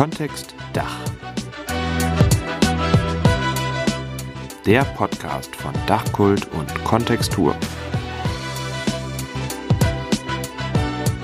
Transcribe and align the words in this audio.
Kontext 0.00 0.54
Dach. 0.72 0.98
Der 4.64 4.82
Podcast 4.96 5.54
von 5.54 5.74
Dachkult 5.86 6.50
und 6.54 6.84
Kontextur. 6.84 7.54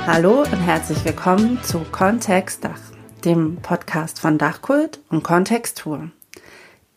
Hallo 0.06 0.40
und 0.40 0.60
herzlich 0.60 1.02
willkommen 1.06 1.58
zu 1.62 1.86
Kontext 1.90 2.64
Dach, 2.64 2.82
dem 3.24 3.56
Podcast 3.62 4.20
von 4.20 4.36
Dachkult 4.36 5.00
und 5.08 5.24
Kontextur. 5.24 6.10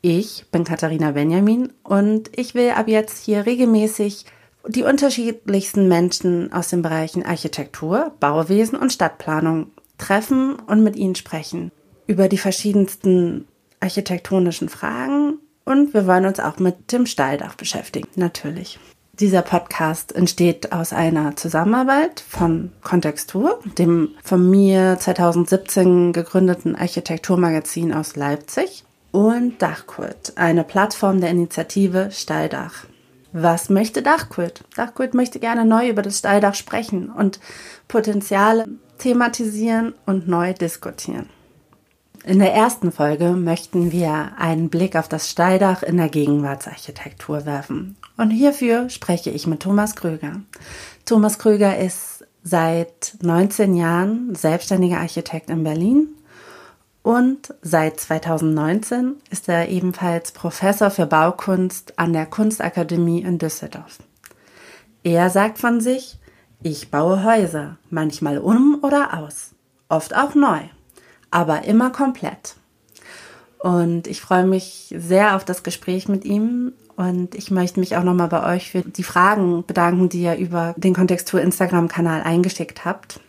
Ich 0.01 0.47
bin 0.51 0.65
Katharina 0.65 1.11
Benjamin 1.11 1.71
und 1.83 2.29
ich 2.37 2.55
will 2.55 2.71
ab 2.71 2.89
jetzt 2.89 3.23
hier 3.23 3.45
regelmäßig 3.45 4.25
die 4.67 4.83
unterschiedlichsten 4.83 5.87
Menschen 5.87 6.51
aus 6.51 6.67
den 6.67 6.81
Bereichen 6.81 7.25
Architektur, 7.25 8.11
Bauwesen 8.19 8.77
und 8.77 8.91
Stadtplanung 8.91 9.71
treffen 9.97 10.55
und 10.55 10.83
mit 10.83 10.95
ihnen 10.95 11.15
sprechen 11.15 11.71
über 12.09 12.27
die 12.27 12.39
verschiedensten 12.39 13.45
architektonischen 13.79 14.67
Fragen 14.67 15.37
und 15.63 15.93
wir 15.93 16.07
wollen 16.07 16.25
uns 16.25 16.39
auch 16.39 16.57
mit 16.57 16.91
dem 16.91 17.05
Stalldach 17.05 17.53
beschäftigen, 17.53 18.07
natürlich. 18.15 18.79
Dieser 19.13 19.43
Podcast 19.43 20.15
entsteht 20.15 20.71
aus 20.71 20.91
einer 20.91 21.35
Zusammenarbeit 21.35 22.23
von 22.27 22.71
Kontextur, 22.81 23.59
dem 23.77 24.15
von 24.23 24.49
mir 24.49 24.97
2017 24.99 26.11
gegründeten 26.11 26.75
Architekturmagazin 26.75 27.93
aus 27.93 28.15
Leipzig 28.15 28.83
und 29.11 29.61
Dachkult, 29.61 30.33
eine 30.35 30.63
Plattform 30.63 31.21
der 31.21 31.29
Initiative 31.29 32.09
Stalldach. 32.11 32.85
Was 33.33 33.69
möchte 33.69 34.01
Dachkult? 34.01 34.63
Dachkult 34.75 35.13
möchte 35.13 35.39
gerne 35.39 35.63
neu 35.63 35.87
über 35.89 36.01
das 36.01 36.17
Stalldach 36.17 36.55
sprechen 36.55 37.11
und 37.11 37.39
Potenziale 37.87 38.65
thematisieren 38.97 39.93
und 40.07 40.27
neu 40.27 40.53
diskutieren. 40.53 41.29
In 42.25 42.39
der 42.39 42.53
ersten 42.53 42.91
Folge 42.91 43.31
möchten 43.31 43.91
wir 43.91 44.33
einen 44.37 44.69
Blick 44.69 44.95
auf 44.95 45.07
das 45.07 45.29
Stalldach 45.29 45.83
in 45.83 45.97
der 45.97 46.09
Gegenwartsarchitektur 46.09 47.45
werfen. 47.45 47.95
Und 48.17 48.31
hierfür 48.31 48.89
spreche 48.89 49.29
ich 49.29 49.47
mit 49.47 49.61
Thomas 49.61 49.95
Krüger. 49.95 50.41
Thomas 51.05 51.39
Krüger 51.39 51.77
ist 51.77 52.25
seit 52.43 53.15
19 53.21 53.75
Jahren 53.75 54.35
selbstständiger 54.35 54.99
Architekt 54.99 55.49
in 55.49 55.63
Berlin 55.63 56.09
und 57.01 57.53
seit 57.61 57.99
2019 57.99 59.15
ist 59.29 59.47
er 59.47 59.69
ebenfalls 59.69 60.31
Professor 60.31 60.91
für 60.91 61.05
Baukunst 61.05 61.97
an 61.97 62.13
der 62.13 62.25
Kunstakademie 62.25 63.21
in 63.21 63.37
Düsseldorf. 63.37 63.99
Er 65.03 65.29
sagt 65.29 65.57
von 65.57 65.79
sich, 65.79 66.19
ich 66.61 66.91
baue 66.91 67.23
Häuser, 67.23 67.77
manchmal 67.89 68.37
um 68.37 68.79
oder 68.83 69.17
aus, 69.17 69.51
oft 69.87 70.13
auch 70.15 70.35
neu, 70.35 70.59
aber 71.31 71.63
immer 71.65 71.91
komplett. 71.91 72.55
Und 73.59 74.07
ich 74.07 74.21
freue 74.21 74.45
mich 74.45 74.93
sehr 74.97 75.35
auf 75.35 75.43
das 75.43 75.63
Gespräch 75.63 76.07
mit 76.07 76.23
ihm 76.23 76.71
und 76.95 77.35
ich 77.35 77.51
möchte 77.51 77.79
mich 77.79 77.97
auch 77.97 78.03
nochmal 78.03 78.29
bei 78.29 78.55
euch 78.55 78.71
für 78.71 78.81
die 78.81 79.03
Fragen 79.03 79.65
bedanken, 79.65 80.09
die 80.09 80.23
ihr 80.23 80.37
über 80.37 80.73
den 80.77 80.93
Kontextur 80.93 81.41
Instagram-Kanal 81.41 82.21
eingeschickt 82.23 82.85
habt. 82.85 83.19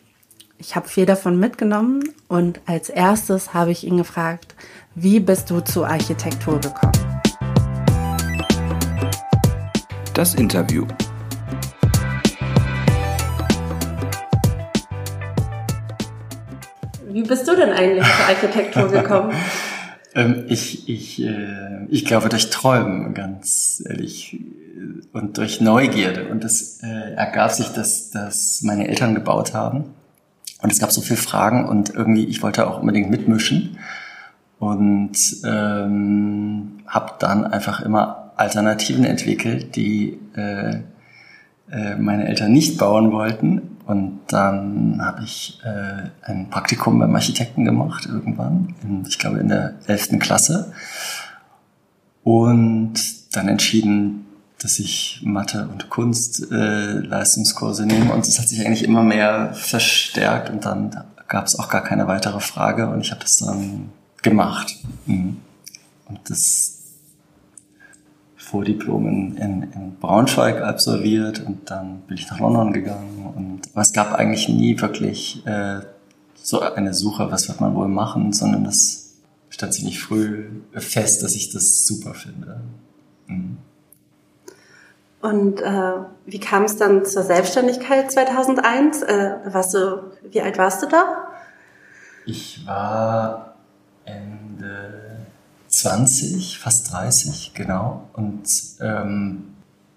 Ich 0.58 0.76
habe 0.76 0.88
viel 0.88 1.06
davon 1.06 1.38
mitgenommen 1.38 2.02
und 2.28 2.60
als 2.66 2.90
erstes 2.90 3.54
habe 3.54 3.72
ich 3.72 3.84
ihn 3.84 3.96
gefragt, 3.96 4.54
wie 4.94 5.18
bist 5.18 5.50
du 5.50 5.60
zur 5.60 5.88
Architektur 5.88 6.60
gekommen? 6.60 6.92
Das 10.14 10.34
Interview. 10.34 10.86
Wie 17.12 17.22
bist 17.22 17.46
du 17.48 17.56
denn 17.56 17.70
eigentlich 17.70 18.04
zur 18.04 18.26
Architektur 18.26 18.88
gekommen? 19.02 19.32
ähm, 20.14 20.44
ich, 20.48 20.88
ich, 20.88 21.22
äh, 21.22 21.86
ich 21.88 22.04
glaube 22.04 22.28
durch 22.28 22.50
Träumen, 22.50 23.14
ganz 23.14 23.82
ehrlich, 23.86 24.38
und 25.12 25.38
durch 25.38 25.60
Neugierde. 25.60 26.28
Und 26.28 26.44
das 26.44 26.80
äh, 26.82 27.14
ergab 27.14 27.52
sich, 27.52 27.68
dass, 27.68 28.10
dass 28.10 28.62
meine 28.62 28.88
Eltern 28.88 29.14
gebaut 29.14 29.54
haben. 29.54 29.84
Und 30.62 30.72
es 30.72 30.78
gab 30.78 30.92
so 30.92 31.00
viele 31.00 31.18
Fragen 31.18 31.66
und 31.66 31.94
irgendwie, 31.94 32.24
ich 32.24 32.42
wollte 32.42 32.66
auch 32.66 32.80
unbedingt 32.80 33.10
mitmischen. 33.10 33.78
Und 34.58 35.16
ähm, 35.44 36.80
habe 36.86 37.14
dann 37.18 37.46
einfach 37.46 37.80
immer 37.80 38.32
Alternativen 38.36 39.04
entwickelt, 39.04 39.74
die 39.76 40.18
äh, 40.36 40.80
äh, 41.70 41.96
meine 41.96 42.28
Eltern 42.28 42.52
nicht 42.52 42.78
bauen 42.78 43.12
wollten 43.12 43.78
und 43.90 44.20
dann 44.28 45.04
habe 45.04 45.24
ich 45.24 45.58
äh, 45.64 46.10
ein 46.22 46.48
Praktikum 46.48 47.00
beim 47.00 47.12
Architekten 47.12 47.64
gemacht 47.64 48.06
irgendwann, 48.06 48.76
in, 48.84 49.04
ich 49.04 49.18
glaube 49.18 49.40
in 49.40 49.48
der 49.48 49.74
11. 49.88 50.20
Klasse. 50.20 50.72
Und 52.22 52.94
dann 53.34 53.48
entschieden, 53.48 54.26
dass 54.62 54.78
ich 54.78 55.22
Mathe 55.24 55.68
und 55.72 55.90
Kunst 55.90 56.52
äh, 56.52 57.00
Leistungskurse 57.00 57.84
nehme. 57.84 58.12
Und 58.12 58.28
es 58.28 58.38
hat 58.38 58.48
sich 58.48 58.64
eigentlich 58.64 58.84
immer 58.84 59.02
mehr 59.02 59.54
verstärkt 59.54 60.50
und 60.50 60.64
dann 60.64 60.96
gab 61.26 61.46
es 61.48 61.58
auch 61.58 61.68
gar 61.68 61.82
keine 61.82 62.06
weitere 62.06 62.38
Frage 62.38 62.88
und 62.90 63.00
ich 63.00 63.10
habe 63.10 63.22
das 63.22 63.38
dann 63.38 63.90
gemacht. 64.22 64.76
Mhm. 65.06 65.38
Und 66.06 66.30
das 66.30 66.79
Vordiplom 68.50 69.06
in, 69.06 69.36
in, 69.36 69.62
in 69.62 69.96
Braunschweig 70.00 70.60
absolviert 70.62 71.44
und 71.46 71.70
dann 71.70 72.00
bin 72.02 72.16
ich 72.16 72.28
nach 72.30 72.40
London 72.40 72.72
gegangen. 72.72 73.32
Und 73.36 73.60
aber 73.72 73.82
es 73.82 73.92
gab 73.92 74.12
eigentlich 74.12 74.48
nie 74.48 74.80
wirklich 74.80 75.46
äh, 75.46 75.80
so 76.34 76.60
eine 76.60 76.92
Suche, 76.92 77.30
was 77.30 77.48
wird 77.48 77.60
man 77.60 77.74
wohl 77.74 77.88
machen, 77.88 78.32
sondern 78.32 78.64
das 78.64 79.14
stand 79.50 79.74
ziemlich 79.74 80.00
früh 80.00 80.46
fest, 80.72 81.22
dass 81.22 81.34
ich 81.34 81.52
das 81.52 81.86
super 81.86 82.14
finde. 82.14 82.60
Mhm. 83.26 83.58
Und 85.20 85.60
äh, 85.60 85.92
wie 86.24 86.40
kam 86.40 86.64
es 86.64 86.76
dann 86.76 87.04
zur 87.04 87.22
Selbstständigkeit 87.22 88.10
2001? 88.10 89.02
Äh, 89.02 89.32
warst 89.44 89.74
du, 89.74 90.10
wie 90.30 90.40
alt 90.40 90.56
warst 90.58 90.82
du 90.82 90.86
da? 90.86 91.28
Ich 92.24 92.66
war 92.66 93.49
20, 95.80 96.58
fast 96.58 96.92
30, 96.92 97.52
genau. 97.54 98.08
Und 98.12 98.44
ähm, 98.80 99.44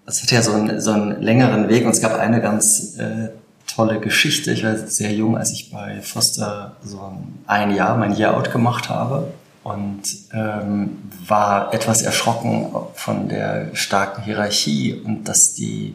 das 0.06 0.22
hatte 0.22 0.34
ja 0.34 0.42
so 0.42 0.52
einen, 0.52 0.80
so 0.80 0.92
einen 0.92 1.20
längeren 1.22 1.68
Weg 1.68 1.84
und 1.84 1.92
es 1.92 2.00
gab 2.00 2.18
eine 2.18 2.40
ganz 2.40 2.96
äh, 2.98 3.30
tolle 3.66 4.00
Geschichte. 4.00 4.50
Ich 4.52 4.64
war 4.64 4.76
sehr 4.76 5.12
jung, 5.12 5.36
als 5.36 5.50
ich 5.52 5.70
bei 5.70 6.00
Foster 6.00 6.76
so 6.82 7.12
ein 7.46 7.74
Jahr 7.74 7.96
mein 7.96 8.16
Year 8.16 8.36
Out 8.36 8.50
gemacht 8.52 8.88
habe 8.88 9.32
und 9.62 10.02
ähm, 10.32 10.98
war 11.26 11.72
etwas 11.72 12.02
erschrocken 12.02 12.68
von 12.94 13.28
der 13.28 13.74
starken 13.74 14.22
Hierarchie 14.22 14.94
und 14.94 15.24
dass 15.24 15.54
die 15.54 15.94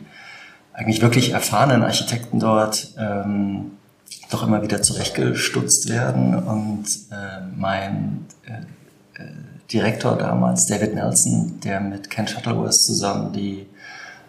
eigentlich 0.74 1.02
wirklich 1.02 1.32
erfahrenen 1.32 1.84
Architekten 1.84 2.40
dort 2.40 2.90
ähm, 2.98 3.72
doch 4.30 4.44
immer 4.44 4.62
wieder 4.62 4.82
zurechtgestutzt 4.82 5.90
werden 5.90 6.36
und 6.36 6.86
äh, 7.12 7.42
mein 7.56 8.26
äh, 8.46 9.22
äh 9.22 9.49
Direktor 9.72 10.16
damals, 10.16 10.66
David 10.66 10.96
Nelson, 10.96 11.60
der 11.64 11.80
mit 11.80 12.10
Ken 12.10 12.28
Shuttleworth 12.28 12.74
zusammen 12.74 13.34
die 13.34 13.68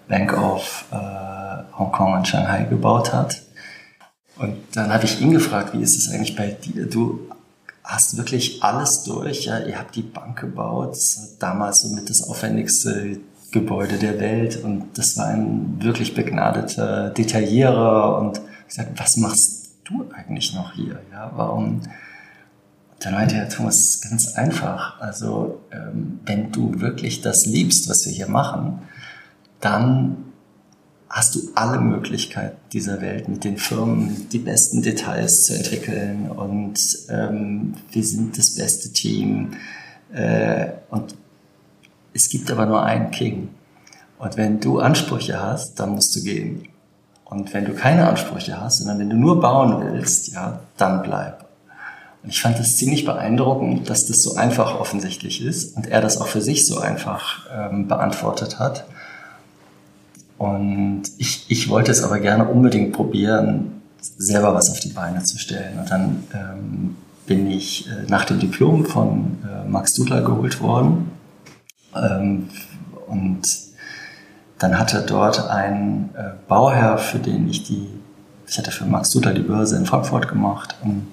Bank 0.09 0.37
of 0.37 0.84
äh, 0.91 1.77
Hongkong 1.78 2.15
und 2.15 2.28
Shanghai 2.28 2.65
gebaut 2.65 3.12
hat. 3.12 3.43
Und 4.37 4.56
dann 4.75 4.93
habe 4.93 5.05
ich 5.05 5.21
ihn 5.21 5.33
gefragt, 5.33 5.73
wie 5.75 5.83
ist 5.83 5.97
es 5.97 6.12
eigentlich 6.12 6.37
bei 6.37 6.49
dir? 6.49 6.87
Du 6.87 7.29
hast 7.84 8.17
wirklich 8.17 8.62
alles 8.62 9.05
durch, 9.05 9.45
ja, 9.45 9.59
ihr 9.61 9.79
habt 9.79 9.97
die 9.97 10.03
Bank 10.03 10.41
gebaut, 10.41 10.97
damals 11.39 11.83
somit 11.83 12.09
das 12.09 12.23
aufwendigste 12.29 13.21
Gebäude 13.50 13.97
der 13.97 14.21
Welt 14.21 14.62
und 14.62 14.97
das 14.97 15.17
war 15.17 15.27
ein 15.27 15.79
wirklich 15.81 16.15
begnadeter 16.15 17.11
Detaillierer 17.11 18.19
und 18.19 18.41
ich 18.69 18.75
sagte, 18.75 18.93
was 18.97 19.17
machst 19.17 19.70
du 19.85 20.06
eigentlich 20.17 20.55
noch 20.55 20.73
hier? 20.73 21.00
Ja, 21.11 21.32
warum 21.35 21.81
dann 23.00 23.14
meinte 23.14 23.37
er, 23.37 23.49
Thomas, 23.49 24.00
ganz 24.02 24.35
einfach. 24.35 25.00
Also, 25.00 25.61
ähm, 25.73 26.20
wenn 26.26 26.52
du 26.52 26.81
wirklich 26.81 27.23
das 27.23 27.47
liebst, 27.47 27.88
was 27.88 28.06
wir 28.06 28.12
hier 28.12 28.29
machen, 28.29 28.81
dann 29.61 30.31
hast 31.08 31.35
du 31.35 31.41
alle 31.56 31.81
Möglichkeiten 31.81 32.56
dieser 32.73 33.00
Welt 33.00 33.29
mit 33.29 33.43
den 33.43 33.56
Firmen 33.56 34.29
die 34.31 34.38
besten 34.38 34.81
Details 34.81 35.47
zu 35.47 35.55
entwickeln 35.55 36.31
und 36.31 36.79
ähm, 37.08 37.75
wir 37.91 38.05
sind 38.05 38.38
das 38.38 38.55
beste 38.55 38.93
Team 38.93 39.55
äh, 40.12 40.69
und 40.91 41.17
es 42.14 42.29
gibt 42.29 42.49
aber 42.50 42.64
nur 42.67 42.85
einen 42.85 43.11
King 43.11 43.49
und 44.19 44.37
wenn 44.37 44.61
du 44.61 44.79
Ansprüche 44.79 45.43
hast, 45.43 45.81
dann 45.81 45.91
musst 45.91 46.14
du 46.14 46.23
gehen 46.23 46.69
und 47.25 47.52
wenn 47.55 47.64
du 47.64 47.75
keine 47.75 48.08
Ansprüche 48.08 48.61
hast, 48.61 48.79
sondern 48.79 49.00
wenn 49.00 49.11
du 49.11 49.17
nur 49.17 49.41
bauen 49.41 49.82
willst, 49.82 50.32
ja, 50.32 50.61
dann 50.76 51.02
bleib. 51.02 51.39
Und 52.22 52.31
ich 52.31 52.43
fand 52.43 52.58
das 52.58 52.76
ziemlich 52.76 53.05
beeindruckend, 53.05 53.88
dass 53.88 54.06
das 54.06 54.22
so 54.22 54.34
einfach 54.34 54.78
offensichtlich 54.78 55.43
ist 55.43 55.76
und 55.76 55.87
er 55.87 56.00
das 56.00 56.20
auch 56.20 56.26
für 56.26 56.43
sich 56.43 56.67
so 56.67 56.78
einfach 56.78 57.46
ähm, 57.50 57.88
beantwortet 57.88 58.58
hat. 58.58 58.84
Und 60.37 61.02
ich, 61.19 61.46
ich 61.49 61.69
wollte 61.69 61.90
es 61.90 62.02
aber 62.02 62.19
gerne 62.19 62.46
unbedingt 62.46 62.93
probieren, 62.93 63.82
selber 64.00 64.55
was 64.55 64.70
auf 64.70 64.81
die 64.81 64.88
Beine 64.88 65.22
zu 65.22 65.38
stellen. 65.38 65.78
Und 65.78 65.90
dann 65.90 66.25
ähm, 66.34 66.96
bin 67.26 67.50
ich 67.50 67.88
äh, 67.88 68.08
nach 68.08 68.25
dem 68.25 68.38
Diplom 68.38 68.84
von 68.84 69.38
äh, 69.44 69.69
Max 69.69 69.94
Dudler 69.94 70.23
geholt 70.23 70.61
worden. 70.61 71.11
Ähm, 71.94 72.49
und 73.06 73.43
dann 74.58 74.78
hatte 74.78 75.05
dort 75.06 75.49
ein 75.49 76.11
äh, 76.14 76.31
Bauherr, 76.49 76.99
für 76.99 77.19
den 77.19 77.49
ich 77.49 77.64
die, 77.64 77.88
ich 78.46 78.58
hatte 78.58 78.70
für 78.70 78.84
Max 78.84 79.11
Dudler 79.11 79.32
die 79.32 79.43
Börse 79.43 79.76
in 79.76 79.87
Frankfurt 79.87 80.28
gemacht 80.28 80.76
und 80.82 81.06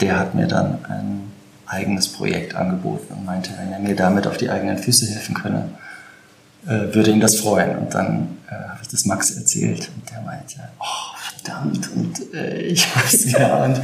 der 0.00 0.18
hat 0.18 0.34
mir 0.34 0.46
dann 0.46 0.84
ein 0.88 1.32
eigenes 1.66 2.08
Projekt 2.08 2.54
angeboten 2.54 3.14
und 3.14 3.24
meinte, 3.24 3.50
wenn 3.58 3.72
er 3.72 3.80
mir 3.80 3.96
damit 3.96 4.26
auf 4.26 4.36
die 4.36 4.50
eigenen 4.50 4.78
Füße 4.78 5.06
helfen 5.06 5.34
könne, 5.34 5.68
äh, 6.66 6.94
würde 6.94 7.10
ihn 7.10 7.20
das 7.20 7.36
freuen. 7.36 7.76
Und 7.78 7.94
dann 7.94 8.38
äh, 8.48 8.52
habe 8.52 8.80
ich 8.82 8.88
das 8.88 9.04
Max 9.04 9.30
erzählt 9.32 9.90
und 9.94 10.10
der 10.10 10.20
meinte, 10.22 10.56
oh, 10.78 11.16
verdammt, 11.18 11.90
und 11.94 12.34
äh, 12.34 12.60
ich 12.62 12.94
habe 12.94 13.06
es 13.06 13.32
geahnt. 13.32 13.80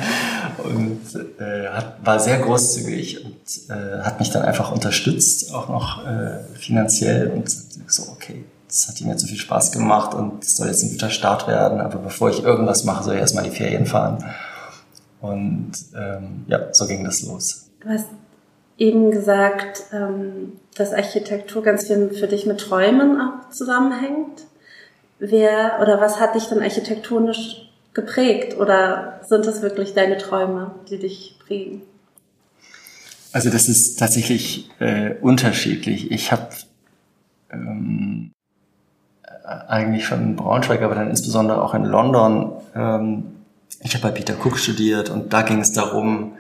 Und 0.62 1.00
äh, 1.40 1.68
hat, 1.68 2.04
war 2.04 2.20
sehr 2.20 2.38
großzügig 2.38 3.24
und 3.24 3.70
äh, 3.70 4.02
hat 4.02 4.20
mich 4.20 4.30
dann 4.30 4.42
einfach 4.42 4.70
unterstützt, 4.72 5.52
auch 5.52 5.68
noch 5.68 6.06
äh, 6.06 6.38
finanziell 6.58 7.28
und 7.28 7.50
so, 7.86 8.04
okay, 8.12 8.44
das 8.68 8.88
hat 8.88 9.00
ihm 9.00 9.08
jetzt 9.08 9.20
so 9.20 9.26
viel 9.26 9.38
Spaß 9.38 9.72
gemacht 9.72 10.14
und 10.14 10.42
es 10.42 10.56
soll 10.56 10.68
jetzt 10.68 10.82
ein 10.82 10.90
guter 10.90 11.10
Start 11.10 11.46
werden, 11.46 11.80
aber 11.80 11.98
bevor 11.98 12.30
ich 12.30 12.42
irgendwas 12.42 12.84
mache, 12.84 13.04
soll 13.04 13.14
ich 13.14 13.20
erstmal 13.20 13.44
die 13.44 13.50
Ferien 13.50 13.86
fahren. 13.86 14.24
Und 15.22 15.72
ähm, 15.96 16.44
ja, 16.48 16.74
so 16.74 16.86
ging 16.86 17.04
das 17.04 17.22
los. 17.22 17.70
Du 17.80 17.88
hast 17.88 18.08
eben 18.76 19.12
gesagt, 19.12 19.84
ähm, 19.92 20.54
dass 20.74 20.92
Architektur 20.92 21.62
ganz 21.62 21.86
viel 21.86 22.10
für 22.10 22.26
dich 22.26 22.44
mit 22.44 22.60
Träumen 22.60 23.20
auch 23.20 23.50
zusammenhängt. 23.50 24.42
Wer 25.20 25.78
oder 25.80 26.00
was 26.00 26.18
hat 26.18 26.34
dich 26.34 26.46
denn 26.46 26.60
architektonisch 26.60 27.70
geprägt? 27.94 28.58
Oder 28.58 29.20
sind 29.26 29.46
das 29.46 29.62
wirklich 29.62 29.94
deine 29.94 30.18
Träume, 30.18 30.74
die 30.90 30.98
dich 30.98 31.38
prägen? 31.46 31.82
Also 33.32 33.48
das 33.48 33.68
ist 33.68 34.00
tatsächlich 34.00 34.70
äh, 34.80 35.14
unterschiedlich. 35.20 36.10
Ich 36.10 36.32
habe 36.32 36.48
ähm, 37.52 38.32
eigentlich 39.44 40.04
schon 40.04 40.20
in 40.22 40.36
Braunschweig, 40.36 40.82
aber 40.82 40.96
dann 40.96 41.10
insbesondere 41.10 41.62
auch 41.62 41.74
in 41.74 41.84
London. 41.84 42.52
Ähm, 42.74 43.41
ich 43.82 43.94
habe 43.94 44.08
bei 44.08 44.10
Peter 44.12 44.34
Cook 44.34 44.58
studiert 44.58 45.10
und 45.10 45.32
da 45.32 45.42
ging 45.42 45.60
es 45.60 45.72
darum, 45.72 46.34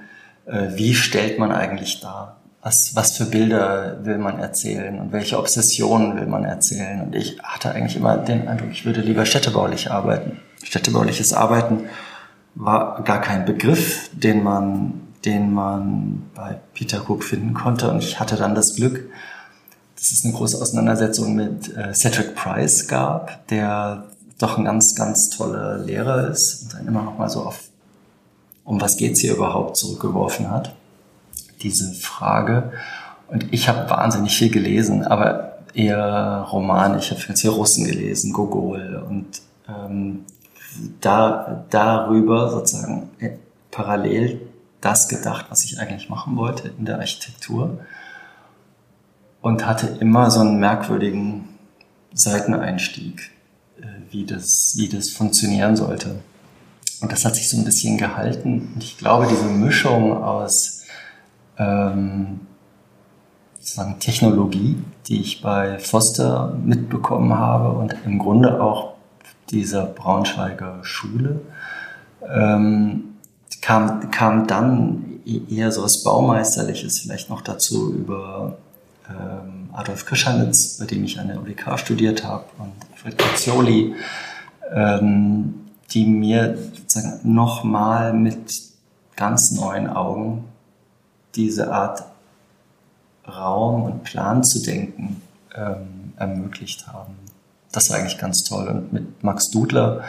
äh, 0.46 0.68
wie 0.74 0.94
stellt 0.94 1.38
man 1.38 1.52
eigentlich 1.52 2.00
dar? 2.00 2.36
Was, 2.62 2.94
was 2.94 3.16
für 3.16 3.24
Bilder 3.24 4.04
will 4.04 4.18
man 4.18 4.38
erzählen 4.38 5.00
und 5.00 5.12
welche 5.12 5.38
Obsessionen 5.38 6.16
will 6.16 6.26
man 6.26 6.44
erzählen? 6.44 7.00
Und 7.00 7.14
ich 7.16 7.38
hatte 7.42 7.72
eigentlich 7.72 7.96
immer 7.96 8.16
den 8.16 8.46
Eindruck, 8.46 8.70
ich 8.70 8.84
würde 8.84 9.00
lieber 9.00 9.26
städtebaulich 9.26 9.90
arbeiten. 9.90 10.38
Städtebauliches 10.62 11.32
Arbeiten 11.32 11.88
war 12.54 13.02
gar 13.02 13.20
kein 13.20 13.44
Begriff, 13.44 14.10
den 14.12 14.44
man, 14.44 15.00
den 15.24 15.52
man 15.52 16.30
bei 16.36 16.60
Peter 16.72 17.02
Cook 17.08 17.24
finden 17.24 17.52
konnte. 17.52 17.90
Und 17.90 17.98
ich 17.98 18.20
hatte 18.20 18.36
dann 18.36 18.54
das 18.54 18.76
Glück, 18.76 19.10
dass 19.96 20.12
es 20.12 20.24
eine 20.24 20.34
große 20.34 20.60
Auseinandersetzung 20.60 21.34
mit 21.34 21.76
äh, 21.76 21.92
Cedric 21.92 22.36
Price 22.36 22.86
gab, 22.86 23.48
der 23.48 24.04
doch 24.42 24.58
ein 24.58 24.64
ganz, 24.64 24.94
ganz 24.94 25.30
toller 25.30 25.78
Lehrer 25.78 26.28
ist 26.28 26.62
und 26.62 26.74
dann 26.74 26.86
immer 26.86 27.02
noch 27.02 27.18
mal 27.18 27.28
so 27.28 27.42
auf 27.42 27.60
um 28.64 28.80
was 28.80 28.96
geht's 28.96 29.20
hier 29.20 29.34
überhaupt 29.34 29.76
zurückgeworfen 29.76 30.50
hat. 30.50 30.74
Diese 31.62 31.92
Frage. 31.94 32.72
Und 33.28 33.52
ich 33.52 33.68
habe 33.68 33.90
wahnsinnig 33.90 34.36
viel 34.36 34.50
gelesen, 34.50 35.04
aber 35.04 35.58
eher 35.74 36.46
Roman. 36.52 36.98
Ich 36.98 37.10
habe 37.10 37.20
ganz 37.26 37.40
viel 37.40 37.50
Russen 37.50 37.84
gelesen, 37.84 38.32
Gogol 38.32 39.02
und 39.08 39.42
ähm, 39.68 40.24
da 41.00 41.64
darüber 41.70 42.50
sozusagen 42.50 43.10
äh, 43.18 43.30
parallel 43.70 44.40
das 44.80 45.08
gedacht, 45.08 45.46
was 45.48 45.64
ich 45.64 45.78
eigentlich 45.78 46.08
machen 46.08 46.36
wollte 46.36 46.72
in 46.78 46.84
der 46.84 46.98
Architektur 46.98 47.78
und 49.40 49.66
hatte 49.66 49.98
immer 50.00 50.30
so 50.30 50.40
einen 50.40 50.58
merkwürdigen 50.58 51.48
Seiteneinstieg, 52.12 53.30
wie 54.10 54.24
das, 54.24 54.74
wie 54.76 54.88
das 54.88 55.10
funktionieren 55.10 55.76
sollte. 55.76 56.20
Und 57.00 57.10
das 57.10 57.24
hat 57.24 57.34
sich 57.34 57.48
so 57.48 57.56
ein 57.56 57.64
bisschen 57.64 57.98
gehalten. 57.98 58.70
Und 58.74 58.84
ich 58.84 58.96
glaube, 58.98 59.26
diese 59.28 59.46
Mischung 59.46 60.22
aus 60.22 60.84
ähm, 61.58 62.40
sozusagen 63.58 63.98
Technologie, 63.98 64.76
die 65.08 65.20
ich 65.20 65.42
bei 65.42 65.78
Foster 65.78 66.56
mitbekommen 66.64 67.34
habe 67.34 67.76
und 67.76 67.94
im 68.04 68.18
Grunde 68.18 68.62
auch 68.62 68.94
dieser 69.50 69.86
Braunschweiger 69.86 70.78
Schule, 70.82 71.40
ähm, 72.28 73.16
kam, 73.60 74.10
kam 74.10 74.46
dann 74.46 75.20
e-, 75.26 75.40
eher 75.48 75.72
so 75.72 75.82
was 75.82 76.02
Baumeisterliches 76.02 77.00
vielleicht 77.00 77.30
noch 77.30 77.40
dazu 77.40 77.92
über 77.92 78.58
ähm, 79.08 79.61
Adolf 79.72 80.04
Krischanitz, 80.06 80.78
bei 80.78 80.86
dem 80.86 81.04
ich 81.04 81.18
an 81.18 81.28
der 81.28 81.40
UDK 81.40 81.78
studiert 81.78 82.24
habe, 82.24 82.44
und 82.58 82.72
Alfred 82.92 83.18
Cazzioli, 83.18 83.94
ähm, 84.72 85.54
die 85.90 86.06
mir 86.06 86.56
sozusagen 86.74 87.20
nochmal 87.34 88.12
mit 88.12 88.62
ganz 89.16 89.52
neuen 89.52 89.88
Augen 89.88 90.44
diese 91.34 91.72
Art 91.72 92.04
Raum 93.26 93.84
und 93.84 94.02
Plan 94.02 94.42
zu 94.42 94.62
denken 94.62 95.22
ähm, 95.54 96.12
ermöglicht 96.16 96.88
haben. 96.88 97.14
Das 97.70 97.90
war 97.90 97.98
eigentlich 97.98 98.18
ganz 98.18 98.44
toll. 98.44 98.68
Und 98.68 98.92
mit 98.92 99.22
Max 99.22 99.50
Dudler 99.50 100.02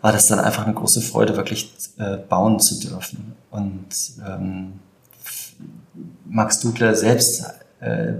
war 0.00 0.12
das 0.12 0.28
dann 0.28 0.38
einfach 0.38 0.64
eine 0.64 0.74
große 0.74 1.02
Freude, 1.02 1.36
wirklich 1.36 1.72
äh, 1.98 2.16
bauen 2.16 2.60
zu 2.60 2.80
dürfen. 2.80 3.34
Und 3.50 3.88
ähm, 4.26 4.80
Max 6.24 6.60
Dudler 6.60 6.94
selbst 6.94 7.44
äh, 7.80 8.14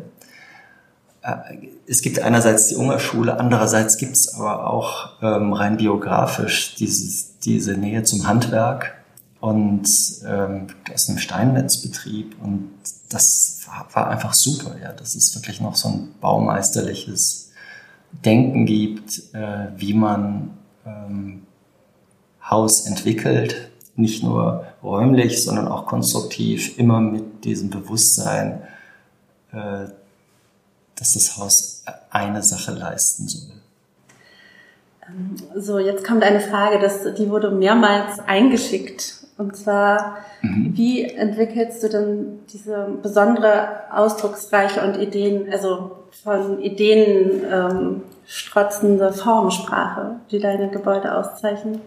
es 1.87 2.01
gibt 2.03 2.19
einerseits 2.21 2.69
die 2.69 2.77
Ungerschule, 2.77 3.39
andererseits 3.39 3.99
gibt 3.99 4.17
es 4.17 4.35
aber 4.35 4.71
auch 4.71 5.11
ähm, 5.23 5.53
rein 5.53 5.77
biografisch 5.77 6.75
dieses, 6.77 7.39
diese 7.41 7.75
Nähe 7.75 8.05
zum 8.05 8.27
Handwerk 8.27 8.95
und 9.41 9.89
ähm, 10.27 10.69
aus 10.93 11.09
einem 11.09 11.19
Steinmetzbetrieb 11.19 12.37
und 12.43 12.71
das 13.11 13.61
war, 13.67 13.87
war 13.93 14.11
einfach 14.11 14.33
super, 14.33 14.77
ja, 14.83 14.93
dass 14.93 15.15
es 15.15 15.35
wirklich 15.35 15.61
noch 15.61 15.77
so 15.77 15.89
ein 15.89 16.09
baumeisterliches 16.21 17.51
Denken 18.25 18.67
gibt, 18.67 19.35
äh, 19.35 19.69
wie 19.77 19.95
man 19.95 20.51
ähm, 20.87 21.43
Haus 22.43 22.87
entwickelt, 22.87 23.71
nicht 23.95 24.23
nur 24.23 24.65
räumlich, 24.83 25.45
sondern 25.45 25.69
auch 25.69 25.87
konstruktiv, 25.87 26.79
immer 26.79 27.01
mit 27.01 27.45
diesem 27.45 27.71
Bewusstsein, 27.71 28.63
äh, 29.53 29.87
dass 31.01 31.15
das 31.15 31.37
Haus 31.39 31.83
eine 32.11 32.43
Sache 32.43 32.73
leisten 32.73 33.27
soll. 33.27 33.51
Ähm, 35.09 35.35
so, 35.57 35.79
jetzt 35.79 36.05
kommt 36.05 36.23
eine 36.23 36.41
Frage, 36.41 36.79
das, 36.79 37.15
die 37.15 37.31
wurde 37.31 37.51
mehrmals 37.51 38.21
eingeschickt. 38.21 39.15
Und 39.39 39.57
zwar, 39.57 40.19
mhm. 40.43 40.77
wie 40.77 41.03
entwickelst 41.03 41.83
du 41.83 41.89
denn 41.89 42.41
diese 42.53 42.89
besondere 43.03 43.91
Ausdrucksreiche 43.91 44.83
und 44.83 45.01
Ideen, 45.01 45.51
also 45.51 45.93
von 46.23 46.61
Ideen 46.61 47.43
ähm, 47.51 48.03
strotzende 48.27 49.15
Formensprache, 49.15 50.17
die 50.31 50.39
deine 50.39 50.69
Gebäude 50.69 51.17
auszeichnen? 51.17 51.81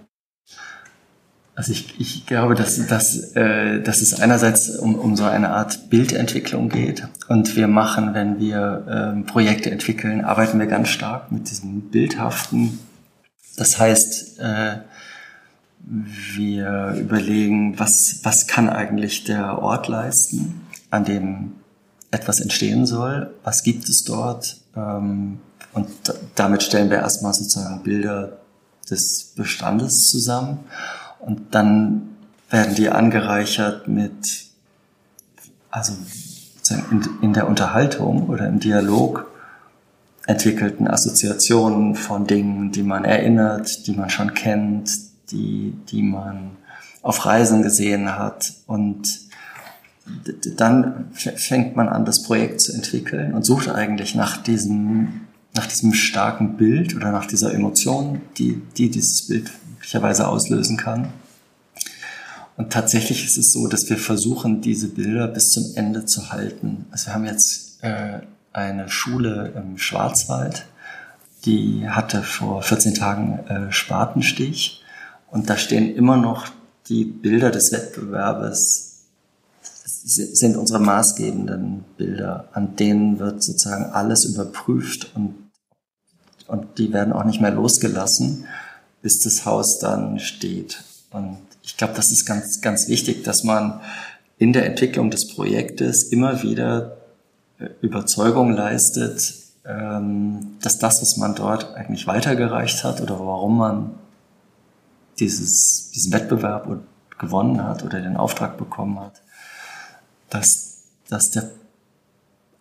Also 1.55 1.71
ich, 1.71 1.99
ich 1.99 2.25
glaube, 2.25 2.55
dass, 2.55 2.87
dass, 2.87 3.35
äh, 3.35 3.81
dass 3.81 4.01
es 4.01 4.19
einerseits 4.19 4.69
um, 4.69 4.95
um 4.95 5.15
so 5.15 5.23
eine 5.25 5.49
Art 5.49 5.89
Bildentwicklung 5.89 6.69
geht. 6.69 7.07
Und 7.27 7.55
wir 7.55 7.67
machen, 7.67 8.15
wenn 8.15 8.39
wir 8.39 8.85
ähm, 8.89 9.25
Projekte 9.25 9.69
entwickeln, 9.69 10.25
arbeiten 10.25 10.57
wir 10.57 10.65
ganz 10.65 10.89
stark 10.89 11.31
mit 11.31 11.49
diesem 11.51 11.81
Bildhaften. 11.91 12.79
Das 13.55 13.77
heißt, 13.77 14.39
äh, 14.39 14.77
wir 15.85 16.95
überlegen, 16.97 17.77
was, 17.77 18.21
was 18.23 18.47
kann 18.47 18.69
eigentlich 18.69 19.25
der 19.25 19.59
Ort 19.59 19.87
leisten, 19.87 20.61
an 20.89 21.05
dem 21.05 21.51
etwas 22.09 22.39
entstehen 22.39 22.85
soll, 22.85 23.33
was 23.43 23.63
gibt 23.63 23.87
es 23.89 24.03
dort. 24.03 24.57
Ähm, 24.75 25.39
und 25.73 25.89
damit 26.35 26.63
stellen 26.63 26.89
wir 26.89 26.97
erstmal 26.97 27.33
sozusagen 27.33 27.83
Bilder 27.83 28.39
des 28.89 29.33
Bestandes 29.35 30.09
zusammen. 30.09 30.59
Und 31.25 31.55
dann 31.55 32.15
werden 32.49 32.75
die 32.75 32.89
angereichert 32.89 33.87
mit, 33.87 34.45
also 35.71 35.93
in, 37.21 37.33
der 37.33 37.47
Unterhaltung 37.47 38.29
oder 38.29 38.47
im 38.47 38.59
Dialog 38.59 39.29
entwickelten 40.25 40.87
Assoziationen 40.87 41.95
von 41.95 42.27
Dingen, 42.27 42.71
die 42.71 42.83
man 42.83 43.05
erinnert, 43.05 43.87
die 43.87 43.93
man 43.93 44.09
schon 44.09 44.33
kennt, 44.33 44.91
die, 45.31 45.73
die 45.89 46.03
man 46.03 46.51
auf 47.01 47.25
Reisen 47.25 47.63
gesehen 47.63 48.17
hat. 48.17 48.53
Und 48.67 49.19
dann 50.57 51.09
fängt 51.13 51.75
man 51.75 51.89
an, 51.89 52.05
das 52.05 52.23
Projekt 52.23 52.61
zu 52.61 52.73
entwickeln 52.73 53.33
und 53.33 53.45
sucht 53.45 53.69
eigentlich 53.69 54.15
nach 54.15 54.37
diesem, 54.37 55.21
nach 55.53 55.67
diesem 55.67 55.93
starken 55.93 56.55
Bild 56.57 56.95
oder 56.95 57.11
nach 57.11 57.25
dieser 57.25 57.53
Emotion, 57.53 58.21
die, 58.37 58.61
die 58.77 58.89
dieses 58.89 59.27
Bild 59.27 59.51
möglicherweise 59.83 60.29
auslösen 60.29 60.77
kann. 60.77 61.09
Und 62.55 62.71
tatsächlich 62.71 63.25
ist 63.25 63.37
es 63.37 63.51
so, 63.51 63.67
dass 63.67 63.89
wir 63.89 63.97
versuchen, 63.97 64.61
diese 64.61 64.87
Bilder 64.87 65.27
bis 65.27 65.51
zum 65.51 65.75
Ende 65.75 66.05
zu 66.05 66.31
halten. 66.31 66.85
Also 66.91 67.07
wir 67.07 67.15
haben 67.15 67.25
jetzt 67.25 67.83
äh, 67.83 68.19
eine 68.53 68.87
Schule 68.87 69.51
im 69.57 69.77
Schwarzwald, 69.77 70.65
die 71.43 71.89
hatte 71.89 72.23
vor 72.23 72.61
14 72.61 72.93
Tagen 72.93 73.39
äh, 73.47 73.71
Spatenstich 73.73 74.83
und 75.31 75.49
da 75.49 75.57
stehen 75.57 75.93
immer 75.93 76.15
noch 76.15 76.47
die 76.87 77.03
Bilder 77.03 77.49
des 77.51 77.73
Wettbewerbes 77.73 78.91
sind 80.05 80.57
unsere 80.57 80.79
maßgebenden 80.79 81.83
Bilder, 81.97 82.49
an 82.53 82.75
denen 82.75 83.19
wird 83.19 83.43
sozusagen 83.43 83.85
alles 83.85 84.25
überprüft 84.25 85.11
und, 85.15 85.35
und 86.47 86.77
die 86.77 86.93
werden 86.93 87.13
auch 87.13 87.23
nicht 87.23 87.41
mehr 87.41 87.51
losgelassen, 87.51 88.45
bis 89.03 89.19
das 89.19 89.45
Haus 89.45 89.77
dann 89.77 90.19
steht. 90.19 90.83
Und 91.11 91.37
ich 91.61 91.77
glaube, 91.77 91.93
das 91.93 92.11
ist 92.11 92.25
ganz, 92.25 92.61
ganz 92.61 92.87
wichtig, 92.87 93.23
dass 93.23 93.43
man 93.43 93.81
in 94.39 94.53
der 94.53 94.65
Entwicklung 94.65 95.11
des 95.11 95.27
Projektes 95.27 96.03
immer 96.03 96.41
wieder 96.41 96.97
äh, 97.59 97.69
Überzeugung 97.81 98.51
leistet, 98.51 99.35
ähm, 99.65 100.57
dass 100.61 100.79
das, 100.79 101.01
was 101.01 101.17
man 101.17 101.35
dort 101.35 101.75
eigentlich 101.75 102.07
weitergereicht 102.07 102.83
hat 102.83 103.01
oder 103.01 103.19
warum 103.19 103.57
man 103.57 103.91
dieses, 105.19 105.91
diesen 105.91 106.11
Wettbewerb 106.11 106.67
gewonnen 107.19 107.63
hat 107.63 107.83
oder 107.83 108.01
den 108.01 108.17
Auftrag 108.17 108.57
bekommen 108.57 108.99
hat, 108.99 109.21
dass 110.29 110.83
das 111.09 111.31
der 111.31 111.51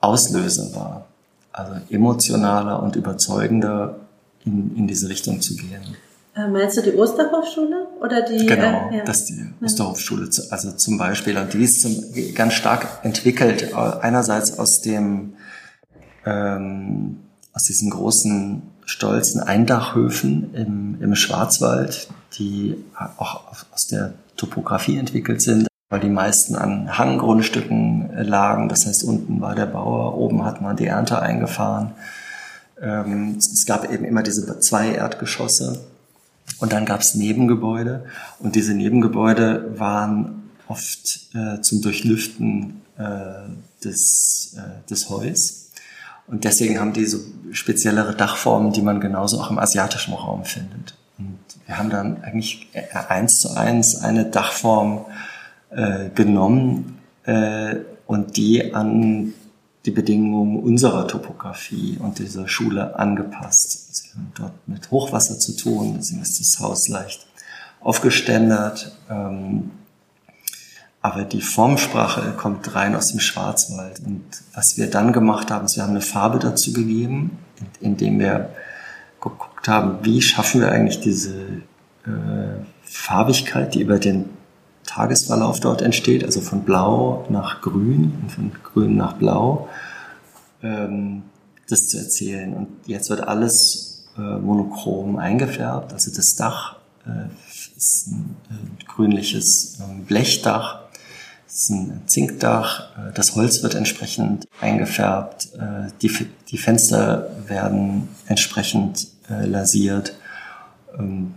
Auslöser 0.01 0.75
war. 0.75 1.07
Also 1.53 1.81
emotionaler 1.91 2.83
und 2.83 2.97
überzeugender 2.97 4.01
in, 4.45 4.77
in 4.77 4.87
diese 4.87 5.09
Richtung 5.09 5.41
zu 5.41 5.57
gehen. 5.57 5.97
Äh, 6.35 6.49
meinst 6.49 6.79
du 6.79 6.83
die 6.83 6.95
Osterhofschule 6.95 7.89
oder 8.01 8.23
die? 8.23 8.47
Genau, 8.47 8.91
äh, 8.91 8.99
ja. 8.99 9.05
das 9.05 9.21
ist 9.21 9.29
die 9.29 9.65
Osterhofschule. 9.65 10.29
Also 10.51 10.73
zum 10.73 10.97
Beispiel, 10.97 11.37
und 11.37 11.53
die 11.53 11.63
ist 11.63 11.83
zum, 11.83 11.95
ganz 12.35 12.55
stark 12.55 13.01
entwickelt. 13.03 13.75
Einerseits 13.75 14.59
aus 14.59 14.81
dem 14.81 15.35
ähm, 16.25 17.19
aus 17.53 17.65
diesen 17.65 17.91
großen 17.91 18.63
stolzen 18.85 19.41
Eindachhöfen 19.41 20.55
im, 20.55 20.99
im 21.01 21.15
Schwarzwald, 21.15 22.09
die 22.39 22.83
auch 23.17 23.43
aus 23.73 23.87
der 23.87 24.15
Topografie 24.37 24.97
entwickelt 24.97 25.43
sind, 25.43 25.69
weil 25.91 26.01
die 26.01 26.09
meisten 26.09 26.57
an 26.57 26.99
Hanggrundstücken 26.99 28.11
lagen. 28.25 28.69
Das 28.69 28.87
heißt, 28.87 29.05
unten 29.05 29.41
war 29.41 29.55
der 29.55 29.67
Bauer, 29.67 30.17
oben 30.17 30.45
hat 30.45 30.63
man 30.63 30.77
die 30.77 30.87
Ernte 30.87 31.21
eingefahren. 31.21 31.93
Ähm, 32.81 33.37
es 33.39 33.67
gab 33.67 33.91
eben 33.93 34.05
immer 34.05 34.23
diese 34.23 34.59
zwei 34.61 34.93
Erdgeschosse 34.93 35.81
und 36.63 36.73
dann 36.73 36.87
gab 36.87 37.01
es 37.01 37.17
Nebengebäude 37.17 38.05
und 38.39 38.55
diese 38.55 38.73
Nebengebäude 38.73 39.79
waren 39.79 40.45
oft 40.69 41.29
äh, 41.35 41.61
zum 41.61 41.83
Durchlüften 41.83 42.83
äh, 42.97 43.85
des, 43.85 44.57
äh, 44.57 44.89
des 44.89 45.11
Heus. 45.11 45.71
Und 46.29 46.45
deswegen 46.45 46.79
haben 46.79 46.93
die 46.93 47.05
so 47.05 47.19
speziellere 47.51 48.15
Dachformen, 48.15 48.73
die 48.73 48.81
man 48.81 49.01
genauso 49.01 49.41
auch 49.41 49.51
im 49.51 49.59
asiatischen 49.59 50.15
Raum 50.15 50.45
findet. 50.45 50.95
Und 51.19 51.41
wir 51.67 51.79
haben 51.79 51.91
dann 51.91 52.23
eigentlich 52.23 52.69
eins 53.09 53.41
zu 53.41 53.57
eins 53.57 53.97
eine 53.97 54.25
Dachform 54.27 55.05
äh, 55.71 56.11
genommen 56.15 56.99
äh, 57.25 57.75
und 58.07 58.37
die 58.37 58.73
an 58.73 59.35
die 59.85 59.91
Bedingungen 59.91 60.63
unserer 60.63 61.09
Topografie 61.09 61.99
und 61.99 62.19
dieser 62.19 62.49
Schule 62.49 62.99
angepasst. 62.99 64.05
Wir 64.05 64.15
haben 64.15 64.33
dort 64.35 64.69
mit 64.69 64.91
Hochwasser 64.91 65.39
zu 65.39 65.57
tun, 65.57 65.97
deswegen 65.99 66.23
ist 66.23 66.39
das 66.39 66.61
Haus 66.61 66.89
leicht 66.89 67.27
aufgeständert. 67.81 68.97
Ähm, 69.11 69.71
aber 71.01 71.25
die 71.25 71.41
Formsprache 71.41 72.33
kommt 72.37 72.75
rein 72.77 72.95
aus 72.95 73.09
dem 73.09 73.19
Schwarzwald. 73.19 74.01
Und 74.07 74.23
was 74.55 74.77
wir 74.77 74.89
dann 74.89 75.13
gemacht 75.13 75.51
haben, 75.51 75.65
ist, 75.65 75.75
wir 75.75 75.83
haben 75.83 75.91
eine 75.91 76.01
Farbe 76.01 76.39
dazu 76.39 76.73
gegeben, 76.73 77.39
indem 77.81 78.21
wir 78.21 78.51
geguckt 79.21 79.67
haben, 79.67 79.99
wie 80.03 80.23
schaffen 80.23 80.61
wir 80.61 80.71
eigentlich 80.71 81.01
diese 81.01 81.41
äh, 82.07 82.63
Farbigkeit, 82.85 83.75
die 83.75 83.81
über 83.81 83.99
den 83.99 84.27
Tagesverlauf 84.85 85.61
dort 85.61 85.83
entsteht, 85.83 86.25
also 86.25 86.41
von 86.41 86.65
Blau 86.65 87.27
nach 87.29 87.61
Grün 87.61 88.13
und 88.23 88.33
von 88.33 88.53
Grün 88.63 88.97
nach 88.97 89.15
Blau, 89.15 89.69
ähm, 90.63 91.23
das 91.69 91.89
zu 91.89 91.99
erzählen. 91.99 92.55
Und 92.55 92.69
jetzt 92.87 93.11
wird 93.11 93.27
alles 93.27 94.05
äh, 94.17 94.21
monochrom 94.21 95.17
eingefärbt, 95.17 95.93
also 95.93 96.11
das 96.15 96.37
Dach 96.37 96.77
äh, 97.07 97.29
ist 97.77 98.09
ein 98.09 98.37
äh, 98.51 98.85
grünliches 98.85 99.79
äh, 99.81 100.03
Blechdach. 100.03 100.81
Ist 101.47 101.71
ein 101.71 102.03
Zinkdach, 102.07 102.97
äh, 102.97 103.13
das 103.13 103.35
Holz 103.35 103.63
wird 103.63 103.75
entsprechend 103.75 104.47
eingefärbt, 104.61 105.49
äh, 105.55 105.91
die, 106.01 106.11
die 106.49 106.59
Fenster 106.59 107.31
werden 107.47 108.09
entsprechend 108.27 109.09
äh, 109.29 109.45
lasiert, 109.45 110.15
ähm, 110.99 111.35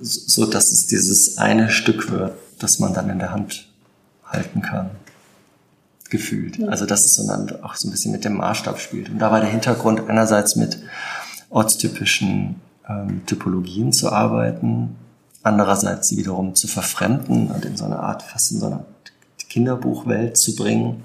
so 0.00 0.46
dass 0.46 0.70
es 0.70 0.86
dieses 0.86 1.38
eine 1.38 1.70
Stück 1.70 2.12
wird, 2.12 2.34
das 2.58 2.78
man 2.78 2.94
dann 2.94 3.10
in 3.10 3.18
der 3.18 3.32
Hand 3.32 3.68
halten 4.24 4.62
kann. 4.62 4.90
Gefühlt. 6.08 6.62
Also 6.68 6.86
dass 6.86 7.04
es 7.04 7.16
so 7.16 7.26
dann 7.26 7.62
auch 7.62 7.74
so 7.74 7.88
ein 7.88 7.90
bisschen 7.90 8.12
mit 8.12 8.24
dem 8.24 8.36
Maßstab 8.36 8.78
spielt. 8.78 9.08
Und 9.08 9.18
da 9.18 9.32
war 9.32 9.40
der 9.40 9.50
Hintergrund 9.50 10.08
einerseits 10.08 10.54
mit 10.54 10.78
ortstypischen 11.50 12.60
ähm, 12.88 13.26
Typologien 13.26 13.92
zu 13.92 14.12
arbeiten, 14.12 14.96
andererseits 15.42 16.08
sie 16.08 16.16
wiederum 16.16 16.54
zu 16.54 16.68
verfremden 16.68 17.50
und 17.50 17.64
in 17.64 17.76
so 17.76 17.84
einer 17.84 18.00
Art, 18.00 18.22
fast 18.22 18.52
in 18.52 18.60
so 18.60 18.66
einer 18.66 18.84
Kinderbuchwelt 19.48 20.36
zu 20.36 20.54
bringen, 20.54 21.02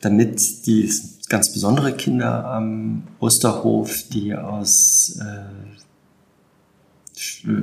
damit 0.00 0.66
die 0.66 0.90
ganz 1.28 1.52
besondere 1.52 1.94
Kinder 1.94 2.44
am 2.44 3.04
Osterhof, 3.18 4.04
die 4.12 4.34
aus, 4.34 5.18
äh, 5.20 5.44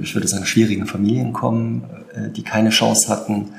ich 0.02 0.16
würde 0.16 0.28
sagen, 0.28 0.46
schwierigen 0.46 0.88
Familien 0.88 1.34
kommen, 1.34 1.84
äh, 2.14 2.30
die 2.30 2.44
keine 2.44 2.70
Chance 2.70 3.10
hatten, 3.10 3.50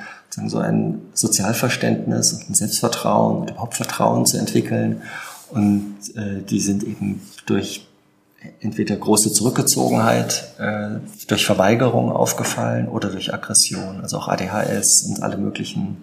so 0.46 0.58
ein 0.58 1.00
Sozialverständnis 1.12 2.32
und 2.32 2.50
ein 2.50 2.54
Selbstvertrauen 2.54 3.42
und 3.42 3.50
überhaupt 3.50 3.74
Vertrauen 3.74 4.26
zu 4.26 4.38
entwickeln. 4.38 5.02
Und 5.50 5.96
äh, 6.14 6.42
die 6.42 6.60
sind 6.60 6.84
eben 6.84 7.20
durch 7.46 7.86
entweder 8.60 8.96
große 8.96 9.32
Zurückgezogenheit 9.32 10.54
äh, 10.58 11.00
durch 11.26 11.44
Verweigerung 11.44 12.12
aufgefallen 12.12 12.88
oder 12.88 13.10
durch 13.10 13.34
Aggression, 13.34 14.00
also 14.00 14.18
auch 14.18 14.28
ADHS 14.28 15.02
und 15.02 15.22
alle 15.22 15.36
möglichen 15.36 15.98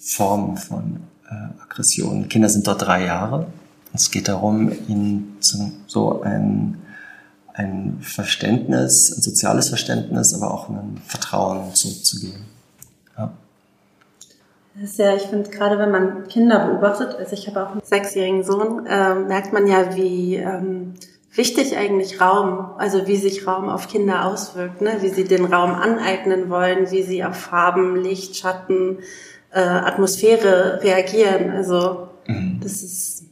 Formen 0.00 0.56
von 0.56 1.00
äh, 1.30 1.62
Aggression. 1.62 2.28
Kinder 2.28 2.48
sind 2.48 2.66
dort 2.66 2.82
drei 2.82 3.04
Jahre. 3.04 3.46
Es 3.92 4.10
geht 4.10 4.28
darum, 4.28 4.72
ihnen 4.88 5.36
so 5.40 6.22
ein, 6.22 6.78
ein 7.56 7.98
Verständnis, 8.02 9.10
ein 9.16 9.22
soziales 9.22 9.70
Verständnis, 9.70 10.34
aber 10.34 10.52
auch 10.52 10.68
ein 10.68 11.00
Vertrauen 11.06 11.74
zurückzugeben. 11.74 12.44
Ja. 13.16 13.32
Das 14.74 14.90
ist 14.90 14.98
ja, 14.98 15.14
ich 15.14 15.22
finde, 15.22 15.48
gerade 15.48 15.78
wenn 15.78 15.90
man 15.90 16.28
Kinder 16.28 16.66
beobachtet, 16.66 17.16
also 17.18 17.32
ich 17.32 17.48
habe 17.48 17.66
auch 17.66 17.72
einen 17.72 17.80
sechsjährigen 17.82 18.44
Sohn, 18.44 18.84
äh, 18.86 19.14
merkt 19.14 19.54
man 19.54 19.66
ja, 19.66 19.96
wie 19.96 20.36
ähm, 20.36 20.94
wichtig 21.34 21.78
eigentlich 21.78 22.20
Raum, 22.20 22.72
also 22.76 23.06
wie 23.06 23.16
sich 23.16 23.46
Raum 23.46 23.70
auf 23.70 23.88
Kinder 23.88 24.26
auswirkt, 24.26 24.82
ne? 24.82 24.98
wie 25.00 25.08
sie 25.08 25.24
den 25.24 25.46
Raum 25.46 25.72
aneignen 25.74 26.50
wollen, 26.50 26.90
wie 26.90 27.02
sie 27.02 27.24
auf 27.24 27.36
Farben, 27.36 27.96
Licht, 28.02 28.36
Schatten, 28.36 28.98
äh, 29.50 29.60
Atmosphäre 29.60 30.82
reagieren. 30.82 31.52
Also 31.52 32.08
mhm. 32.26 32.60
das 32.62 32.82
ist 32.82 33.24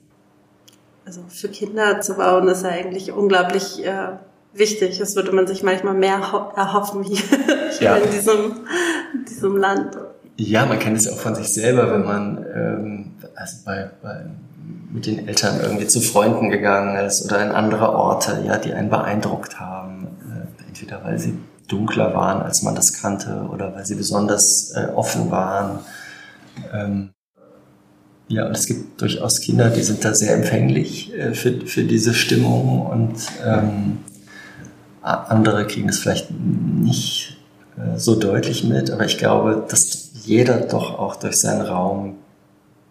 also 1.05 1.23
für 1.29 1.49
Kinder 1.49 2.01
zu 2.01 2.15
bauen 2.15 2.49
ist 2.49 2.63
ja 2.63 2.71
eigentlich 2.71 3.13
unglaublich 3.13 3.85
äh, 3.85 4.17
wichtig. 4.53 4.99
Das 4.99 5.17
würde 5.17 5.33
man 5.33 5.47
sich 5.47 5.63
manchmal 5.63 5.95
mehr 5.95 6.21
erhoffen 6.57 7.03
hier, 7.03 7.23
ja. 7.81 7.97
in 7.97 8.11
diesem, 8.11 8.67
in 9.13 9.25
diesem 9.27 9.57
Land. 9.57 9.97
Ja, 10.37 10.67
man 10.67 10.79
kennt 10.79 10.97
es 10.97 11.09
auch 11.09 11.19
von 11.19 11.35
sich 11.35 11.53
selber, 11.53 11.93
wenn 11.93 12.05
man 12.05 12.47
ähm, 12.55 13.13
also 13.37 13.57
bei, 13.65 13.91
bei 14.03 14.27
mit 14.93 15.07
den 15.07 15.27
Eltern 15.27 15.61
irgendwie 15.61 15.89
zu 15.89 16.01
Freunden 16.01 16.51
gegangen 16.51 16.97
ist 17.05 17.25
oder 17.25 17.43
in 17.45 17.51
andere 17.51 17.93
Orte, 17.93 18.45
ja, 18.47 18.59
die 18.59 18.73
einen 18.73 18.91
beeindruckt 18.91 19.59
haben. 19.59 20.07
Äh, 20.31 20.69
entweder 20.69 21.05
weil 21.05 21.19
sie 21.19 21.37
dunkler 21.69 22.15
waren, 22.15 22.43
als 22.43 22.63
man 22.63 22.75
das 22.75 23.01
kannte, 23.01 23.49
oder 23.53 23.75
weil 23.75 23.85
sie 23.85 23.97
besonders 23.97 24.73
äh, 24.77 24.87
offen 24.95 25.31
waren. 25.31 25.81
Ähm, 26.73 27.11
ja, 28.29 28.47
und 28.47 28.57
es 28.57 28.67
gibt 28.67 29.01
durchaus 29.01 29.41
Kinder, 29.41 29.71
die 29.71 29.83
sind 29.83 30.05
da 30.05 30.15
sehr 30.15 30.35
empfänglich 30.35 31.13
äh, 31.15 31.35
für, 31.35 31.67
für 31.67 31.85
diese 31.85 32.15
Stimmung 32.15 32.87
und 32.87 33.17
ähm, 33.45 33.99
andere 35.03 35.67
kriegen 35.67 35.91
es 35.91 35.99
vielleicht 35.99 36.31
nicht 36.31 37.37
äh, 37.77 37.99
so 37.99 38.19
deutlich 38.19 38.65
mit, 38.65 38.91
aber 38.91 39.05
ich 39.05 39.19
glaube, 39.19 39.67
dass 39.69 40.11
jeder 40.25 40.61
doch 40.61 40.99
auch 40.99 41.17
durch 41.17 41.37
seinen 41.37 41.61
Raum 41.61 42.17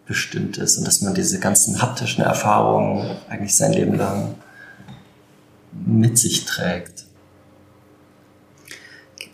bestimmt 0.06 0.58
ist 0.58 0.78
und 0.78 0.86
dass 0.86 1.00
man 1.00 1.14
diese 1.14 1.40
ganzen 1.40 1.82
haptischen 1.82 2.22
Erfahrungen 2.22 3.16
eigentlich 3.28 3.56
sein 3.56 3.72
Leben 3.72 3.96
lang 3.96 4.34
mit 5.84 6.18
sich 6.18 6.44
trägt. 6.44 7.03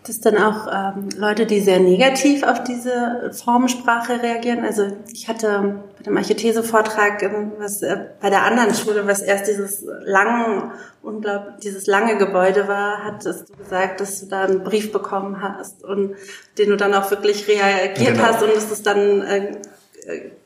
Gibt 0.02 0.08
es 0.08 0.20
dann 0.22 0.38
auch 0.38 0.66
ähm, 0.72 1.10
Leute, 1.18 1.44
die 1.44 1.60
sehr 1.60 1.78
negativ 1.78 2.42
auf 2.42 2.64
diese 2.64 3.30
Formensprache 3.34 4.22
reagieren? 4.22 4.64
Also 4.64 4.96
ich 5.12 5.28
hatte 5.28 5.82
bei 5.98 6.04
dem 6.04 6.16
Archithese-Vortrag 6.16 7.22
was 7.58 7.82
äh, 7.82 7.98
bei 8.18 8.30
der 8.30 8.44
anderen 8.44 8.74
Schule, 8.74 9.06
was 9.06 9.20
erst 9.20 9.46
dieses 9.46 9.84
lange, 10.04 10.72
unglaublich, 11.02 11.56
dieses 11.62 11.86
lange 11.86 12.16
Gebäude 12.16 12.66
war, 12.66 13.04
hattest 13.04 13.50
du 13.50 13.56
gesagt, 13.58 14.00
dass 14.00 14.20
du 14.20 14.26
da 14.26 14.44
einen 14.44 14.64
Brief 14.64 14.90
bekommen 14.90 15.42
hast 15.42 15.84
und 15.84 16.14
den 16.56 16.70
du 16.70 16.78
dann 16.78 16.94
auch 16.94 17.10
wirklich 17.10 17.46
reagiert 17.46 18.14
genau. 18.14 18.22
hast 18.22 18.42
und 18.42 18.56
dass 18.56 18.70
es 18.70 18.82
dann 18.82 19.20
äh, 19.20 19.52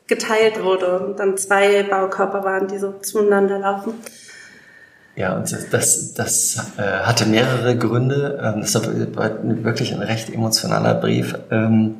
geteilt 0.07 0.61
wurde 0.65 0.99
und 0.99 1.17
dann 1.17 1.37
zwei 1.37 1.83
Baukörper 1.83 2.43
waren, 2.43 2.67
die 2.67 2.77
so 2.77 2.91
zueinander 2.99 3.59
laufen. 3.59 3.93
Ja, 5.15 5.35
und 5.35 5.49
das, 5.51 5.69
das, 5.69 6.13
das 6.13 6.57
äh, 6.77 6.81
hatte 6.81 7.25
mehrere 7.25 7.77
Gründe. 7.77 8.39
Ähm, 8.43 8.61
das 8.61 8.75
war 8.75 8.83
wirklich 9.43 9.93
ein 9.93 10.01
recht 10.01 10.29
emotionaler 10.29 10.95
Brief, 10.95 11.35
ähm, 11.51 11.95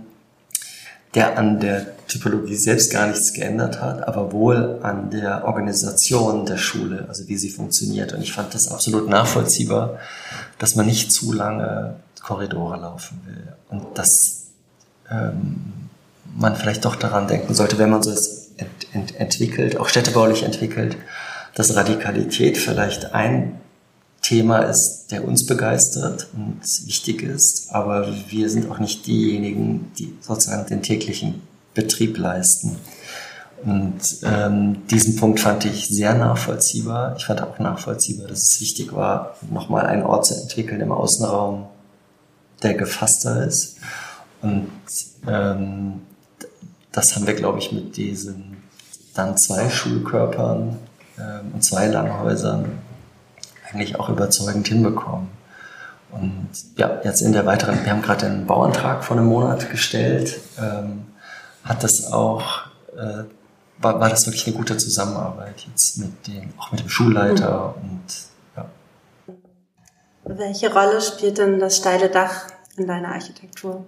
der 1.14 1.38
an 1.38 1.62
der 1.62 1.96
Typologie 2.08 2.56
selbst 2.56 2.92
gar 2.92 3.08
nichts 3.08 3.34
geändert 3.34 3.82
hat, 3.82 4.06
aber 4.08 4.32
wohl 4.32 4.80
an 4.84 5.10
der 5.10 5.46
Organisation 5.46 6.46
der 6.46 6.58
Schule, 6.58 7.06
also 7.08 7.28
wie 7.28 7.38
sie 7.38 7.50
funktioniert. 7.50 8.14
Und 8.14 8.22
ich 8.22 8.34
fand 8.34 8.54
das 8.54 8.68
absolut 8.68 9.10
nachvollziehbar, 9.10 9.98
dass 10.60 10.76
man 10.76 10.86
nicht 10.86 11.12
zu 11.12 11.32
lange 11.32 11.96
Korridore 12.22 12.78
laufen 12.78 13.22
will 13.26 13.54
und 13.70 13.98
dass 13.98 14.48
ähm, 15.10 15.74
man 16.38 16.56
vielleicht 16.56 16.84
doch 16.84 16.96
daran 16.96 17.28
denken 17.28 17.54
sollte, 17.54 17.78
wenn 17.78 17.90
man 17.90 18.04
so 18.04 18.12
es 18.12 18.52
ent, 18.58 18.70
ent, 18.94 19.20
entwickelt, 19.20 19.80
auch 19.80 19.88
städtebaulich 19.88 20.44
entwickelt, 20.44 20.98
dass 21.56 21.76
Radikalität 21.76 22.58
vielleicht 22.58 23.14
ein 23.14 23.60
Thema 24.22 24.60
ist, 24.60 25.08
der 25.12 25.26
uns 25.26 25.46
begeistert 25.46 26.28
und 26.34 26.60
wichtig 26.86 27.24
ist, 27.24 27.72
aber 27.72 28.08
wir 28.30 28.50
sind 28.50 28.70
auch 28.70 28.80
nicht 28.80 29.08
diejenigen, 29.08 29.92
die 29.98 30.16
sozusagen 30.22 30.68
den 30.68 30.82
täglichen 30.82 31.42
Betrieb 31.74 32.18
leisten. 32.18 32.78
Und 33.64 34.00
ähm, 34.24 34.86
diesen 34.88 35.16
Punkt 35.16 35.40
fand 35.40 35.66
ich 35.66 35.88
sehr 35.88 36.14
nachvollziehbar. 36.14 37.16
Ich 37.18 37.26
fand 37.26 37.42
auch 37.42 37.58
nachvollziehbar, 37.58 38.28
dass 38.28 38.44
es 38.44 38.62
wichtig 38.62 38.94
war, 38.94 39.36
nochmal 39.50 39.86
einen 39.88 40.04
Ort 40.04 40.26
zu 40.26 40.36
entwickeln 40.36 40.82
im 40.82 40.92
Außenraum, 40.92 41.68
der 42.64 42.74
gefasster 42.74 43.46
ist. 43.46 43.78
Und 44.42 44.70
ähm, 45.28 46.02
das 46.92 47.16
haben 47.16 47.28
wir, 47.28 47.34
glaube 47.34 47.60
ich, 47.60 47.72
mit 47.72 47.98
diesen 47.98 48.58
dann 49.14 49.38
zwei 49.38 49.70
Schulkörpern 49.70 50.78
und 51.54 51.64
zwei 51.64 51.88
Langhäusern 51.88 52.80
eigentlich 53.72 54.00
auch 54.00 54.10
überzeugend 54.10 54.68
hinbekommen. 54.68 55.30
Und 56.12 56.50
ja, 56.78 57.02
jetzt 57.04 57.22
in 57.22 57.34
der 57.34 57.46
weiteren, 57.46 57.84
wir 57.84 57.92
haben 57.92 58.02
gerade 58.02 58.26
einen 58.26 58.46
Bauantrag 58.46 59.04
vor 59.04 59.18
einem 59.18 59.26
Monat 59.26 59.70
gestellt, 59.70 60.40
ähm, 60.58 61.08
hat 61.64 61.84
das 61.84 62.12
auch, 62.12 62.68
äh, 62.96 63.24
war, 63.80 64.00
war 64.00 64.10
das 64.10 64.26
wirklich 64.26 64.48
eine 64.48 64.56
gute 64.56 64.78
Zusammenarbeit 64.78 65.66
jetzt 65.68 65.98
mit 65.98 66.28
dem, 66.28 66.54
auch 66.58 66.72
mit 66.72 66.80
dem 66.80 66.90
Schulleiter 66.90 67.76
mhm. 67.82 67.90
und 67.90 68.04
ja. 68.56 68.66
Welche 70.24 70.72
Rolle 70.72 71.02
spielt 71.02 71.38
denn 71.38 71.60
das 71.60 71.78
steile 71.78 72.10
Dach 72.10 72.48
in 72.78 72.88
deiner 72.88 73.10
Architektur? 73.10 73.86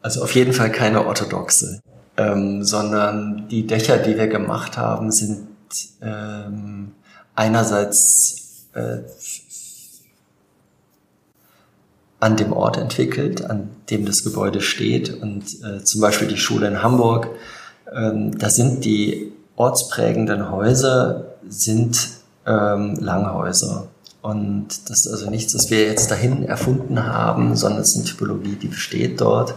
Also 0.00 0.22
auf 0.22 0.34
jeden 0.34 0.52
Fall 0.52 0.70
keine 0.70 1.06
orthodoxe, 1.06 1.80
ähm, 2.18 2.62
sondern 2.62 3.48
die 3.48 3.66
Dächer, 3.66 3.98
die 3.98 4.16
wir 4.16 4.28
gemacht 4.28 4.76
haben, 4.76 5.10
sind 5.10 5.48
ähm, 6.02 6.92
einerseits 7.34 8.66
äh, 8.74 8.98
an 12.20 12.36
dem 12.36 12.52
Ort 12.52 12.78
entwickelt, 12.78 13.44
an 13.44 13.68
dem 13.90 14.06
das 14.06 14.24
Gebäude 14.24 14.60
steht. 14.60 15.12
Und 15.22 15.44
äh, 15.62 15.84
zum 15.84 16.00
Beispiel 16.00 16.28
die 16.28 16.38
Schule 16.38 16.66
in 16.66 16.82
Hamburg, 16.82 17.28
ähm, 17.94 18.36
da 18.38 18.48
sind 18.48 18.84
die 18.84 19.32
ortsprägenden 19.56 20.50
Häuser 20.50 21.34
sind 21.48 22.08
ähm, 22.46 22.96
Langhäuser. 22.96 23.88
Und 24.22 24.88
das 24.88 25.04
ist 25.04 25.12
also 25.12 25.28
nichts, 25.28 25.54
was 25.54 25.70
wir 25.70 25.84
jetzt 25.84 26.10
dahin 26.10 26.44
erfunden 26.44 27.04
haben, 27.04 27.56
sondern 27.56 27.82
es 27.82 27.90
ist 27.90 27.96
eine 27.96 28.04
Typologie, 28.04 28.56
die 28.56 28.68
besteht 28.68 29.20
dort 29.20 29.54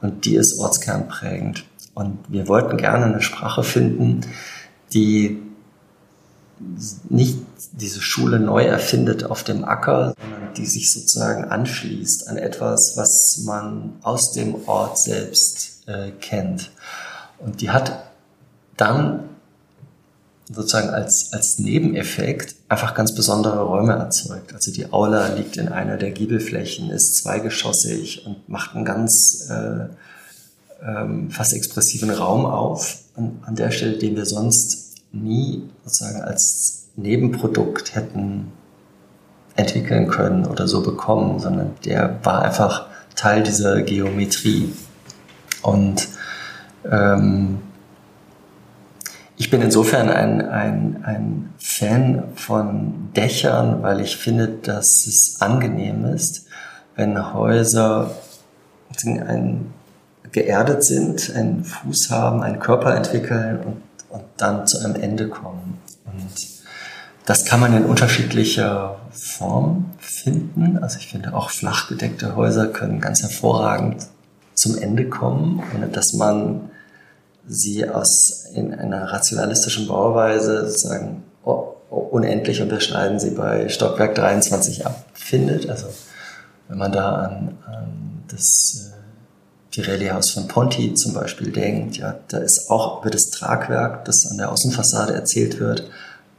und 0.00 0.24
die 0.24 0.36
ist 0.36 0.58
ortskernprägend. 0.58 1.64
Und 1.94 2.18
wir 2.28 2.46
wollten 2.46 2.76
gerne 2.76 3.06
eine 3.06 3.22
Sprache 3.22 3.64
finden, 3.64 4.20
die 4.92 5.42
nicht 7.08 7.38
diese 7.72 8.00
Schule 8.00 8.38
neu 8.38 8.64
erfindet 8.64 9.24
auf 9.24 9.42
dem 9.42 9.64
Acker, 9.64 10.14
sondern 10.20 10.54
die 10.54 10.66
sich 10.66 10.92
sozusagen 10.92 11.44
anschließt 11.44 12.28
an 12.28 12.36
etwas, 12.36 12.96
was 12.96 13.38
man 13.44 13.96
aus 14.02 14.32
dem 14.32 14.68
Ort 14.68 14.98
selbst 14.98 15.82
äh, 15.86 16.10
kennt. 16.20 16.70
Und 17.38 17.60
die 17.60 17.70
hat 17.70 18.04
dann 18.76 19.28
sozusagen 20.52 20.90
als, 20.90 21.32
als 21.32 21.58
Nebeneffekt 21.58 22.54
einfach 22.68 22.94
ganz 22.94 23.14
besondere 23.14 23.62
Räume 23.62 23.94
erzeugt. 23.94 24.54
Also 24.54 24.72
die 24.72 24.92
Aula 24.92 25.28
liegt 25.28 25.56
in 25.56 25.68
einer 25.68 25.96
der 25.96 26.10
Giebelflächen, 26.10 26.90
ist 26.90 27.16
zweigeschossig 27.16 28.26
und 28.26 28.48
macht 28.48 28.74
einen 28.74 28.84
ganz 28.84 29.48
äh, 29.50 29.86
ähm, 30.84 31.30
fast 31.30 31.54
expressiven 31.54 32.10
Raum 32.10 32.44
auf, 32.44 32.98
an, 33.16 33.42
an 33.46 33.56
der 33.56 33.70
Stelle, 33.70 33.96
den 33.96 34.16
wir 34.16 34.26
sonst 34.26 34.93
nie 35.14 35.68
sozusagen 35.84 36.22
als 36.22 36.88
Nebenprodukt 36.96 37.94
hätten 37.94 38.52
entwickeln 39.56 40.08
können 40.08 40.46
oder 40.46 40.66
so 40.66 40.82
bekommen, 40.82 41.38
sondern 41.38 41.72
der 41.84 42.18
war 42.24 42.42
einfach 42.42 42.86
Teil 43.14 43.42
dieser 43.42 43.82
Geometrie. 43.82 44.72
Und 45.62 46.08
ähm, 46.90 47.58
ich 49.36 49.50
bin 49.50 49.62
insofern 49.62 50.08
ein, 50.08 50.40
ein, 50.40 51.02
ein 51.04 51.54
Fan 51.58 52.24
von 52.36 53.10
Dächern, 53.16 53.82
weil 53.82 54.00
ich 54.00 54.16
finde, 54.16 54.48
dass 54.48 55.06
es 55.06 55.40
angenehm 55.40 56.04
ist, 56.04 56.46
wenn 56.96 57.32
Häuser 57.32 58.10
ein, 59.04 59.72
geerdet 60.30 60.84
sind, 60.84 61.34
einen 61.34 61.64
Fuß 61.64 62.10
haben, 62.10 62.42
einen 62.42 62.60
Körper 62.60 62.94
entwickeln 62.96 63.60
und 63.64 63.82
und 64.14 64.24
dann 64.36 64.66
zu 64.66 64.78
einem 64.78 64.94
Ende 64.94 65.28
kommen. 65.28 65.78
Und 66.06 66.46
das 67.26 67.44
kann 67.44 67.58
man 67.58 67.76
in 67.76 67.84
unterschiedlicher 67.84 69.00
Form 69.10 69.90
finden. 69.98 70.78
Also 70.78 70.98
ich 70.98 71.08
finde 71.08 71.34
auch 71.34 71.50
flachgedeckte 71.50 72.36
Häuser 72.36 72.68
können 72.68 73.00
ganz 73.00 73.22
hervorragend 73.22 74.06
zum 74.54 74.78
Ende 74.78 75.08
kommen, 75.08 75.62
ohne 75.74 75.88
dass 75.88 76.12
man 76.12 76.70
sie 77.46 77.88
aus 77.88 78.46
in 78.54 78.72
einer 78.72 79.12
rationalistischen 79.12 79.88
Bauweise 79.88 80.66
sozusagen 80.68 81.24
unendlich 81.90 82.62
unterschneiden 82.62 83.18
sie 83.18 83.30
bei 83.30 83.68
Stockwerk 83.68 84.14
23 84.14 84.86
abfindet. 84.86 85.68
Also 85.68 85.86
wenn 86.68 86.78
man 86.78 86.92
da 86.92 87.14
an, 87.16 87.58
an 87.66 88.24
das 88.28 88.92
äh, 88.92 88.93
Pirelli-Haus 89.74 90.30
von 90.30 90.48
Ponti 90.48 90.94
zum 90.94 91.14
Beispiel 91.14 91.50
denkt, 91.50 91.96
ja, 91.96 92.18
da 92.28 92.38
ist 92.38 92.70
auch 92.70 93.00
über 93.00 93.10
das 93.10 93.30
Tragwerk, 93.30 94.04
das 94.04 94.26
an 94.26 94.38
der 94.38 94.50
Außenfassade 94.52 95.12
erzählt 95.12 95.58
wird, 95.58 95.90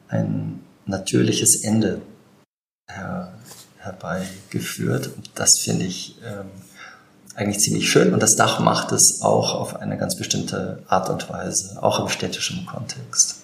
ein 0.08 0.62
natürliches 0.86 1.63
Ende 1.63 2.02
her, 2.88 3.34
herbeigeführt. 3.80 5.10
Und 5.15 5.32
das 5.36 5.60
finde 5.60 5.86
ich 5.86 6.15
ähm, 6.26 6.50
eigentlich 7.36 7.60
ziemlich 7.60 7.89
schön. 7.89 8.13
Und 8.13 8.24
das 8.24 8.36
Dach 8.36 8.60
macht 8.60 8.91
es 8.91 9.21
auch 9.21 9.54
auf 9.54 9.76
eine 9.76 9.98
ganz 9.98 10.15
bestimmte 10.15 10.84
Art 10.88 11.10
und 11.10 11.30
Weise, 11.30 11.82
auch 11.84 12.00
im 12.00 12.08
städtischen 12.08 12.65
Kontext. 12.65 13.41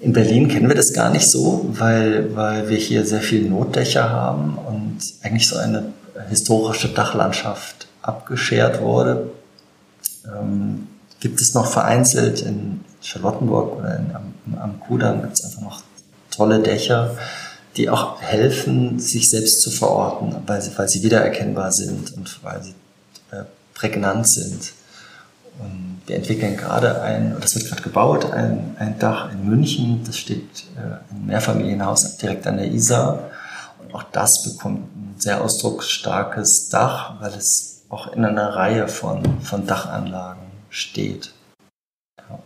In 0.00 0.12
Berlin 0.12 0.48
kennen 0.48 0.68
wir 0.68 0.74
das 0.74 0.92
gar 0.92 1.10
nicht 1.10 1.28
so, 1.28 1.64
weil, 1.78 2.34
weil 2.34 2.68
wir 2.68 2.76
hier 2.76 3.06
sehr 3.06 3.20
viele 3.20 3.48
Notdächer 3.48 4.10
haben 4.10 4.58
und 4.58 4.98
eigentlich 5.22 5.46
so 5.48 5.56
eine 5.56 5.92
historische 6.28 6.88
Dachlandschaft 6.88 7.86
abgeschert 8.02 8.80
wurde. 8.80 9.30
Ähm, 10.26 10.88
gibt 11.20 11.40
es 11.40 11.54
noch 11.54 11.66
vereinzelt 11.66 12.42
in 12.42 12.80
Charlottenburg 13.00 13.78
oder 13.78 13.96
in, 13.96 14.14
am, 14.14 14.58
am 14.58 14.80
Kudamm 14.80 15.22
gibt 15.22 15.34
es 15.34 15.44
einfach 15.44 15.62
noch 15.62 15.82
tolle 16.30 16.60
Dächer, 16.60 17.16
die 17.76 17.88
auch 17.88 18.20
helfen, 18.20 18.98
sich 18.98 19.30
selbst 19.30 19.62
zu 19.62 19.70
verorten, 19.70 20.34
weil 20.46 20.60
sie, 20.60 20.76
weil 20.76 20.88
sie 20.88 21.02
wiedererkennbar 21.02 21.72
sind 21.72 22.12
und 22.14 22.42
weil 22.42 22.62
sie 22.62 22.74
äh, 23.30 23.44
prägnant 23.74 24.26
sind. 24.26 24.72
Und 25.58 26.00
wir 26.06 26.16
entwickeln 26.16 26.56
gerade 26.56 27.02
ein, 27.02 27.36
das 27.40 27.54
wird 27.54 27.68
gerade 27.68 27.82
gebaut, 27.82 28.32
ein, 28.32 28.76
ein 28.78 28.98
Dach 28.98 29.30
in 29.32 29.48
München, 29.48 30.02
das 30.04 30.16
steht 30.16 30.64
äh, 30.76 31.14
ein 31.14 31.26
Mehrfamilienhaus 31.26 32.16
direkt 32.16 32.46
an 32.46 32.56
der 32.56 32.66
Isar. 32.66 33.30
Und 33.78 33.94
auch 33.94 34.02
das 34.04 34.42
bekommt 34.42 34.80
ein 34.96 35.14
sehr 35.18 35.42
ausdrucksstarkes 35.42 36.68
Dach, 36.68 37.20
weil 37.20 37.32
es 37.34 37.71
auch 37.92 38.12
in 38.14 38.24
einer 38.24 38.54
Reihe 38.54 38.88
von, 38.88 39.40
von 39.42 39.66
Dachanlagen 39.66 40.42
steht. 40.70 41.34
Ja. 42.18 42.38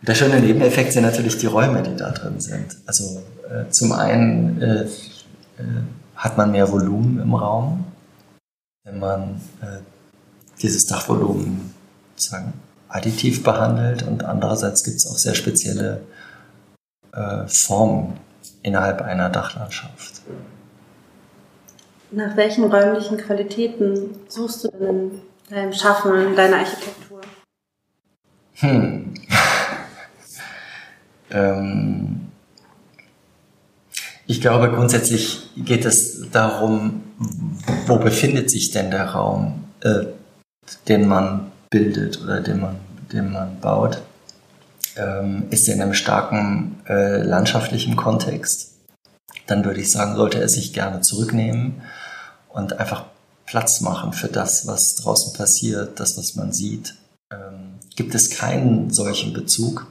der 0.00 0.14
schöne 0.14 0.40
Nebeneffekt 0.40 0.94
sind 0.94 1.02
natürlich 1.02 1.36
die 1.36 1.46
Räume, 1.46 1.82
die 1.82 1.94
da 1.94 2.10
drin 2.10 2.40
sind. 2.40 2.78
Also 2.86 3.22
äh, 3.50 3.68
zum 3.70 3.92
einen 3.92 4.62
äh, 4.62 4.84
äh, 4.84 4.88
hat 6.16 6.38
man 6.38 6.52
mehr 6.52 6.72
Volumen 6.72 7.20
im 7.20 7.34
Raum, 7.34 7.84
wenn 8.84 8.98
man 8.98 9.42
äh, 9.60 9.80
dieses 10.62 10.86
Dachvolumen 10.86 11.74
sozusagen 12.16 12.54
additiv 12.88 13.42
behandelt 13.42 14.02
und 14.02 14.24
andererseits 14.24 14.84
gibt 14.84 14.96
es 14.96 15.06
auch 15.06 15.18
sehr 15.18 15.34
spezielle 15.34 16.00
äh, 17.12 17.46
Formen 17.46 18.18
innerhalb 18.62 19.02
einer 19.02 19.28
Dachlandschaft. 19.28 20.22
Nach 22.12 22.36
welchen 22.36 22.64
räumlichen 22.64 23.18
Qualitäten 23.18 24.10
suchst 24.28 24.64
du 24.64 24.68
denn 24.68 25.10
in 25.48 25.54
deinem 25.54 25.72
Schaffen, 25.72 26.12
in 26.14 26.34
deiner 26.34 26.56
Architektur? 26.56 27.20
Hm. 28.54 29.14
ähm, 31.30 32.20
ich 34.26 34.40
glaube, 34.40 34.70
grundsätzlich 34.70 35.50
geht 35.56 35.84
es 35.84 36.28
darum, 36.32 37.02
wo 37.86 37.96
befindet 37.96 38.50
sich 38.50 38.72
denn 38.72 38.90
der 38.90 39.10
Raum, 39.10 39.64
äh, 39.82 40.06
den 40.88 41.06
man 41.06 41.52
bildet 41.70 42.20
oder 42.22 42.40
den 42.40 42.60
man, 42.60 42.76
den 43.12 43.32
man 43.32 43.60
baut. 43.60 44.02
Ähm, 44.96 45.44
ist 45.50 45.68
er 45.68 45.76
in 45.76 45.82
einem 45.82 45.94
starken 45.94 46.80
äh, 46.88 47.22
landschaftlichen 47.22 47.94
Kontext? 47.94 48.74
Dann 49.46 49.64
würde 49.64 49.80
ich 49.80 49.92
sagen, 49.92 50.16
sollte 50.16 50.40
er 50.40 50.48
sich 50.48 50.72
gerne 50.72 51.02
zurücknehmen 51.02 51.82
und 52.52 52.78
einfach 52.78 53.06
Platz 53.46 53.80
machen 53.80 54.12
für 54.12 54.28
das, 54.28 54.66
was 54.66 54.96
draußen 54.96 55.32
passiert, 55.32 55.98
das, 55.98 56.16
was 56.16 56.36
man 56.36 56.52
sieht. 56.52 56.94
Ähm, 57.32 57.78
gibt 57.96 58.14
es 58.14 58.30
keinen 58.30 58.90
solchen 58.90 59.32
Bezug, 59.32 59.86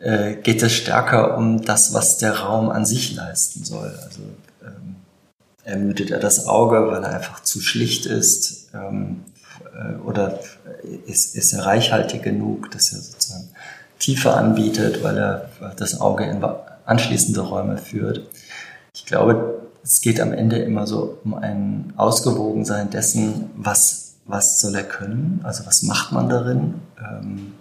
äh, 0.00 0.34
geht 0.34 0.62
es 0.62 0.72
stärker 0.72 1.36
um 1.36 1.62
das, 1.62 1.94
was 1.94 2.18
der 2.18 2.40
Raum 2.40 2.68
an 2.68 2.84
sich 2.84 3.14
leisten 3.14 3.64
soll. 3.64 3.98
Also 4.04 4.20
ähm, 4.62 4.96
ermüdet 5.64 6.10
er 6.10 6.20
das 6.20 6.46
Auge, 6.46 6.88
weil 6.88 7.02
er 7.02 7.14
einfach 7.14 7.42
zu 7.42 7.60
schlicht 7.60 8.04
ist 8.04 8.68
ähm, 8.74 9.24
äh, 9.74 9.94
oder 10.04 10.40
ist, 11.06 11.34
ist 11.36 11.54
er 11.54 11.64
reichhaltig 11.64 12.22
genug, 12.22 12.70
dass 12.70 12.92
er 12.92 13.00
sozusagen 13.00 13.48
Tiefe 13.98 14.34
anbietet, 14.34 15.02
weil 15.02 15.16
er 15.16 15.48
das 15.76 16.00
Auge 16.00 16.24
in 16.24 16.44
anschließende 16.84 17.40
Räume 17.40 17.78
führt. 17.78 18.28
Ich 18.94 19.06
glaube, 19.06 19.63
es 19.84 20.00
geht 20.00 20.18
am 20.18 20.32
Ende 20.32 20.56
immer 20.56 20.86
so 20.86 21.18
um 21.24 21.34
ein 21.34 21.92
Ausgewogensein 21.96 22.88
dessen, 22.88 23.50
was, 23.54 24.14
was 24.24 24.58
soll 24.60 24.74
er 24.74 24.84
können, 24.84 25.40
also 25.44 25.66
was 25.66 25.82
macht 25.82 26.10
man 26.10 26.30
darin, 26.30 26.74
ähm, 26.98 27.52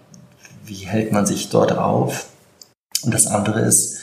wie 0.63 0.85
hält 0.87 1.11
man 1.11 1.25
sich 1.25 1.49
dort 1.49 1.73
auf. 1.73 2.29
Und 3.03 3.13
das 3.13 3.27
andere 3.27 3.59
ist, 3.59 3.99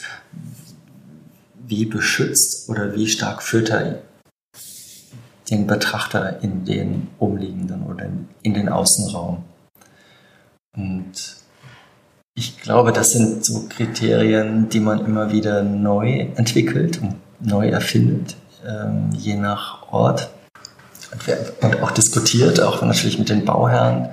wie 1.66 1.86
beschützt 1.86 2.68
oder 2.68 2.94
wie 2.94 3.06
stark 3.06 3.42
führt 3.42 3.70
er 3.70 4.02
den 5.50 5.66
Betrachter 5.66 6.42
in 6.42 6.66
den 6.66 7.08
umliegenden 7.18 7.84
oder 7.84 8.06
in 8.42 8.54
den 8.54 8.68
Außenraum. 8.68 9.44
Und 10.76 11.36
ich 12.34 12.60
glaube, 12.60 12.92
das 12.92 13.12
sind 13.12 13.44
so 13.44 13.64
Kriterien, 13.68 14.68
die 14.68 14.80
man 14.80 15.04
immer 15.04 15.32
wieder 15.32 15.62
neu 15.62 16.28
entwickelt 16.36 17.00
und 17.02 17.16
neu 17.40 17.68
erfindet, 17.68 18.36
ähm, 18.66 19.10
je 19.12 19.36
nach 19.36 19.90
Ort. 19.92 20.30
Und 21.60 21.82
auch 21.82 21.90
diskutiert, 21.90 22.60
auch 22.60 22.82
natürlich 22.82 23.18
mit 23.18 23.28
den 23.28 23.44
Bauherren. 23.44 24.10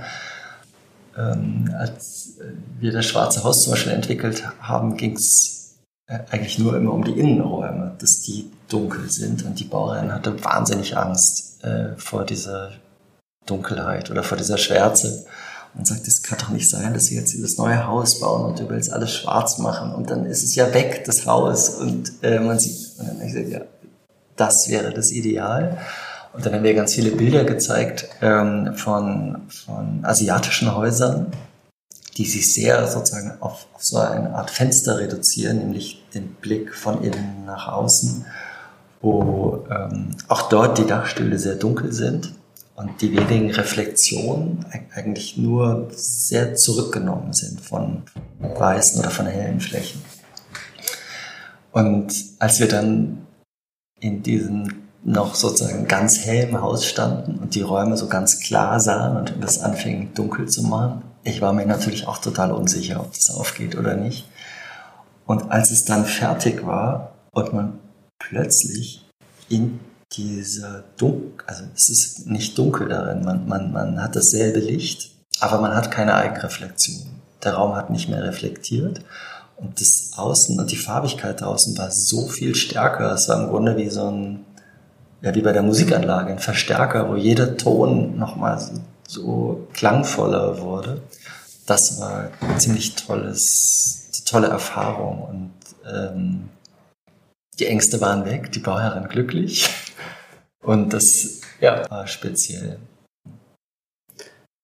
Ähm, 1.16 1.74
als 1.78 2.38
wir 2.80 2.92
das 2.92 3.06
Schwarze 3.06 3.44
Haus 3.44 3.64
zum 3.64 3.74
Beispiel 3.74 3.94
entwickelt 3.94 4.44
haben, 4.62 4.98
ging 4.98 5.16
es 5.16 5.78
äh, 6.08 6.20
eigentlich 6.32 6.58
nur 6.58 6.76
immer 6.76 6.94
um 6.94 7.04
die 7.04 7.20
Innenräume, 7.20 7.96
dass 8.00 8.22
die 8.22 8.50
dunkel 8.70 9.10
sind. 9.10 9.46
Und 9.46 9.60
die 9.60 9.66
Bauherrin 9.66 10.12
hatte 10.12 10.44
wahnsinnig 10.44 10.98
Angst 10.98 11.64
äh, 11.64 11.96
vor 11.98 12.26
dieser 12.26 12.72
Dunkelheit 13.46 14.12
oder 14.12 14.24
vor 14.24 14.38
dieser 14.38 14.58
Schwärze 14.58 15.26
und 15.78 15.86
sagt, 15.86 16.08
es 16.08 16.24
kann 16.24 16.40
doch 16.40 16.50
nicht 16.50 16.70
sein, 16.70 16.94
dass 16.94 17.06
sie 17.06 17.16
jetzt 17.16 17.34
dieses 17.34 17.58
neue 17.58 17.86
Haus 17.86 18.20
bauen 18.20 18.46
und 18.46 18.60
du 18.60 18.68
willst 18.70 18.92
alles 18.92 19.14
schwarz 19.14 19.60
machen 19.60 19.94
und 19.94 20.10
dann 20.10 20.26
ist 20.26 20.44
es 20.44 20.56
ja 20.56 20.74
weg, 20.74 21.04
das 21.06 21.26
Haus. 21.26 21.70
Und 21.70 22.12
äh, 22.24 22.40
man 22.40 22.58
sieht, 22.58 22.98
und 22.98 23.08
dann 23.08 23.18
habe 23.18 23.28
ich 23.28 23.34
gesagt, 23.34 23.52
ja, 23.52 23.62
das 24.36 24.70
wäre 24.70 24.92
das 24.92 25.12
Ideal. 25.12 25.78
Und 26.34 26.46
dann 26.46 26.54
haben 26.54 26.64
wir 26.64 26.74
ganz 26.74 26.94
viele 26.94 27.12
Bilder 27.12 27.44
gezeigt 27.44 28.10
ähm, 28.22 28.74
von, 28.76 29.44
von 29.50 30.04
asiatischen 30.04 30.76
Häusern, 30.76 31.28
die 32.18 32.26
sich 32.26 32.54
sehr 32.54 32.88
sozusagen 32.88 33.34
auf, 33.40 33.68
auf 33.74 33.84
so 33.84 33.98
eine 33.98 34.34
Art 34.34 34.50
Fenster 34.50 34.98
reduzieren, 34.98 35.60
nämlich 35.60 36.04
den 36.14 36.34
Blick 36.36 36.74
von 36.74 37.04
innen 37.04 37.46
nach 37.46 37.68
außen, 37.68 38.26
wo 39.02 39.66
ähm, 39.70 40.16
auch 40.28 40.50
dort 40.50 40.80
die 40.80 40.88
Dachstühle 40.88 41.38
sehr 41.38 41.56
dunkel 41.56 41.94
sind 41.94 42.34
und 42.78 43.02
die 43.02 43.12
wenigen 43.12 43.50
Reflexionen 43.52 44.64
eigentlich 44.94 45.36
nur 45.36 45.90
sehr 45.92 46.56
zurückgenommen 46.56 47.34
sind 47.34 47.60
von 47.60 48.04
weißen 48.40 49.00
oder 49.00 49.10
von 49.10 49.26
hellen 49.26 49.60
Flächen. 49.60 50.02
Und 51.72 52.14
als 52.38 52.60
wir 52.60 52.68
dann 52.68 53.26
in 54.00 54.22
diesem 54.22 54.84
noch 55.04 55.34
sozusagen 55.34 55.88
ganz 55.88 56.20
hellen 56.20 56.62
Haus 56.62 56.86
standen 56.86 57.40
und 57.40 57.56
die 57.56 57.62
Räume 57.62 57.98
so 57.98 58.08
ganz 58.08 58.42
klar 58.42 58.80
sahen 58.80 59.18
und 59.18 59.44
es 59.44 59.60
anfing 59.60 60.14
dunkel 60.14 60.48
zu 60.48 60.62
machen, 60.64 61.02
ich 61.24 61.42
war 61.42 61.54
mir 61.54 61.66
natürlich 61.66 62.08
auch 62.08 62.20
total 62.20 62.52
unsicher, 62.52 63.00
ob 63.00 63.12
das 63.14 63.32
aufgeht 63.32 63.76
oder 63.76 63.96
nicht. 63.96 64.28
Und 65.26 65.52
als 65.52 65.72
es 65.72 65.84
dann 65.84 66.06
fertig 66.06 66.66
war 66.66 67.14
und 67.32 67.54
man 67.54 67.80
plötzlich 68.20 69.04
in 69.50 69.80
diese 70.14 70.86
dunkel, 70.98 71.46
also 71.46 71.64
es 71.76 71.90
ist 71.90 72.28
nicht 72.28 72.58
dunkel 72.58 72.88
darin, 72.88 73.24
man, 73.24 73.48
man, 73.48 73.72
man 73.72 74.02
hat 74.02 74.16
dasselbe 74.16 74.60
Licht, 74.60 75.12
aber 75.40 75.62
man 75.62 75.76
hat 75.76 75.92
keine 75.92 76.16
Eigenreflexion. 76.16 77.08
Der 77.44 77.54
Raum 77.54 77.76
hat 77.76 77.90
nicht 77.90 78.10
mehr 78.10 78.24
reflektiert 78.24 79.02
und 79.58 79.80
das 79.82 80.12
Außen 80.16 80.60
und 80.60 80.72
die 80.72 80.78
Farbigkeit 80.78 81.42
draußen 81.42 81.78
war 81.78 81.92
so 81.92 82.28
viel 82.28 82.56
stärker. 82.56 83.12
Es 83.14 83.28
war 83.28 83.42
im 83.42 83.50
Grunde 83.50 83.76
wie 83.78 83.90
so 83.90 84.10
ein, 84.10 84.46
ja, 85.22 85.34
wie 85.36 85.42
bei 85.42 85.52
der 85.52 85.64
Musikanlage, 85.64 86.32
ein 86.32 86.40
Verstärker, 86.40 87.10
wo 87.10 87.16
jeder 87.16 87.58
Ton 87.58 88.18
nochmal 88.18 88.60
so, 88.60 88.74
so 89.08 89.68
klangvoller 89.74 90.62
wurde. 90.62 91.02
Das 91.66 92.00
war 92.00 92.30
ein 92.40 92.60
ziemlich 92.60 92.96
tolles, 92.96 94.24
tolle 94.26 94.48
Erfahrung 94.48 95.22
und 95.22 95.52
ähm, 95.92 96.50
die 97.60 97.66
Ängste 97.66 98.00
waren 98.00 98.26
weg, 98.26 98.52
die 98.52 98.60
Bauherrin 98.60 99.08
glücklich. 99.10 99.70
Und 100.64 100.94
das 100.94 101.42
ja, 101.60 101.90
war 101.90 102.08
speziell. 102.08 102.80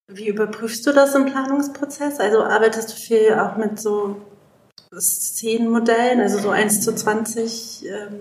Wie 0.07 0.27
überprüfst 0.27 0.85
du 0.85 0.91
das 0.91 1.15
im 1.15 1.25
Planungsprozess? 1.25 2.19
Also 2.19 2.43
arbeitest 2.43 2.91
du 2.91 2.95
viel 2.95 3.33
auch 3.33 3.57
mit 3.57 3.79
so 3.79 4.17
Szenenmodellen, 4.99 6.21
also 6.21 6.39
so 6.39 6.49
1 6.49 6.81
zu 6.81 6.93
20? 6.93 7.85
Ähm 7.85 8.19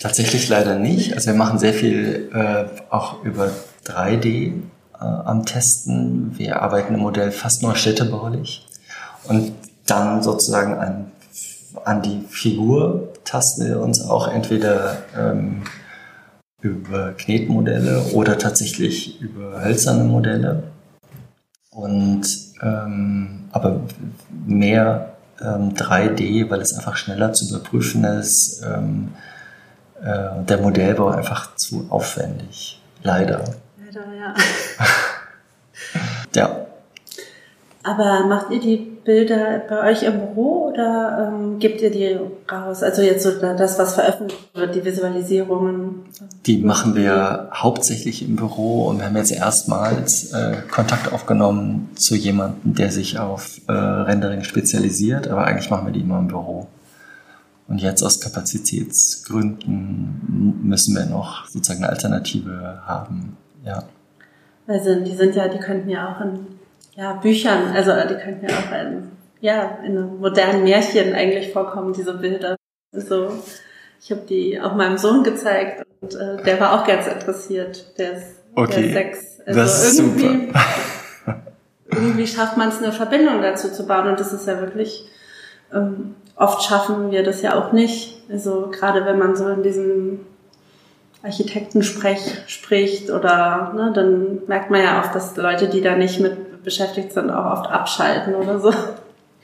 Tatsächlich 0.00 0.48
leider 0.48 0.78
nicht. 0.78 1.14
Also 1.14 1.28
wir 1.28 1.34
machen 1.34 1.58
sehr 1.58 1.72
viel 1.72 2.30
äh, 2.34 2.66
auch 2.90 3.24
über 3.24 3.50
3D 3.86 4.52
äh, 4.52 4.52
am 4.98 5.46
Testen. 5.46 6.38
Wir 6.38 6.60
arbeiten 6.60 6.94
im 6.94 7.00
Modell 7.00 7.30
fast 7.30 7.62
nur 7.62 7.76
städtebaulich. 7.76 8.66
Und 9.24 9.52
dann 9.86 10.22
sozusagen 10.22 10.74
an, 10.74 11.12
an 11.84 12.02
die 12.02 12.24
Figur 12.28 13.08
tasten 13.24 13.66
wir 13.66 13.80
uns 13.80 14.02
auch 14.02 14.28
entweder 14.28 14.98
ähm, 15.16 15.62
über 16.60 17.12
Knetmodelle 17.12 18.02
oder 18.12 18.38
tatsächlich 18.38 19.20
über 19.20 19.62
hölzerne 19.62 20.04
Modelle. 20.04 20.64
Und 21.70 22.26
ähm, 22.62 23.44
aber 23.52 23.80
mehr 24.46 25.16
ähm, 25.40 25.74
3D, 25.74 26.48
weil 26.50 26.60
es 26.60 26.74
einfach 26.74 26.96
schneller 26.96 27.32
zu 27.32 27.48
überprüfen 27.48 28.04
ist. 28.04 28.62
Ähm, 28.64 29.08
äh, 30.02 30.44
der 30.44 30.58
Modellbau 30.58 31.08
einfach 31.08 31.54
zu 31.56 31.86
aufwendig. 31.90 32.80
Leider. 33.02 33.44
Leider, 33.84 34.14
ja. 34.14 34.34
ja. 36.34 36.65
Aber 37.86 38.26
macht 38.26 38.50
ihr 38.50 38.58
die 38.58 38.78
Bilder 39.04 39.62
bei 39.68 39.92
euch 39.92 40.02
im 40.02 40.18
Büro 40.18 40.70
oder 40.72 41.32
ähm, 41.32 41.60
gebt 41.60 41.80
ihr 41.80 41.92
die 41.92 42.18
raus? 42.50 42.82
Also 42.82 43.00
jetzt 43.00 43.22
so 43.22 43.30
das, 43.30 43.78
was 43.78 43.94
veröffentlicht 43.94 44.56
wird, 44.56 44.74
die 44.74 44.84
Visualisierungen? 44.84 46.02
Die 46.46 46.58
machen 46.58 46.96
wir 46.96 47.48
hauptsächlich 47.54 48.28
im 48.28 48.34
Büro 48.34 48.88
und 48.88 48.98
wir 48.98 49.06
haben 49.06 49.16
jetzt 49.16 49.30
erstmals 49.30 50.32
äh, 50.32 50.56
Kontakt 50.68 51.12
aufgenommen 51.12 51.90
zu 51.94 52.16
jemandem, 52.16 52.74
der 52.74 52.90
sich 52.90 53.20
auf 53.20 53.60
äh, 53.68 53.72
Rendering 53.72 54.42
spezialisiert, 54.42 55.28
aber 55.28 55.44
eigentlich 55.44 55.70
machen 55.70 55.86
wir 55.86 55.92
die 55.92 56.00
immer 56.00 56.18
im 56.18 56.26
Büro. 56.26 56.66
Und 57.68 57.80
jetzt 57.80 58.02
aus 58.02 58.20
Kapazitätsgründen 58.20 60.60
müssen 60.64 60.96
wir 60.96 61.06
noch 61.06 61.46
sozusagen 61.46 61.84
eine 61.84 61.92
Alternative 61.92 62.82
haben. 62.84 63.36
Ja. 63.64 63.84
Also 64.66 64.98
die 64.98 65.14
sind 65.14 65.36
ja, 65.36 65.46
die 65.46 65.58
könnten 65.58 65.88
ja 65.88 66.12
auch 66.12 66.20
in 66.20 66.55
ja, 66.96 67.12
Büchern, 67.14 67.72
also 67.74 67.92
die 68.08 68.14
könnten 68.16 68.46
ja 68.48 68.54
auch 68.56 68.72
in, 68.80 69.10
ja, 69.40 69.78
in 69.84 69.98
einem 69.98 70.18
modernen 70.18 70.64
Märchen 70.64 71.12
eigentlich 71.14 71.52
vorkommen, 71.52 71.92
diese 71.92 72.14
Bilder. 72.14 72.56
So, 72.92 73.30
Ich 74.00 74.10
habe 74.10 74.22
die 74.22 74.60
auch 74.60 74.74
meinem 74.74 74.96
Sohn 74.96 75.22
gezeigt 75.22 75.84
und 76.00 76.14
äh, 76.14 76.42
der 76.42 76.58
war 76.58 76.72
auch 76.72 76.86
ganz 76.86 77.06
interessiert. 77.06 77.98
Der 77.98 78.12
ist, 78.12 78.36
okay. 78.54 78.72
der 78.72 78.84
ist 78.84 78.92
sechs. 78.92 79.40
Also 79.46 79.60
das 79.60 79.92
ist 79.92 79.98
irgendwie, 79.98 80.46
super. 80.46 80.60
irgendwie 81.90 82.26
schafft 82.26 82.56
man 82.56 82.70
es, 82.70 82.82
eine 82.82 82.92
Verbindung 82.92 83.42
dazu 83.42 83.70
zu 83.70 83.86
bauen 83.86 84.08
und 84.08 84.18
das 84.18 84.32
ist 84.32 84.46
ja 84.46 84.58
wirklich, 84.60 85.04
ähm, 85.74 86.14
oft 86.34 86.62
schaffen 86.62 87.10
wir 87.10 87.22
das 87.22 87.42
ja 87.42 87.60
auch 87.60 87.72
nicht. 87.72 88.22
Also 88.30 88.70
gerade 88.70 89.04
wenn 89.04 89.18
man 89.18 89.36
so 89.36 89.48
in 89.48 89.62
diesem 89.62 90.20
Architektensprech 91.22 92.44
spricht 92.46 93.10
oder 93.10 93.72
ne, 93.74 93.92
dann 93.94 94.46
merkt 94.46 94.70
man 94.70 94.82
ja 94.82 95.00
oft, 95.00 95.14
dass 95.14 95.36
Leute, 95.36 95.68
die 95.68 95.82
da 95.82 95.96
nicht 95.96 96.20
mit 96.20 96.45
beschäftigt 96.66 97.14
sind, 97.14 97.30
auch 97.30 97.60
oft 97.60 97.70
abschalten 97.70 98.34
oder 98.34 98.60
so. 98.60 98.70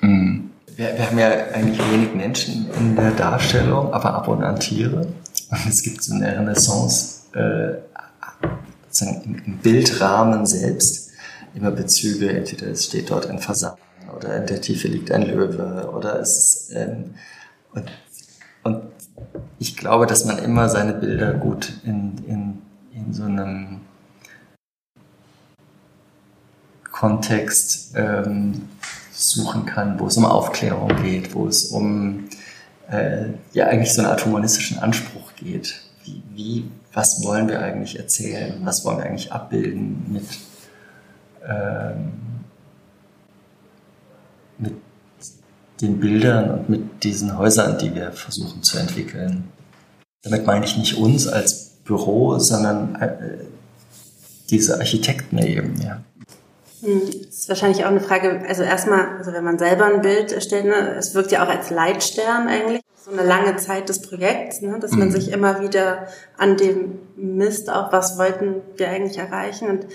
Mhm. 0.03 0.51
Wir, 0.77 0.89
wir 0.97 1.07
haben 1.07 1.19
ja 1.19 1.31
eigentlich 1.55 1.81
wenig 1.91 2.15
Menschen 2.15 2.69
in 2.77 2.97
der 2.97 3.13
Darstellung, 3.13 3.95
aber 3.95 4.13
ab 4.15 4.29
und 4.29 4.43
an 4.43 4.59
Tiere. 4.59 5.07
Und 5.51 5.67
es 5.69 5.83
gibt 5.83 6.03
so 6.03 6.15
eine 6.15 6.37
Renaissance 6.37 7.23
äh, 7.35 7.77
im, 9.01 9.43
im 9.47 9.59
Bildrahmen 9.59 10.45
selbst 10.45 11.13
immer 11.55 11.71
Bezüge, 11.71 12.31
entweder 12.31 12.67
es 12.69 12.87
steht 12.87 13.11
dort 13.11 13.31
ein 13.31 13.39
Fasan 13.39 13.75
oder 14.17 14.37
in 14.37 14.47
der 14.47 14.61
Tiefe 14.61 14.89
liegt 14.89 15.13
ein 15.13 15.23
Löwe 15.23 15.91
oder 15.95 16.19
es 16.21 16.37
ist, 16.37 16.75
ähm, 16.75 17.15
und, 17.73 17.85
und 18.65 18.83
ich 19.59 19.77
glaube, 19.77 20.07
dass 20.07 20.25
man 20.25 20.39
immer 20.39 20.69
seine 20.69 20.93
Bilder 20.93 21.35
gut 21.35 21.73
in, 21.85 22.19
in, 22.27 22.63
in 22.95 23.13
so 23.13 23.25
einem 23.25 23.81
Kontext 27.03 27.97
ähm, 27.97 28.69
suchen 29.11 29.67
kann, 29.67 29.99
wo 29.99 30.07
es 30.07 30.17
um 30.17 30.25
Aufklärung 30.25 31.03
geht, 31.03 31.35
wo 31.35 31.49
es 31.49 31.65
um 31.65 32.29
äh, 32.89 33.25
ja 33.53 33.67
eigentlich 33.67 33.93
so 33.93 34.03
eine 34.03 34.11
Art 34.11 34.25
humanistischen 34.25 34.79
Anspruch 34.79 35.35
geht. 35.35 35.83
Wie, 36.05 36.23
wie, 36.33 36.71
was 36.93 37.25
wollen 37.25 37.49
wir 37.49 37.61
eigentlich 37.61 37.99
erzählen? 37.99 38.61
Was 38.63 38.85
wollen 38.85 38.99
wir 38.99 39.07
eigentlich 39.07 39.33
abbilden 39.33 40.13
mit, 40.13 40.23
ähm, 41.45 42.13
mit 44.59 44.75
den 45.81 45.99
Bildern 45.99 46.51
und 46.53 46.69
mit 46.69 47.03
diesen 47.03 47.37
Häusern, 47.37 47.79
die 47.79 47.93
wir 47.97 48.13
versuchen 48.13 48.63
zu 48.63 48.79
entwickeln? 48.79 49.49
Damit 50.23 50.47
meine 50.47 50.65
ich 50.65 50.77
nicht 50.77 50.99
uns 50.99 51.27
als 51.27 51.79
Büro, 51.83 52.39
sondern 52.39 52.95
äh, 52.95 53.11
diese 54.51 54.79
Architekten 54.79 55.39
eben, 55.39 55.83
ja. 55.83 56.01
Hm, 56.83 57.03
das 57.27 57.39
ist 57.39 57.49
wahrscheinlich 57.49 57.85
auch 57.85 57.91
eine 57.91 58.01
Frage, 58.01 58.43
also 58.47 58.63
erstmal, 58.63 59.17
also 59.19 59.33
wenn 59.33 59.45
man 59.45 59.59
selber 59.59 59.87
ein 59.87 60.03
Bild 60.03 60.33
erstellt, 60.33 60.65
ne, 60.65 60.97
es 60.99 61.15
wirkt 61.15 61.31
ja 61.31 61.45
auch 61.45 61.49
als 61.49 61.71
Leitstern 61.71 62.49
eigentlich, 62.49 62.83
so 63.05 63.11
eine 63.11 63.23
lange 63.23 63.57
Zeit 63.57 63.89
des 63.89 64.03
Projekts, 64.03 64.61
ne, 64.63 64.79
dass 64.79 64.93
man 64.93 65.09
mhm. 65.09 65.13
sich 65.13 65.33
immer 65.33 65.61
wieder 65.61 66.07
an 66.37 66.57
dem 66.57 67.01
misst, 67.17 67.71
auch 67.71 67.93
was 67.93 68.19
wollten 68.19 68.63
wir 68.77 68.89
eigentlich 68.89 69.19
erreichen. 69.19 69.69
Und 69.69 69.87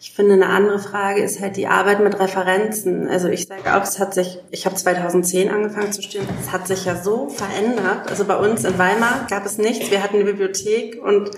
ich 0.00 0.12
finde, 0.12 0.34
eine 0.34 0.46
andere 0.46 0.78
Frage 0.78 1.22
ist 1.22 1.40
halt 1.40 1.56
die 1.56 1.66
Arbeit 1.66 2.00
mit 2.00 2.18
Referenzen. 2.18 3.08
Also 3.08 3.28
ich 3.28 3.46
sage 3.46 3.74
auch, 3.74 3.82
es 3.82 3.98
hat 3.98 4.14
sich, 4.14 4.38
ich 4.50 4.66
habe 4.66 4.76
2010 4.76 5.50
angefangen 5.50 5.92
zu 5.92 6.02
studieren, 6.02 6.28
es 6.40 6.52
hat 6.52 6.66
sich 6.68 6.84
ja 6.84 6.96
so 6.96 7.28
verändert. 7.28 8.08
Also 8.08 8.24
bei 8.24 8.36
uns 8.36 8.64
in 8.64 8.78
Weimar 8.78 9.26
gab 9.30 9.46
es 9.46 9.58
nichts, 9.58 9.90
wir 9.90 10.02
hatten 10.02 10.16
eine 10.16 10.24
Bibliothek 10.24 11.02
und 11.02 11.30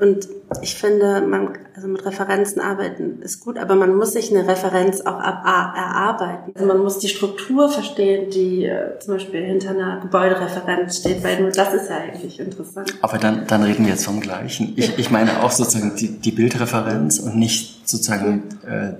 und 0.00 0.28
ich 0.62 0.74
finde, 0.76 1.20
man, 1.20 1.58
also 1.76 1.86
mit 1.86 2.04
Referenzen 2.04 2.60
arbeiten 2.60 3.20
ist 3.22 3.40
gut, 3.40 3.58
aber 3.58 3.74
man 3.74 3.94
muss 3.94 4.12
sich 4.12 4.30
eine 4.30 4.48
Referenz 4.48 5.02
auch 5.02 5.20
ab, 5.20 5.44
erarbeiten. 5.44 6.52
Also 6.54 6.66
man 6.66 6.78
muss 6.78 6.98
die 6.98 7.08
Struktur 7.08 7.68
verstehen, 7.68 8.30
die 8.30 8.64
äh, 8.64 8.98
zum 8.98 9.14
Beispiel 9.14 9.44
hinter 9.44 9.70
einer 9.70 10.00
Gebäudereferenz 10.00 10.98
steht, 10.98 11.22
weil 11.22 11.40
nur 11.40 11.50
das 11.50 11.74
ist 11.74 11.90
ja 11.90 11.98
eigentlich 11.98 12.40
interessant. 12.40 12.94
Aber 13.02 13.18
dann, 13.18 13.46
dann 13.46 13.62
reden 13.62 13.84
wir 13.84 13.92
jetzt 13.92 14.06
vom 14.06 14.20
Gleichen. 14.20 14.72
Ich, 14.76 14.98
ich 14.98 15.10
meine 15.10 15.42
auch 15.42 15.50
sozusagen 15.50 15.94
die, 15.96 16.08
die 16.18 16.32
Bildreferenz 16.32 17.18
und 17.18 17.36
nicht 17.36 17.88
sozusagen 17.88 18.44
äh, 18.66 18.94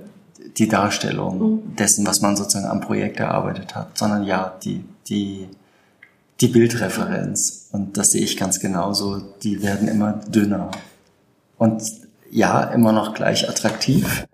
die 0.57 0.67
Darstellung 0.67 1.39
mhm. 1.39 1.75
dessen, 1.75 2.05
was 2.05 2.21
man 2.21 2.35
sozusagen 2.35 2.67
am 2.67 2.81
Projekt 2.81 3.19
erarbeitet 3.19 3.73
hat, 3.75 3.97
sondern 3.97 4.23
ja, 4.23 4.55
die, 4.63 4.85
die, 5.07 5.47
die 6.39 6.47
Bildreferenz. 6.47 7.69
Und 7.71 7.97
das 7.97 8.11
sehe 8.11 8.23
ich 8.23 8.37
ganz 8.37 8.59
genauso. 8.59 9.19
Die 9.41 9.63
werden 9.63 9.87
immer 9.87 10.21
dünner 10.27 10.71
und 11.61 11.83
ja, 12.31 12.63
immer 12.63 12.91
noch 12.91 13.13
gleich 13.13 13.47
attraktiv, 13.47 14.25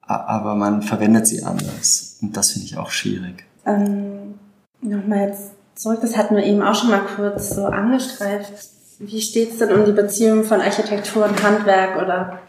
aber 0.00 0.56
man 0.56 0.82
verwendet 0.82 1.28
sie 1.28 1.44
anders. 1.44 2.18
Und 2.20 2.36
das 2.36 2.50
finde 2.50 2.66
ich 2.66 2.76
auch 2.76 2.90
schwierig. 2.90 3.44
Ähm, 3.64 4.34
Nochmal 4.80 5.28
jetzt 5.28 5.52
zurück, 5.76 6.00
das 6.02 6.16
hatten 6.16 6.34
wir 6.34 6.42
eben 6.42 6.60
auch 6.60 6.74
schon 6.74 6.90
mal 6.90 7.02
kurz 7.14 7.50
so 7.50 7.66
angestreift. 7.66 8.52
Wie 8.98 9.20
steht 9.20 9.52
es 9.52 9.58
denn 9.58 9.70
um 9.70 9.84
die 9.84 9.92
Beziehung 9.92 10.42
von 10.42 10.60
Architektur 10.60 11.24
und 11.24 11.40
Handwerk 11.40 12.02
oder 12.02 12.40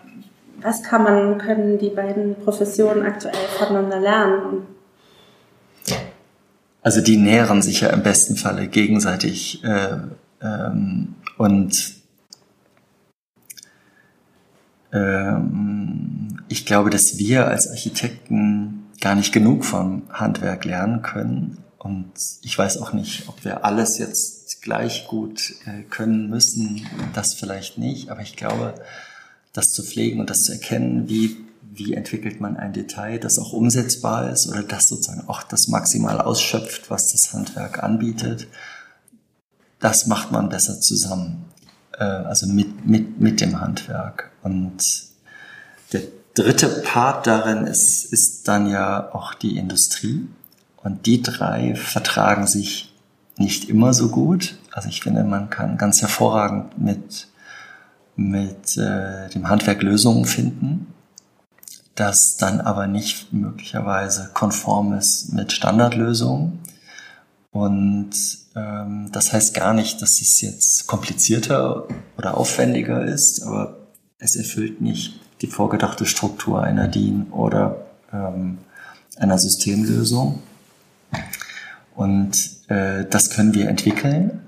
was 0.63 0.81
kann 0.81 1.03
man, 1.03 1.37
können 1.37 1.77
die 1.77 1.89
beiden 1.89 2.35
Professionen 2.43 3.05
aktuell 3.05 3.35
voneinander 3.59 3.99
lernen? 3.99 4.65
Also 6.81 7.01
die 7.01 7.17
nähren 7.17 7.61
sich 7.61 7.81
ja 7.81 7.89
im 7.89 8.01
besten 8.01 8.35
Falle 8.35 8.67
gegenseitig 8.67 9.63
äh, 9.63 9.97
ähm, 10.41 11.13
und 11.37 12.00
ich 16.47 16.65
glaube, 16.65 16.89
dass 16.89 17.17
wir 17.17 17.47
als 17.47 17.69
Architekten 17.69 18.87
gar 18.99 19.15
nicht 19.15 19.31
genug 19.31 19.63
vom 19.63 20.03
Handwerk 20.09 20.65
lernen 20.65 21.01
können. 21.01 21.57
Und 21.77 22.11
ich 22.43 22.57
weiß 22.57 22.77
auch 22.77 22.93
nicht, 22.93 23.27
ob 23.27 23.43
wir 23.43 23.65
alles 23.65 23.97
jetzt 23.97 24.61
gleich 24.61 25.07
gut 25.07 25.55
äh, 25.65 25.83
können 25.83 26.29
müssen. 26.29 26.85
Das 27.13 27.33
vielleicht 27.33 27.77
nicht. 27.77 28.09
Aber 28.09 28.21
ich 28.21 28.35
glaube, 28.35 28.75
das 29.53 29.73
zu 29.73 29.81
pflegen 29.81 30.19
und 30.19 30.29
das 30.29 30.43
zu 30.43 30.51
erkennen, 30.51 31.09
wie, 31.09 31.37
wie 31.73 31.93
entwickelt 31.93 32.39
man 32.41 32.57
ein 32.57 32.73
Detail, 32.73 33.17
das 33.17 33.39
auch 33.39 33.53
umsetzbar 33.53 34.29
ist 34.29 34.47
oder 34.47 34.61
das 34.61 34.89
sozusagen 34.89 35.27
auch 35.27 35.43
das 35.43 35.69
maximal 35.69 36.21
ausschöpft, 36.21 36.91
was 36.91 37.11
das 37.11 37.33
Handwerk 37.33 37.81
anbietet, 37.81 38.47
das 39.79 40.05
macht 40.05 40.31
man 40.31 40.49
besser 40.49 40.79
zusammen 40.79 41.50
äh, 42.01 42.25
also 42.25 42.47
mit, 42.47 42.85
mit, 42.85 43.19
mit 43.19 43.41
dem 43.41 43.61
Handwerk. 43.61 44.31
Und 44.41 44.79
der 45.93 46.01
dritte 46.33 46.67
Part 46.67 47.27
darin 47.27 47.65
ist, 47.67 48.11
ist 48.11 48.47
dann 48.47 48.67
ja 48.67 49.13
auch 49.13 49.33
die 49.35 49.57
Industrie. 49.57 50.27
Und 50.77 51.05
die 51.05 51.21
drei 51.21 51.75
vertragen 51.75 52.47
sich 52.47 52.93
nicht 53.37 53.69
immer 53.69 53.93
so 53.93 54.09
gut. 54.09 54.57
Also 54.71 54.89
ich 54.89 55.01
finde, 55.01 55.23
man 55.23 55.49
kann 55.49 55.77
ganz 55.77 56.01
hervorragend 56.01 56.79
mit, 56.79 57.27
mit 58.15 58.77
äh, 58.77 59.29
dem 59.29 59.47
Handwerk 59.47 59.83
Lösungen 59.83 60.25
finden, 60.25 60.87
das 61.95 62.37
dann 62.37 62.61
aber 62.61 62.87
nicht 62.87 63.31
möglicherweise 63.31 64.31
konform 64.33 64.93
ist 64.93 65.33
mit 65.33 65.51
Standardlösungen. 65.51 66.59
Und 67.51 68.11
ähm, 68.55 69.09
das 69.11 69.33
heißt 69.33 69.53
gar 69.53 69.73
nicht, 69.73 70.01
dass 70.01 70.21
es 70.21 70.41
jetzt 70.41 70.87
komplizierter 70.87 71.87
oder 72.17 72.37
aufwendiger 72.37 73.03
ist, 73.03 73.43
aber 73.43 73.77
es 74.19 74.35
erfüllt 74.35 74.81
nicht 74.81 75.19
die 75.41 75.47
vorgedachte 75.47 76.05
Struktur 76.05 76.63
einer 76.63 76.87
DIN 76.87 77.27
oder 77.31 77.85
ähm, 78.13 78.59
einer 79.17 79.37
Systemlösung. 79.37 80.39
Und 81.95 82.51
äh, 82.69 83.05
das 83.09 83.29
können 83.29 83.53
wir 83.53 83.67
entwickeln. 83.67 84.39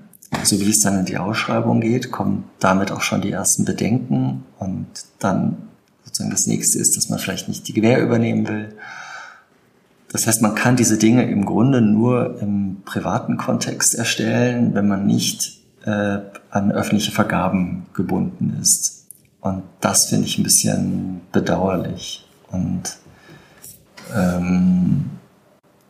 So 0.42 0.58
wie 0.60 0.70
es 0.70 0.80
dann 0.80 0.98
in 1.00 1.04
die 1.04 1.18
Ausschreibung 1.18 1.80
geht, 1.80 2.10
kommen 2.10 2.44
damit 2.58 2.90
auch 2.90 3.02
schon 3.02 3.20
die 3.20 3.32
ersten 3.32 3.64
Bedenken. 3.64 4.44
Und 4.58 4.86
dann 5.18 5.68
sozusagen 6.04 6.30
das 6.30 6.46
nächste 6.46 6.78
ist, 6.78 6.96
dass 6.96 7.10
man 7.10 7.18
vielleicht 7.18 7.48
nicht 7.48 7.68
die 7.68 7.74
Gewähr 7.74 8.02
übernehmen 8.02 8.48
will 8.48 8.74
das 10.14 10.28
heißt, 10.28 10.42
man 10.42 10.54
kann 10.54 10.76
diese 10.76 10.96
Dinge 10.96 11.28
im 11.28 11.44
Grunde 11.44 11.80
nur 11.80 12.40
im 12.40 12.82
privaten 12.84 13.36
Kontext 13.36 13.96
erstellen, 13.96 14.72
wenn 14.72 14.86
man 14.86 15.06
nicht 15.06 15.58
äh, 15.84 16.18
an 16.50 16.70
öffentliche 16.70 17.10
Vergaben 17.10 17.86
gebunden 17.94 18.56
ist. 18.62 19.08
Und 19.40 19.64
das 19.80 20.06
finde 20.06 20.26
ich 20.26 20.38
ein 20.38 20.44
bisschen 20.44 21.20
bedauerlich. 21.32 22.24
Und 22.52 22.96
ähm, 24.14 25.10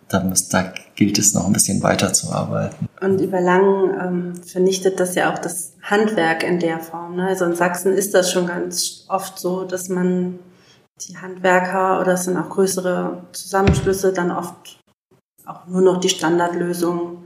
da, 0.08 0.20
muss, 0.20 0.48
da 0.48 0.72
gilt 0.94 1.18
es 1.18 1.34
noch 1.34 1.46
ein 1.46 1.52
bisschen 1.52 1.82
weiterzuarbeiten. 1.82 2.88
Und 3.02 3.20
über 3.20 3.42
lang 3.42 3.90
ähm, 4.00 4.42
vernichtet 4.42 5.00
das 5.00 5.16
ja 5.16 5.34
auch 5.34 5.38
das 5.38 5.74
Handwerk 5.82 6.44
in 6.44 6.60
der 6.60 6.80
Form. 6.80 7.16
Ne? 7.16 7.26
Also 7.26 7.44
in 7.44 7.56
Sachsen 7.56 7.92
ist 7.92 8.14
das 8.14 8.32
schon 8.32 8.46
ganz 8.46 9.04
oft 9.08 9.38
so, 9.38 9.64
dass 9.64 9.90
man 9.90 10.38
die 11.00 11.16
Handwerker 11.16 12.00
oder 12.00 12.12
es 12.12 12.24
sind 12.24 12.36
auch 12.36 12.48
größere 12.48 13.24
Zusammenschlüsse 13.32 14.12
dann 14.12 14.30
oft 14.30 14.80
auch 15.44 15.66
nur 15.66 15.82
noch 15.82 16.00
die 16.00 16.08
Standardlösung 16.08 17.24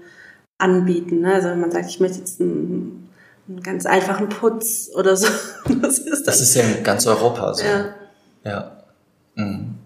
anbieten. 0.56 1.20
Ne? 1.20 1.34
Also 1.34 1.48
wenn 1.50 1.60
man 1.60 1.70
sagt, 1.70 1.88
ich 1.88 2.00
möchte 2.00 2.18
jetzt 2.18 2.40
einen, 2.40 3.10
einen 3.48 3.62
ganz 3.62 3.86
einfachen 3.86 4.28
Putz 4.28 4.90
oder 4.94 5.16
so. 5.16 5.28
Das 5.82 5.98
ist, 5.98 6.26
das 6.26 6.40
ist 6.40 6.54
ja 6.54 6.62
in 6.62 6.82
ganz 6.82 7.06
Europa 7.06 7.54
so. 7.54 7.64
Ja. 7.64 7.94
ja. 8.44 8.82
Mhm. 9.34 9.76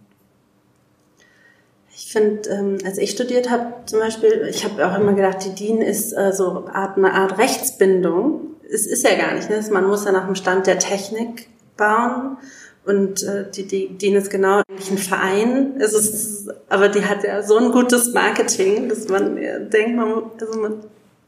Ich 1.95 2.13
finde, 2.13 2.49
ähm, 2.51 2.79
als 2.85 2.99
ich 2.99 3.11
studiert 3.11 3.51
habe, 3.51 3.75
zum 3.87 3.99
Beispiel, 3.99 4.47
ich 4.49 4.65
habe 4.65 4.87
auch 4.87 4.99
immer 4.99 5.15
gedacht, 5.15 5.45
die 5.45 5.55
DIN 5.55 5.83
ist 5.83 6.13
äh, 6.13 6.33
so 6.33 6.69
Art, 6.73 6.97
eine 6.97 7.13
Art 7.13 7.39
Rechtsbindung. 7.39 8.55
Es 8.71 8.87
ist 8.87 9.05
ja 9.05 9.17
gar 9.17 9.35
nicht. 9.35 9.51
Ne? 9.51 9.63
Man 9.71 9.87
muss 9.87 10.05
ja 10.05 10.13
nach 10.13 10.27
dem 10.27 10.35
Stand 10.35 10.67
der 10.67 10.79
Technik 10.79 11.49
bauen. 11.77 12.37
Und 12.85 13.23
äh, 13.23 13.51
die, 13.51 13.67
die 13.67 13.97
DIN 13.97 14.17
ist 14.17 14.31
genau 14.31 14.63
eigentlich 14.69 14.91
ein 14.91 14.99
Verein. 14.99 15.75
Es 15.81 15.93
ist, 15.93 16.49
aber 16.69 16.89
die 16.89 17.05
hat 17.05 17.23
ja 17.23 17.43
so 17.43 17.57
ein 17.57 17.71
gutes 17.71 18.13
Marketing, 18.13 18.89
dass 18.89 19.09
man 19.09 19.37
denkt, 19.71 19.97
man, 19.97 20.23
also 20.41 20.61
man 20.61 20.75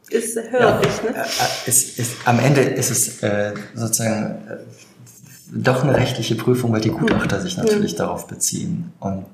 ist 0.09 0.35
hörig. 0.35 0.51
Ja, 0.53 0.79
ne? 0.79 1.15
Äh, 1.15 1.21
äh, 1.21 1.25
es, 1.67 1.97
es, 1.97 2.15
am 2.25 2.39
Ende 2.39 2.61
ist 2.61 2.91
es 2.91 3.23
äh, 3.23 3.53
sozusagen 3.73 4.47
äh, 4.49 4.57
doch 5.53 5.83
eine 5.83 5.95
rechtliche 5.95 6.35
Prüfung, 6.35 6.73
weil 6.73 6.81
die 6.81 6.89
Gutachter 6.89 7.41
sich 7.41 7.57
natürlich 7.57 7.93
ja. 7.93 7.99
darauf 7.99 8.27
beziehen. 8.27 8.91
Und 8.99 9.25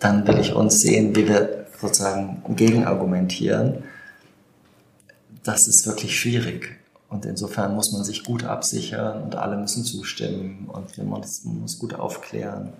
dann 0.00 0.26
will 0.26 0.38
ich 0.38 0.54
uns 0.54 0.80
sehen, 0.80 1.14
wie 1.14 1.28
wir 1.28 1.66
sozusagen 1.80 2.42
gegenargumentieren. 2.56 3.84
Das 5.44 5.68
ist 5.68 5.86
wirklich 5.86 6.18
schwierig. 6.18 6.77
Und 7.08 7.24
insofern 7.24 7.74
muss 7.74 7.92
man 7.92 8.04
sich 8.04 8.24
gut 8.24 8.44
absichern 8.44 9.22
und 9.22 9.34
alle 9.34 9.56
müssen 9.56 9.82
zustimmen 9.84 10.68
und 10.68 10.98
man 10.98 11.22
muss 11.60 11.78
gut 11.78 11.94
aufklären. 11.94 12.72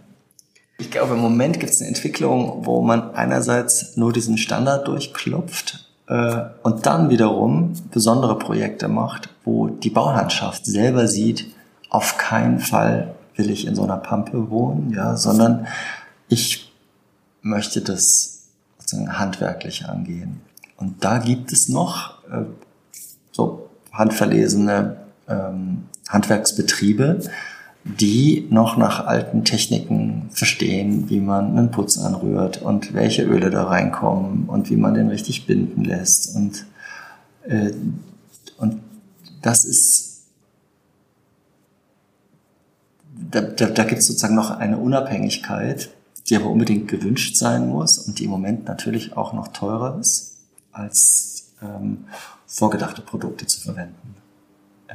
Ich 0.79 0.91
glaube, 0.91 1.15
im 1.15 1.21
Moment 1.21 1.59
gibt 1.59 1.73
es 1.73 1.81
eine 1.81 1.89
Entwicklung, 1.89 2.65
wo 2.65 2.83
man 2.83 3.15
einerseits 3.15 3.97
nur 3.97 4.13
diesen 4.13 4.39
Standard 4.39 4.87
durchklopft 4.87 5.89
äh, 6.07 6.43
und 6.63 6.87
dann 6.87 7.11
wiederum 7.11 7.73
besondere 7.91 8.39
Projekte 8.39 8.87
macht, 8.87 9.31
wo 9.45 9.69
die 9.69 9.91
Baulandschaft 9.91 10.67
selber 10.67 11.09
sieht, 11.09 11.47
auf 11.91 12.19
keinen 12.19 12.61
Fall 12.61 13.15
will 13.35 13.51
ich 13.51 13.67
in 13.67 13.75
so 13.75 13.83
einer 13.83 13.97
Pampe 13.97 14.51
wohnen, 14.51 14.93
ja, 14.93 15.17
sondern 15.17 15.67
ich 16.29 16.73
möchte 17.41 17.81
das 17.81 18.49
sozusagen 18.79 19.19
handwerklich 19.19 19.87
angehen. 19.87 20.41
Und 20.77 21.03
da 21.03 21.19
gibt 21.19 21.53
es 21.53 21.69
noch 21.69 22.23
äh, 22.31 22.45
so 23.33 23.68
handverlesene 23.99 24.97
ähm, 25.29 25.85
Handwerksbetriebe, 26.09 27.21
die 27.85 28.47
noch 28.51 28.77
nach 28.77 29.07
alten 29.07 29.45
Techniken 29.45 30.31
verstehen, 30.31 31.11
wie 31.11 31.21
man 31.21 31.57
einen 31.57 31.71
Putz 31.71 31.99
anrührt 31.99 32.63
und 32.63 32.95
welche 32.95 33.23
Öle 33.25 33.51
da 33.51 33.65
reinkommen 33.65 34.49
und 34.49 34.71
wie 34.71 34.77
man 34.77 34.95
den 34.95 35.09
richtig 35.09 35.47
binden 35.47 35.85
lässt. 35.85 36.35
Und, 36.37 36.67
äh, 37.47 37.73
und 38.59 38.81
das 39.43 39.65
ist 39.65 40.09
da, 43.31 43.41
da, 43.41 43.67
da 43.67 43.85
gibt 43.85 44.01
es 44.01 44.07
sozusagen 44.07 44.35
noch 44.35 44.51
eine 44.51 44.79
Unabhängigkeit, 44.79 45.91
die 46.29 46.37
aber 46.37 46.51
unbedingt 46.51 46.89
gewünscht 46.89 47.37
sein 47.37 47.69
muss 47.69 47.99
und 47.99 48.19
die 48.19 48.25
im 48.25 48.31
Moment 48.31 48.67
natürlich 48.67 49.17
auch 49.17 49.33
noch 49.33 49.49
teurer 49.49 49.99
ist, 49.99 50.39
als 50.73 51.53
ähm, 51.63 52.05
vorgedachte 52.49 53.03
Produkte 53.03 53.47
zu 53.47 53.61
verwenden. 53.61 54.17
Äh, 54.89 54.95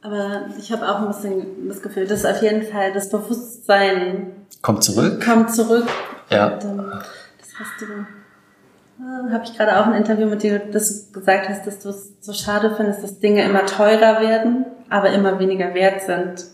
aber 0.00 0.46
ich 0.58 0.72
habe 0.72 0.88
auch 0.88 1.00
ein 1.00 1.08
bisschen 1.08 1.68
das 1.68 1.82
Gefühl, 1.82 2.06
dass 2.06 2.24
auf 2.24 2.42
jeden 2.42 2.62
Fall 2.62 2.92
das 2.92 3.10
Bewusstsein 3.10 4.32
kommt 4.62 4.82
zurück. 4.82 5.22
Kommt 5.24 5.54
zurück. 5.54 5.86
Ja. 6.30 6.54
Und, 6.54 6.64
ähm, 6.64 6.92
das 7.38 7.48
hast 7.58 7.80
du 7.80 7.86
äh, 7.86 9.32
habe 9.32 9.44
ich 9.44 9.56
gerade 9.56 9.78
auch 9.78 9.86
ein 9.86 9.94
Interview 9.94 10.26
mit 10.26 10.42
dir, 10.42 10.58
dass 10.58 11.10
du 11.10 11.20
gesagt 11.20 11.48
hast, 11.48 11.66
dass 11.66 11.80
du 11.80 11.88
es 11.90 12.12
so 12.20 12.32
schade 12.32 12.74
findest, 12.76 13.02
dass 13.02 13.18
Dinge 13.18 13.44
immer 13.44 13.66
teurer 13.66 14.20
werden, 14.20 14.66
aber 14.88 15.10
immer 15.10 15.38
weniger 15.38 15.74
wert 15.74 16.02
sind. 16.02 16.46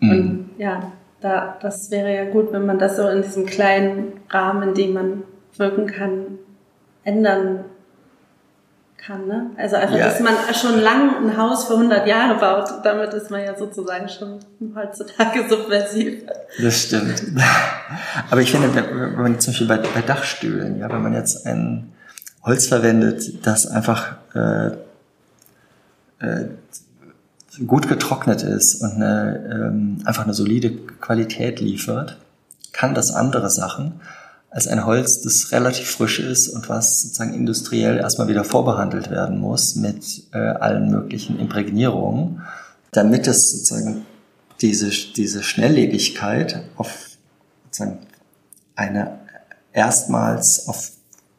Mhm. 0.00 0.10
Und 0.10 0.50
ja, 0.58 0.92
da, 1.20 1.58
das 1.60 1.90
wäre 1.90 2.14
ja 2.14 2.30
gut, 2.30 2.52
wenn 2.52 2.64
man 2.64 2.78
das 2.78 2.96
so 2.96 3.06
in 3.08 3.22
diesem 3.22 3.44
kleinen 3.44 4.12
Rahmen, 4.30 4.70
in 4.70 4.74
dem 4.74 4.92
man 4.94 5.22
wirken 5.56 5.86
kann, 5.86 6.38
ändern 7.04 7.64
kann. 9.04 9.26
Ne? 9.26 9.50
Also 9.56 9.76
einfach, 9.76 9.96
ja. 9.96 10.06
dass 10.06 10.20
man 10.20 10.34
schon 10.54 10.80
lang 10.80 11.26
ein 11.26 11.36
Haus 11.36 11.64
für 11.64 11.74
100 11.74 12.06
Jahre 12.06 12.38
baut, 12.38 12.84
damit 12.84 13.12
ist 13.14 13.30
man 13.30 13.42
ja 13.42 13.56
sozusagen 13.56 14.08
schon 14.08 14.38
heutzutage 14.74 15.48
subversiv. 15.48 16.22
Das 16.60 16.82
stimmt. 16.82 17.22
Aber 18.30 18.40
ich 18.40 18.50
finde, 18.50 18.74
wenn 18.74 19.14
man 19.16 19.40
zum 19.40 19.52
Beispiel 19.52 19.68
bei, 19.68 19.78
bei 19.78 20.02
Dachstühlen, 20.02 20.78
ja, 20.78 20.90
wenn 20.90 21.02
man 21.02 21.14
jetzt 21.14 21.46
ein 21.46 21.92
Holz 22.42 22.68
verwendet, 22.68 23.46
das 23.46 23.66
einfach 23.66 24.16
äh, 24.34 24.68
äh, 26.20 26.46
gut 27.66 27.88
getrocknet 27.88 28.42
ist 28.42 28.82
und 28.82 28.92
eine, 28.92 29.50
ähm, 29.52 30.02
einfach 30.04 30.24
eine 30.24 30.34
solide 30.34 30.70
Qualität 30.70 31.60
liefert, 31.60 32.18
kann 32.72 32.94
das 32.94 33.12
andere 33.12 33.50
Sachen 33.50 34.00
als 34.50 34.66
ein 34.66 34.84
Holz, 34.84 35.22
das 35.22 35.52
relativ 35.52 35.90
frisch 35.90 36.18
ist 36.18 36.48
und 36.48 36.68
was 36.68 37.02
sozusagen 37.02 37.34
industriell 37.34 37.98
erstmal 37.98 38.28
wieder 38.28 38.44
vorbehandelt 38.44 39.10
werden 39.10 39.38
muss 39.38 39.76
mit 39.76 40.24
äh, 40.32 40.38
allen 40.38 40.90
möglichen 40.90 41.38
Imprägnierungen, 41.38 42.42
damit 42.90 43.28
es 43.28 43.52
sozusagen 43.52 44.06
diese, 44.60 44.90
diese 44.90 45.42
Schnelllebigkeit 45.42 46.64
auf 46.76 47.10
sozusagen 47.66 47.98
eine 48.74 49.20
erstmals 49.72 50.66
auf 50.68 50.90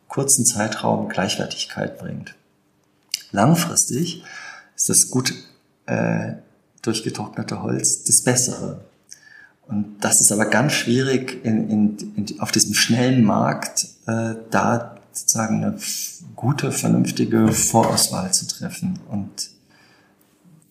kurzen 0.08 0.46
Zeitraum 0.46 1.10
Gleichwertigkeit 1.10 1.98
bringt. 1.98 2.36
Langfristig 3.32 4.24
ist 4.76 4.90
das 4.90 5.10
gut 5.10 5.34
äh, 5.86 6.34
durchgetrocknete 6.82 7.62
Holz 7.62 8.04
das 8.04 8.24
Bessere. 8.24 8.82
Und 9.72 9.96
das 10.02 10.20
ist 10.20 10.34
aber 10.34 10.46
ganz 10.46 10.74
schwierig 10.74 11.44
in, 11.46 11.70
in, 11.70 11.98
in, 12.16 12.40
auf 12.42 12.52
diesem 12.52 12.74
schnellen 12.74 13.24
Markt 13.24 13.88
äh, 14.06 14.36
da 14.52 14.98
sozusagen 15.14 15.64
eine 15.64 15.78
gute, 16.36 16.74
vernünftige 16.74 17.48
Vorauswahl 17.54 18.34
zu 18.34 18.48
treffen 18.48 19.00
und 19.10 19.50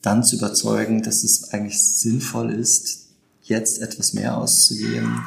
dann 0.03 0.23
zu 0.23 0.37
überzeugen, 0.37 1.03
dass 1.03 1.25
es 1.25 1.53
eigentlich 1.53 1.83
sinnvoll 1.83 2.51
ist, 2.51 3.09
jetzt 3.43 3.81
etwas 3.81 4.13
mehr 4.13 4.37
auszugeben 4.37 5.25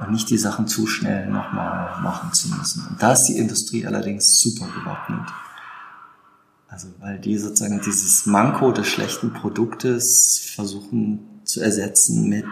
und 0.00 0.12
nicht 0.12 0.28
die 0.28 0.38
Sachen 0.38 0.66
zu 0.66 0.86
schnell 0.86 1.26
nochmal 1.26 2.02
machen 2.02 2.32
zu 2.32 2.48
müssen. 2.48 2.86
Und 2.88 3.02
da 3.02 3.12
ist 3.12 3.24
die 3.24 3.38
Industrie 3.38 3.86
allerdings 3.86 4.38
super 4.38 4.66
gewappnet. 4.66 5.28
Also 6.68 6.88
weil 7.00 7.18
die 7.18 7.38
sozusagen 7.38 7.80
dieses 7.80 8.26
Manko 8.26 8.72
des 8.72 8.86
schlechten 8.86 9.32
Produktes 9.32 10.40
versuchen 10.54 11.20
zu 11.44 11.60
ersetzen 11.60 12.28
mit 12.28 12.46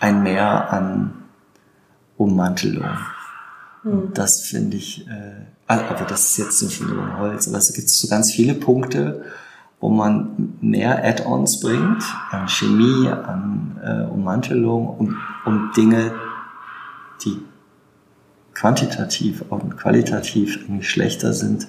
ein 0.00 0.22
Mehr 0.22 0.72
an 0.72 1.24
Ummantelung. 2.16 2.88
Und 3.84 3.92
hm. 3.92 4.14
das 4.14 4.40
finde 4.42 4.76
ich, 4.76 5.06
äh, 5.08 5.46
aber 5.66 6.04
das 6.04 6.30
ist 6.30 6.38
jetzt 6.38 6.62
nicht 6.62 6.80
nur 6.80 7.18
Holz, 7.18 7.48
aber 7.48 7.58
es 7.58 7.72
gibt 7.72 7.88
so 7.88 8.08
ganz 8.08 8.32
viele 8.32 8.54
Punkte, 8.54 9.24
wo 9.80 9.90
man 9.90 10.54
mehr 10.60 11.04
Add-ons 11.04 11.60
bringt, 11.60 12.02
an 12.30 12.48
Chemie, 12.48 13.08
an 13.08 13.78
äh, 13.82 14.10
Ummantelung, 14.10 14.88
um, 14.88 15.16
um 15.44 15.70
Dinge, 15.76 16.12
die 17.24 17.38
quantitativ 18.54 19.44
und 19.50 19.76
qualitativ 19.76 20.56
irgendwie 20.62 20.84
schlechter 20.84 21.34
sind, 21.34 21.68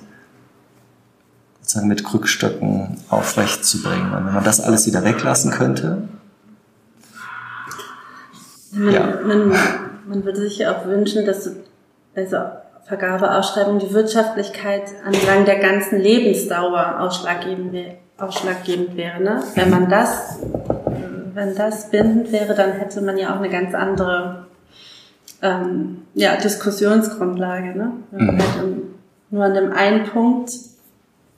sozusagen 1.59 1.89
mit 1.89 2.05
Krückstöcken 2.05 2.97
aufrecht 3.09 3.65
zu 3.65 3.83
bringen. 3.83 4.13
Und 4.13 4.25
wenn 4.25 4.33
man 4.33 4.43
das 4.43 4.61
alles 4.61 4.87
wieder 4.87 5.03
weglassen 5.03 5.51
könnte, 5.51 6.07
man, 8.73 8.93
ja. 8.93 9.19
man, 9.23 9.53
man 10.07 10.25
würde 10.25 10.39
sich 10.39 10.57
ja 10.57 10.75
auch 10.75 10.85
wünschen, 10.85 11.25
dass 11.25 11.43
du, 11.45 11.51
also 12.15 12.37
Vergabeausschreibung 12.85 13.79
die 13.79 13.93
Wirtschaftlichkeit 13.93 14.83
entlang 15.05 15.45
der 15.45 15.57
ganzen 15.57 15.99
Lebensdauer 15.99 17.01
ausschlaggebend, 17.01 17.75
ausschlaggebend 18.17 18.95
wäre. 18.95 19.21
Ne? 19.21 19.43
Wenn 19.55 19.69
man 19.69 19.89
das, 19.89 20.39
wenn 21.33 21.55
das 21.55 21.89
bindend 21.89 22.31
wäre, 22.31 22.55
dann 22.55 22.71
hätte 22.73 23.01
man 23.01 23.17
ja 23.17 23.33
auch 23.33 23.39
eine 23.39 23.49
ganz 23.49 23.75
andere 23.75 24.45
ähm, 25.41 26.03
ja, 26.13 26.37
Diskussionsgrundlage. 26.37 27.77
Ne? 27.77 27.91
Wenn 28.11 28.25
man 28.25 28.35
mhm. 28.35 28.39
halt 28.39 28.77
nur 29.29 29.43
an 29.43 29.53
dem 29.53 29.73
einen 29.73 30.05
Punkt 30.05 30.51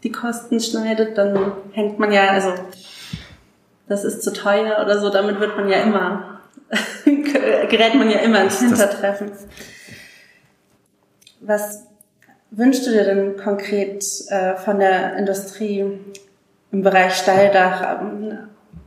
die 0.03 0.11
Kosten 0.11 0.59
schneidet, 0.59 1.17
dann 1.17 1.51
hängt 1.71 1.99
man 1.99 2.11
ja, 2.11 2.30
also 2.30 2.53
das 3.88 4.05
ist 4.05 4.21
zu 4.21 4.32
teuer 4.32 4.84
oder 4.84 4.99
so, 4.99 5.09
damit 5.09 5.39
wird 5.39 5.57
man 5.57 5.67
ja 5.67 5.80
immer, 5.80 6.38
gerät 7.05 7.95
man 7.95 8.09
ja 8.09 8.20
immer 8.20 8.43
ins 8.43 8.59
Hintertreffen. 8.59 9.32
Was 11.41 11.84
wünschst 12.51 12.86
du 12.86 12.91
dir 12.91 13.03
denn 13.03 13.38
konkret 13.38 14.03
äh, 14.30 14.55
von 14.55 14.80
der 14.80 15.15
Industrie 15.15 15.99
im 16.72 16.84
Bereich 16.84 17.15
Steildach, 17.15 18.01
ähm, 18.01 18.38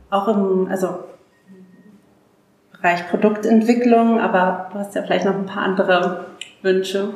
auch 0.09 0.27
im, 0.27 0.67
also 0.67 1.05
Bereich 2.71 3.07
Produktentwicklung, 3.09 4.19
aber 4.19 4.69
du 4.71 4.79
hast 4.79 4.95
ja 4.95 5.03
vielleicht 5.03 5.25
noch 5.25 5.35
ein 5.35 5.45
paar 5.45 5.63
andere 5.63 6.25
Wünsche. 6.61 7.13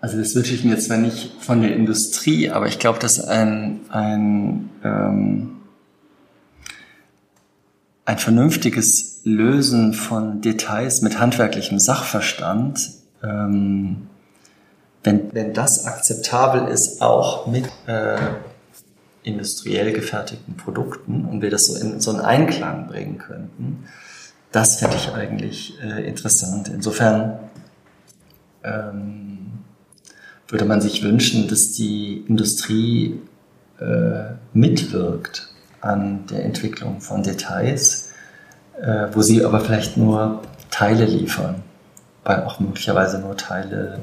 Also 0.00 0.16
das 0.16 0.34
wünsche 0.34 0.54
ich 0.54 0.64
mir 0.64 0.78
zwar 0.78 0.96
nicht 0.96 1.32
von 1.40 1.60
der 1.60 1.74
Industrie, 1.74 2.50
aber 2.50 2.66
ich 2.66 2.78
glaube, 2.78 2.98
dass 3.00 3.22
ein, 3.22 3.80
ein, 3.90 4.70
ähm, 4.82 5.59
ein 8.10 8.18
vernünftiges 8.18 9.20
Lösen 9.22 9.94
von 9.94 10.40
Details 10.40 11.00
mit 11.00 11.20
handwerklichem 11.20 11.78
Sachverstand, 11.78 12.90
ähm, 13.22 14.08
wenn, 15.04 15.32
wenn 15.32 15.54
das 15.54 15.86
akzeptabel 15.86 16.66
ist, 16.66 17.02
auch 17.02 17.46
mit 17.46 17.66
äh, 17.86 18.18
industriell 19.22 19.92
gefertigten 19.92 20.56
Produkten 20.56 21.24
und 21.24 21.40
wir 21.40 21.50
das 21.50 21.66
so 21.66 21.76
in 21.78 22.00
so 22.00 22.10
einen 22.10 22.20
Einklang 22.20 22.88
bringen 22.88 23.18
könnten, 23.18 23.84
das 24.50 24.80
fände 24.80 24.96
ich 24.96 25.12
eigentlich 25.12 25.80
äh, 25.80 26.04
interessant. 26.04 26.68
Insofern 26.68 27.38
ähm, 28.64 29.52
würde 30.48 30.64
man 30.64 30.80
sich 30.80 31.04
wünschen, 31.04 31.46
dass 31.46 31.70
die 31.70 32.24
Industrie 32.26 33.20
äh, 33.78 34.32
mitwirkt 34.52 35.49
an 35.80 36.26
der 36.26 36.44
Entwicklung 36.44 37.00
von 37.00 37.22
Details, 37.22 38.10
äh, 38.80 39.06
wo 39.12 39.22
sie 39.22 39.44
aber 39.44 39.60
vielleicht 39.60 39.96
nur 39.96 40.42
Teile 40.70 41.04
liefern, 41.04 41.62
weil 42.24 42.42
auch 42.44 42.60
möglicherweise 42.60 43.18
nur 43.18 43.36
Teile 43.36 44.00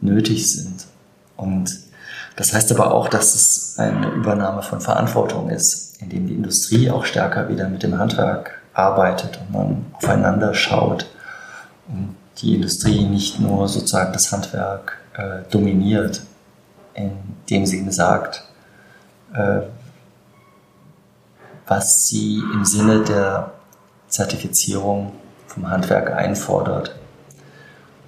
nötig 0.00 0.50
sind. 0.50 0.86
Und 1.36 1.78
das 2.36 2.52
heißt 2.52 2.72
aber 2.72 2.92
auch, 2.92 3.08
dass 3.08 3.34
es 3.34 3.78
eine 3.78 4.08
Übernahme 4.10 4.62
von 4.62 4.80
Verantwortung 4.80 5.50
ist, 5.50 6.00
indem 6.00 6.26
die 6.26 6.34
Industrie 6.34 6.90
auch 6.90 7.04
stärker 7.04 7.48
wieder 7.48 7.68
mit 7.68 7.82
dem 7.82 7.98
Handwerk 7.98 8.62
arbeitet 8.74 9.38
und 9.38 9.52
man 9.52 9.86
aufeinander 9.92 10.54
schaut 10.54 11.06
und 11.88 12.16
die 12.38 12.54
Industrie 12.54 13.04
nicht 13.04 13.38
nur 13.40 13.68
sozusagen 13.68 14.12
das 14.12 14.32
Handwerk 14.32 14.98
äh, 15.14 15.42
dominiert, 15.50 16.22
in 16.94 17.12
dem 17.50 17.66
Sinne 17.66 17.92
sagt, 17.92 18.44
äh, 19.34 19.60
was 21.74 22.06
sie 22.06 22.42
im 22.52 22.66
Sinne 22.66 23.02
der 23.02 23.52
Zertifizierung 24.08 25.12
vom 25.46 25.70
Handwerk 25.70 26.12
einfordert. 26.12 26.94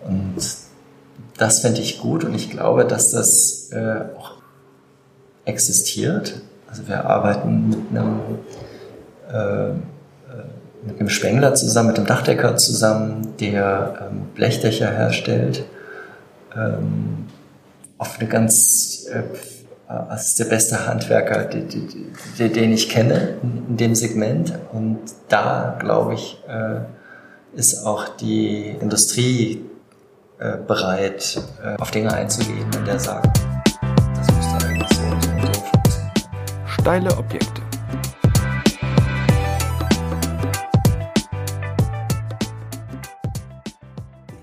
Und 0.06 0.34
das 1.38 1.60
fände 1.60 1.80
ich 1.80 1.98
gut 1.98 2.24
und 2.24 2.34
ich 2.34 2.50
glaube, 2.50 2.84
dass 2.84 3.10
das 3.10 3.70
äh, 3.72 4.02
auch 4.18 4.32
existiert. 5.46 6.42
Also 6.68 6.86
wir 6.88 7.06
arbeiten 7.06 7.70
mit 7.70 7.78
einem, 7.90 8.20
äh, 9.32 9.68
äh, 9.70 9.74
mit 10.86 11.00
einem 11.00 11.08
Spengler 11.08 11.54
zusammen, 11.54 11.88
mit 11.88 11.96
einem 11.96 12.06
Dachdecker 12.06 12.56
zusammen, 12.56 13.34
der 13.40 14.10
ähm, 14.10 14.26
Blechdächer 14.34 14.90
herstellt. 14.90 15.64
Ähm, 16.54 17.28
auf 17.96 18.18
eine 18.20 18.28
ganz, 18.28 19.06
äh, 19.10 19.22
das 19.88 20.28
ist 20.28 20.40
der 20.40 20.46
beste 20.46 20.86
Handwerker, 20.86 21.44
die, 21.44 21.62
die, 21.66 22.12
die, 22.38 22.48
den 22.48 22.72
ich 22.72 22.88
kenne 22.88 23.36
in 23.42 23.76
dem 23.76 23.94
Segment. 23.94 24.52
Und 24.72 25.00
da, 25.28 25.76
glaube 25.78 26.14
ich, 26.14 26.42
äh, 26.48 26.80
ist 27.58 27.84
auch 27.84 28.08
die 28.08 28.70
Industrie 28.80 29.64
äh, 30.38 30.56
bereit, 30.56 31.40
äh, 31.62 31.80
auf 31.80 31.90
Dinge 31.90 32.12
einzugehen, 32.12 32.66
wenn 32.72 32.84
der 32.84 32.98
sagt, 32.98 33.40
das 34.16 34.34
müsste 34.34 34.66
eigentlich 34.66 34.88
so 34.96 35.02
und 35.02 35.22
so 35.22 35.30
funktionieren. 35.30 35.62
Steile 36.66 37.16
Objekte. 37.16 37.73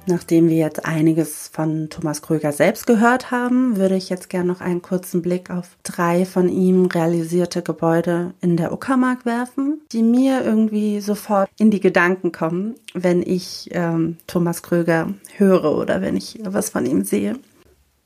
Nachdem 0.08 0.50
wir 0.50 0.58
jetzt 0.58 0.84
einiges 0.84 1.48
von 1.48 1.90
Thomas 1.90 2.24
Kröger 2.24 2.52
selbst 2.52 2.88
gehört 2.88 3.30
haben, 3.30 3.78
würde 3.78 3.96
ich 3.96 4.10
jetzt 4.10 4.30
gerne 4.30 4.48
noch 4.48 4.60
einen 4.60 4.82
kurzen 4.82 5.22
Blick 5.22 5.52
auf 5.52 5.78
drei 5.84 6.26
von 6.26 6.50
ihm 6.50 6.88
realisierte 6.88 7.62
Gebäude 7.62 8.34
in 8.42 8.58
der 8.58 8.74
Uckermark 8.74 9.26
werfen, 9.26 9.82
die 9.92 10.02
mir 10.02 10.44
irgendwie 10.44 11.02
sofort 11.02 11.50
in 11.60 11.70
die 11.70 11.80
Gedanken 11.80 12.32
kommen, 12.32 12.76
wenn 12.96 13.22
ich 13.22 13.70
ähm, 13.74 14.18
Thomas 14.26 14.64
Kröger 14.64 15.14
höre 15.38 15.78
oder 15.78 16.02
wenn 16.02 16.18
ich 16.18 16.40
was 16.44 16.72
von 16.72 16.88
ihm 16.88 17.04
sehe. 17.04 17.38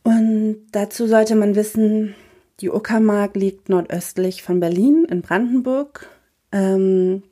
Und 0.04 0.58
dazu 0.74 1.08
sollte 1.08 1.36
man 1.36 1.56
wissen, 1.56 2.14
die 2.60 2.70
Uckermark 2.70 3.36
liegt 3.36 3.70
nordöstlich 3.70 4.44
von 4.44 4.60
Berlin 4.60 5.08
in 5.10 5.22
Brandenburg. 5.22 6.10
Ähm, 6.52 7.24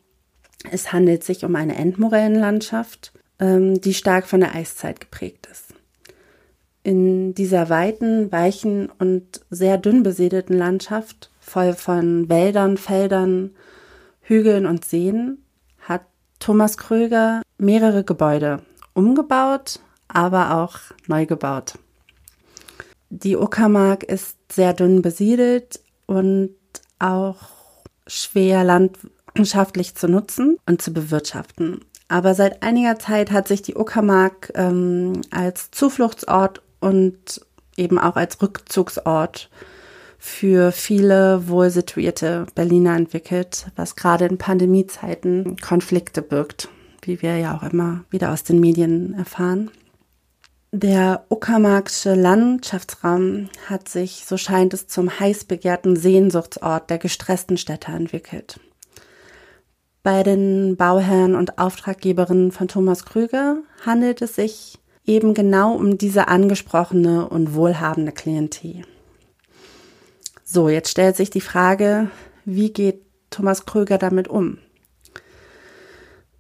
es 0.71 0.93
handelt 0.93 1.25
sich 1.25 1.43
um 1.43 1.55
eine 1.57 1.75
Endmorellenlandschaft 1.75 3.13
die 3.39 3.93
stark 3.93 4.27
von 4.27 4.39
der 4.39 4.55
Eiszeit 4.55 5.01
geprägt 5.01 5.49
ist. 5.51 5.73
In 6.83 7.33
dieser 7.33 7.69
weiten, 7.69 8.31
weichen 8.31 8.89
und 8.99 9.41
sehr 9.49 9.77
dünn 9.77 10.03
besiedelten 10.03 10.57
Landschaft, 10.57 11.29
voll 11.39 11.73
von 11.73 12.29
Wäldern, 12.29 12.77
Feldern, 12.77 13.51
Hügeln 14.21 14.65
und 14.65 14.85
Seen, 14.85 15.39
hat 15.79 16.03
Thomas 16.39 16.77
Kröger 16.77 17.41
mehrere 17.57 18.03
Gebäude 18.03 18.61
umgebaut, 18.93 19.79
aber 20.07 20.55
auch 20.55 20.77
neu 21.07 21.25
gebaut. 21.25 21.73
Die 23.09 23.37
Uckermark 23.37 24.03
ist 24.03 24.37
sehr 24.51 24.73
dünn 24.73 25.01
besiedelt 25.01 25.79
und 26.05 26.55
auch 26.99 27.37
schwer 28.07 28.63
landschaftlich 28.63 29.95
zu 29.95 30.07
nutzen 30.07 30.57
und 30.65 30.81
zu 30.81 30.91
bewirtschaften. 30.91 31.85
Aber 32.13 32.35
seit 32.35 32.61
einiger 32.61 32.99
Zeit 32.99 33.31
hat 33.31 33.47
sich 33.47 33.63
die 33.63 33.73
Uckermark 33.73 34.51
ähm, 34.53 35.21
als 35.31 35.71
Zufluchtsort 35.71 36.61
und 36.79 37.41
eben 37.75 37.97
auch 37.97 38.17
als 38.17 38.39
Rückzugsort 38.39 39.49
für 40.19 40.71
viele 40.71 41.47
wohl 41.47 41.71
situierte 41.71 42.45
Berliner 42.53 42.95
entwickelt, 42.95 43.65
was 43.75 43.95
gerade 43.95 44.25
in 44.25 44.37
Pandemiezeiten 44.37 45.57
Konflikte 45.59 46.21
birgt, 46.21 46.69
wie 47.01 47.23
wir 47.23 47.35
ja 47.37 47.57
auch 47.57 47.63
immer 47.63 48.03
wieder 48.11 48.31
aus 48.31 48.43
den 48.43 48.59
Medien 48.59 49.15
erfahren. 49.15 49.71
Der 50.71 51.25
Uckermarksche 51.29 52.13
Landschaftsraum 52.13 53.49
hat 53.67 53.89
sich, 53.89 54.25
so 54.27 54.37
scheint 54.37 54.75
es, 54.75 54.85
zum 54.85 55.19
heiß 55.19 55.45
begehrten 55.45 55.95
Sehnsuchtsort 55.95 56.91
der 56.91 56.99
gestressten 56.99 57.57
Städte 57.57 57.91
entwickelt. 57.91 58.59
Bei 60.03 60.21
den 60.21 60.75
Bauherren 60.75 61.33
und 61.33 61.57
Auftraggeberinnen 61.57 62.51
von 62.51 62.67
Thomas 62.67 63.05
Krüger 63.05 63.59
handelt 63.85 64.21
es 64.21 64.35
sich 64.35 64.77
eben 65.05 65.33
genau 65.33 65.73
um 65.75 65.97
diese 65.97 66.27
angesprochene 66.27 67.29
und 67.29 67.55
wohlhabende 67.55 68.11
Klientel. 68.11 68.81
So, 70.43 70.67
jetzt 70.67 70.89
stellt 70.89 71.15
sich 71.15 71.29
die 71.29 71.41
Frage, 71.41 72.11
wie 72.43 72.73
geht 72.73 73.01
Thomas 73.29 73.65
Krüger 73.65 73.97
damit 73.97 74.27
um? 74.27 74.57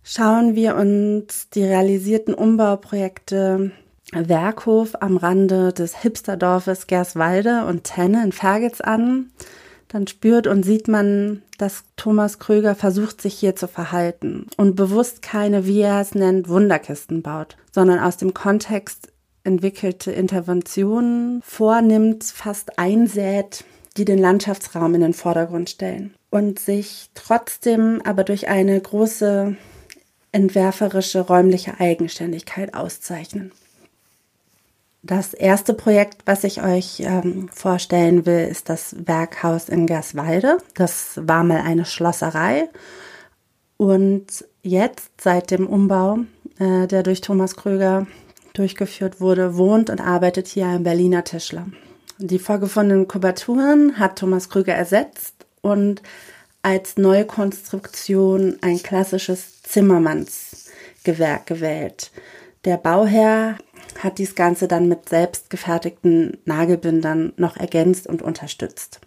Schauen 0.03 0.55
wir 0.55 0.75
uns 0.75 1.49
die 1.49 1.63
realisierten 1.63 2.33
Umbauprojekte 2.33 3.71
Werkhof 4.11 4.95
am 4.99 5.15
Rande 5.15 5.71
des 5.71 6.01
Hipsterdorfes 6.01 6.87
Gerswalde 6.87 7.65
und 7.65 7.85
Tenne 7.85 8.25
in 8.25 8.33
Fergitz 8.33 8.81
an, 8.81 9.31
dann 9.93 10.07
spürt 10.07 10.47
und 10.47 10.63
sieht 10.63 10.87
man, 10.87 11.43
dass 11.59 11.83
Thomas 11.95 12.39
Kröger 12.39 12.73
versucht, 12.73 13.21
sich 13.21 13.35
hier 13.35 13.55
zu 13.55 13.67
verhalten 13.67 14.47
und 14.57 14.75
bewusst 14.75 15.21
keine, 15.21 15.67
wie 15.67 15.81
er 15.81 16.01
es 16.01 16.15
nennt, 16.15 16.49
Wunderkisten 16.49 17.21
baut, 17.21 17.57
sondern 17.71 17.99
aus 17.99 18.17
dem 18.17 18.33
Kontext 18.33 19.13
entwickelte 19.43 20.11
Interventionen 20.11 21.41
vornimmt, 21.43 22.23
fast 22.23 22.79
einsät, 22.79 23.65
die 23.95 24.05
den 24.05 24.17
Landschaftsraum 24.17 24.95
in 24.95 25.01
den 25.01 25.13
Vordergrund 25.13 25.69
stellen 25.69 26.15
und 26.31 26.59
sich 26.59 27.11
trotzdem 27.13 28.01
aber 28.03 28.23
durch 28.23 28.47
eine 28.47 28.79
große 28.81 29.55
entwerferische 30.31 31.19
räumliche 31.19 31.79
Eigenständigkeit 31.79 32.73
auszeichnen. 32.73 33.51
Das 35.05 35.33
erste 35.33 35.73
Projekt, 35.73 36.21
was 36.25 36.45
ich 36.45 36.63
euch 36.63 37.01
ähm, 37.01 37.49
vorstellen 37.53 38.25
will, 38.25 38.47
ist 38.47 38.69
das 38.69 38.95
Werkhaus 39.05 39.67
in 39.67 39.85
Gerswalde. 39.85 40.59
Das 40.75 41.19
war 41.21 41.43
mal 41.43 41.59
eine 41.59 41.83
Schlosserei. 41.83 42.69
Und 43.75 44.45
jetzt, 44.61 45.11
seit 45.19 45.51
dem 45.51 45.67
Umbau, 45.67 46.19
äh, 46.57 46.87
der 46.87 47.03
durch 47.03 47.19
Thomas 47.19 47.57
Kröger 47.57 48.07
durchgeführt 48.53 49.19
wurde, 49.19 49.57
wohnt 49.57 49.89
und 49.89 49.99
arbeitet 49.99 50.47
hier 50.47 50.67
ein 50.67 50.83
Berliner 50.83 51.25
Tischler. 51.25 51.65
Die 52.17 52.39
vorgefundenen 52.39 53.09
Kubaturen 53.09 53.99
hat 53.99 54.19
Thomas 54.19 54.47
Krüger 54.47 54.73
ersetzt 54.73 55.45
und 55.61 56.01
als 56.61 56.95
Neukonstruktion 56.95 58.57
ein 58.61 58.81
klassisches 58.81 59.63
Zimmermannsgewerk 59.63 61.45
gewählt. 61.45 62.11
Der 62.63 62.77
Bauherr 62.77 63.57
hat 63.99 64.17
dies 64.17 64.35
Ganze 64.35 64.67
dann 64.67 64.87
mit 64.87 65.09
selbstgefertigten 65.09 66.37
Nagelbindern 66.45 67.33
noch 67.37 67.57
ergänzt 67.57 68.07
und 68.07 68.21
unterstützt. 68.21 69.01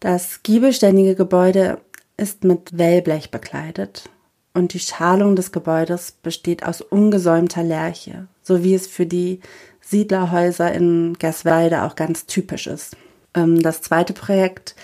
Das 0.00 0.42
giebelständige 0.42 1.14
Gebäude 1.14 1.80
ist 2.16 2.44
mit 2.44 2.76
Wellblech 2.76 3.30
bekleidet 3.30 4.08
und 4.54 4.74
die 4.74 4.80
Schalung 4.80 5.36
des 5.36 5.52
Gebäudes 5.52 6.12
besteht 6.12 6.64
aus 6.64 6.80
ungesäumter 6.80 7.62
Lerche, 7.62 8.26
so 8.42 8.62
wie 8.62 8.74
es 8.74 8.86
für 8.86 9.06
die 9.06 9.40
Siedlerhäuser 9.80 10.72
in 10.72 11.14
Gerswalde 11.18 11.84
auch 11.84 11.96
ganz 11.96 12.26
typisch 12.26 12.66
ist. 12.66 12.96
Ähm, 13.34 13.62
das 13.62 13.82
zweite 13.82 14.12
Projekt, 14.12 14.74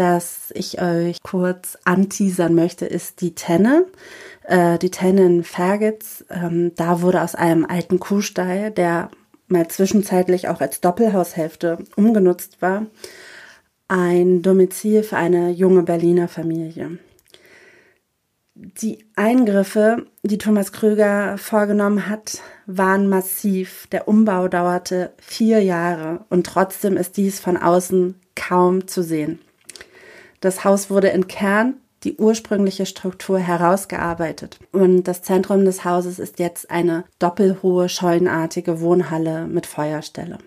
das 0.00 0.50
ich 0.54 0.80
euch 0.80 1.22
kurz 1.22 1.76
anteasern 1.84 2.54
möchte, 2.54 2.86
ist 2.86 3.20
die 3.20 3.34
Tenne. 3.34 3.86
Äh, 4.44 4.78
die 4.78 4.90
Tenne 4.90 5.26
in 5.26 5.44
Fergitz, 5.44 6.24
ähm, 6.30 6.72
da 6.74 7.02
wurde 7.02 7.20
aus 7.20 7.34
einem 7.34 7.66
alten 7.66 8.00
Kuhstall, 8.00 8.70
der 8.70 9.10
mal 9.48 9.68
zwischenzeitlich 9.68 10.48
auch 10.48 10.60
als 10.62 10.80
Doppelhaushälfte 10.80 11.78
umgenutzt 11.96 12.62
war, 12.62 12.86
ein 13.88 14.40
Domizil 14.40 15.02
für 15.02 15.16
eine 15.16 15.50
junge 15.50 15.82
Berliner 15.82 16.28
Familie. 16.28 16.98
Die 18.54 19.04
Eingriffe, 19.16 20.06
die 20.22 20.38
Thomas 20.38 20.72
Krüger 20.72 21.36
vorgenommen 21.36 22.08
hat, 22.08 22.42
waren 22.66 23.08
massiv. 23.08 23.86
Der 23.92 24.08
Umbau 24.08 24.48
dauerte 24.48 25.12
vier 25.18 25.60
Jahre 25.62 26.24
und 26.30 26.46
trotzdem 26.46 26.96
ist 26.96 27.16
dies 27.16 27.38
von 27.38 27.56
außen 27.56 28.14
kaum 28.34 28.86
zu 28.86 29.02
sehen. 29.02 29.40
Das 30.40 30.64
Haus 30.64 30.90
wurde 30.90 31.12
entkernt, 31.12 31.76
die 32.04 32.16
ursprüngliche 32.16 32.86
Struktur 32.86 33.38
herausgearbeitet 33.38 34.58
und 34.72 35.02
das 35.02 35.20
Zentrum 35.20 35.66
des 35.66 35.84
Hauses 35.84 36.18
ist 36.18 36.38
jetzt 36.38 36.70
eine 36.70 37.04
doppelhohe 37.18 37.90
scheunenartige 37.90 38.80
Wohnhalle 38.80 39.46
mit 39.46 39.66
Feuerstelle. 39.66 40.38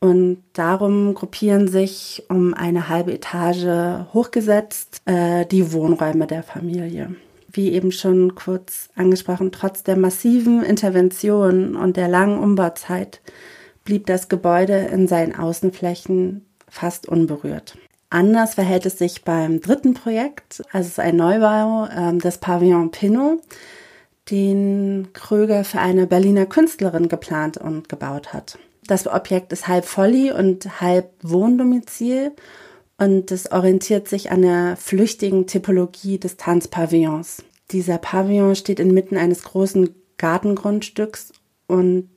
Und 0.00 0.42
darum 0.54 1.14
gruppieren 1.14 1.68
sich 1.68 2.24
um 2.28 2.54
eine 2.54 2.88
halbe 2.88 3.12
Etage 3.12 4.04
hochgesetzt 4.14 5.02
äh, 5.04 5.44
die 5.46 5.72
Wohnräume 5.72 6.26
der 6.26 6.42
Familie. 6.42 7.14
Wie 7.52 7.72
eben 7.72 7.92
schon 7.92 8.34
kurz 8.34 8.88
angesprochen, 8.96 9.52
trotz 9.52 9.82
der 9.82 9.96
massiven 9.96 10.62
Intervention 10.62 11.76
und 11.76 11.96
der 11.96 12.08
langen 12.08 12.38
Umbauzeit 12.38 13.20
blieb 13.84 14.06
das 14.06 14.28
Gebäude 14.28 14.76
in 14.76 15.06
seinen 15.06 15.34
Außenflächen 15.34 16.46
fast 16.68 17.08
unberührt. 17.08 17.76
Anders 18.10 18.54
verhält 18.54 18.86
es 18.86 18.98
sich 18.98 19.22
beim 19.22 19.60
dritten 19.60 19.94
Projekt, 19.94 20.62
also 20.72 20.86
es 20.86 20.88
ist 20.88 21.00
ein 21.00 21.16
Neubau 21.16 21.86
äh, 21.86 22.18
des 22.18 22.38
Pavillon 22.38 22.90
Pinot, 22.90 23.40
den 24.30 25.08
Kröger 25.12 25.62
für 25.62 25.78
eine 25.78 26.08
Berliner 26.08 26.46
Künstlerin 26.46 27.08
geplant 27.08 27.56
und 27.56 27.88
gebaut 27.88 28.32
hat. 28.32 28.58
Das 28.84 29.06
Objekt 29.06 29.52
ist 29.52 29.68
halb 29.68 29.84
Folly 29.84 30.32
und 30.32 30.80
halb 30.80 31.12
Wohndomizil 31.22 32.32
und 32.98 33.30
es 33.30 33.52
orientiert 33.52 34.08
sich 34.08 34.32
an 34.32 34.42
der 34.42 34.76
flüchtigen 34.76 35.46
Typologie 35.46 36.18
des 36.18 36.36
Tanzpavillons. 36.36 37.44
Dieser 37.70 37.98
Pavillon 37.98 38.56
steht 38.56 38.80
inmitten 38.80 39.16
eines 39.16 39.44
großen 39.44 39.94
Gartengrundstücks 40.18 41.32
und 41.68 42.10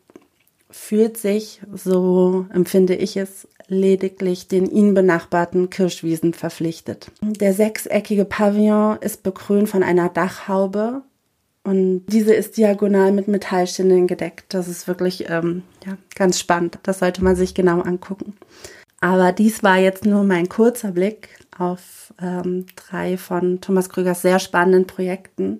fühlt 0.72 1.18
sich, 1.18 1.62
so 1.72 2.48
empfinde 2.52 2.96
ich 2.96 3.16
es, 3.16 3.48
lediglich 3.68 4.48
den 4.48 4.70
ihn 4.70 4.94
benachbarten 4.94 5.70
Kirschwiesen 5.70 6.34
verpflichtet. 6.34 7.12
Der 7.22 7.54
sechseckige 7.54 8.26
Pavillon 8.26 8.98
ist 9.02 9.24
bekrönt 9.24 9.70
von 9.70 9.84
einer 9.84 10.10
Dachhaube 10.10 11.02
und 11.64 12.06
diese 12.08 12.34
ist 12.34 12.58
diagonal 12.58 13.12
mit 13.12 13.28
Metallschindeln 13.28 14.08
gedeckt. 14.08 14.54
Das 14.54 14.68
ist 14.68 14.88
wirklich 14.88 15.30
ähm, 15.30 15.64
ja, 15.86 15.98
ganz 16.16 16.40
spannend. 16.40 16.80
Das 16.84 17.00
sollte 17.00 17.24
man 17.24 17.36
sich 17.36 17.54
genau 17.54 17.82
angucken. 17.82 18.36
Aber 19.00 19.32
dies 19.32 19.64
war 19.64 19.78
jetzt 19.78 20.06
nur 20.06 20.24
mein 20.24 20.50
kurzer 20.50 20.92
Blick 20.92 21.30
auf 21.58 22.14
ähm, 22.22 22.66
drei 22.76 23.18
von 23.18 23.62
Thomas 23.62 23.90
Krügers 23.90 24.22
sehr 24.22 24.40
spannenden 24.40 24.88
Projekten. 24.88 25.60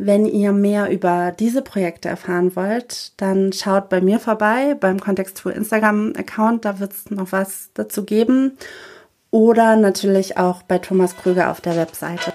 Wenn 0.00 0.26
ihr 0.26 0.52
mehr 0.52 0.90
über 0.92 1.32
diese 1.36 1.60
Projekte 1.60 2.08
erfahren 2.08 2.54
wollt, 2.54 3.20
dann 3.20 3.52
schaut 3.52 3.88
bei 3.88 4.00
mir 4.00 4.20
vorbei 4.20 4.76
beim 4.78 5.00
Kontextur 5.00 5.52
Instagram-Account. 5.52 6.64
Da 6.64 6.78
wird 6.78 6.92
es 6.92 7.10
noch 7.10 7.32
was 7.32 7.70
dazu 7.74 8.04
geben. 8.04 8.56
Oder 9.32 9.74
natürlich 9.74 10.36
auch 10.36 10.62
bei 10.62 10.78
Thomas 10.78 11.16
Krüger 11.16 11.50
auf 11.50 11.60
der 11.60 11.76
Webseite. 11.76 12.32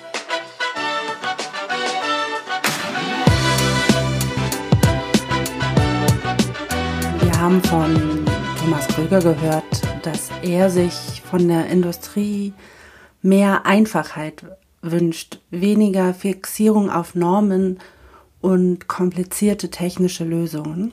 haben 7.43 7.61
von 7.63 8.25
Thomas 8.57 8.87
Kröger 8.87 9.19
gehört, 9.19 9.81
dass 10.03 10.29
er 10.43 10.69
sich 10.69 11.21
von 11.29 11.45
der 11.49 11.67
Industrie 11.67 12.53
mehr 13.21 13.65
Einfachheit 13.65 14.45
wünscht, 14.83 15.39
weniger 15.49 16.13
Fixierung 16.13 16.91
auf 16.91 17.15
Normen 17.15 17.79
und 18.41 18.87
komplizierte 18.87 19.71
technische 19.71 20.25
Lösungen. 20.25 20.91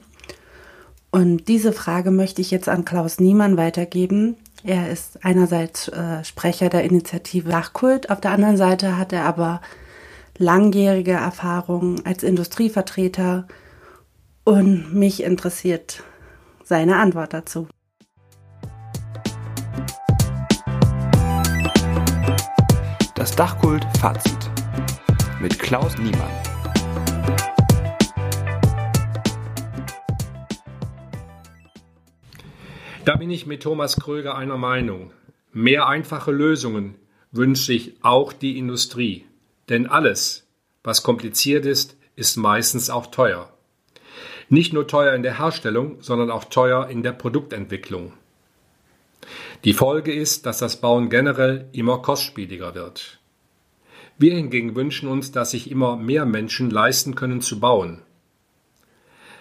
Und 1.11 1.49
diese 1.49 1.73
Frage 1.73 2.11
möchte 2.11 2.41
ich 2.41 2.51
jetzt 2.51 2.69
an 2.69 2.85
Klaus 2.85 3.19
Niemann 3.19 3.57
weitergeben. 3.57 4.37
Er 4.63 4.91
ist 4.91 5.25
einerseits 5.25 5.89
äh, 5.89 6.25
Sprecher 6.25 6.69
der 6.69 6.85
Initiative 6.85 7.49
Dachkult, 7.49 8.11
auf 8.11 8.21
der 8.21 8.31
anderen 8.31 8.57
Seite 8.57 8.97
hat 8.97 9.13
er 9.13 9.25
aber 9.25 9.61
langjährige 10.39 11.13
Erfahrung 11.13 12.05
als 12.07 12.23
Industrievertreter 12.23 13.47
und 14.45 14.95
mich 14.95 15.23
interessiert 15.23 16.03
seine 16.65 16.97
Antwort 16.97 17.35
dazu. 17.35 17.67
Das 23.31 23.37
Dachkult 23.37 23.87
Fazit 24.01 24.51
mit 25.41 25.57
Klaus 25.57 25.97
Niemann. 25.99 26.31
Da 33.05 33.15
bin 33.15 33.31
ich 33.31 33.47
mit 33.47 33.63
Thomas 33.63 34.01
Kröger 34.01 34.35
einer 34.35 34.59
Meinung. 34.59 35.13
Mehr 35.53 35.87
einfache 35.87 36.33
Lösungen 36.33 36.97
wünscht 37.31 37.67
sich 37.67 37.95
auch 38.03 38.33
die 38.33 38.59
Industrie. 38.59 39.27
Denn 39.69 39.87
alles, 39.87 40.49
was 40.83 41.05
kompliziert 41.05 41.67
ist, 41.67 41.97
ist 42.17 42.37
meistens 42.37 42.91
auch 42.91 43.07
teuer. 43.13 43.53
Nicht 44.49 44.73
nur 44.73 44.89
teuer 44.89 45.15
in 45.15 45.23
der 45.23 45.39
Herstellung, 45.39 46.03
sondern 46.03 46.33
auch 46.33 46.47
teuer 46.47 46.89
in 46.89 47.05
der 47.05 47.13
Produktentwicklung. 47.13 48.13
Die 49.63 49.75
Folge 49.75 50.13
ist, 50.13 50.47
dass 50.47 50.59
das 50.59 50.81
Bauen 50.81 51.11
generell 51.11 51.69
immer 51.71 52.03
kostspieliger 52.03 52.75
wird. 52.75 53.20
Wir 54.21 54.35
hingegen 54.35 54.77
wünschen 54.77 55.09
uns, 55.09 55.33
dass 55.33 55.53
sich 55.53 55.71
immer 55.71 55.97
mehr 55.97 56.27
Menschen 56.27 56.69
leisten 56.69 57.15
können 57.15 57.41
zu 57.41 57.59
bauen. 57.59 58.03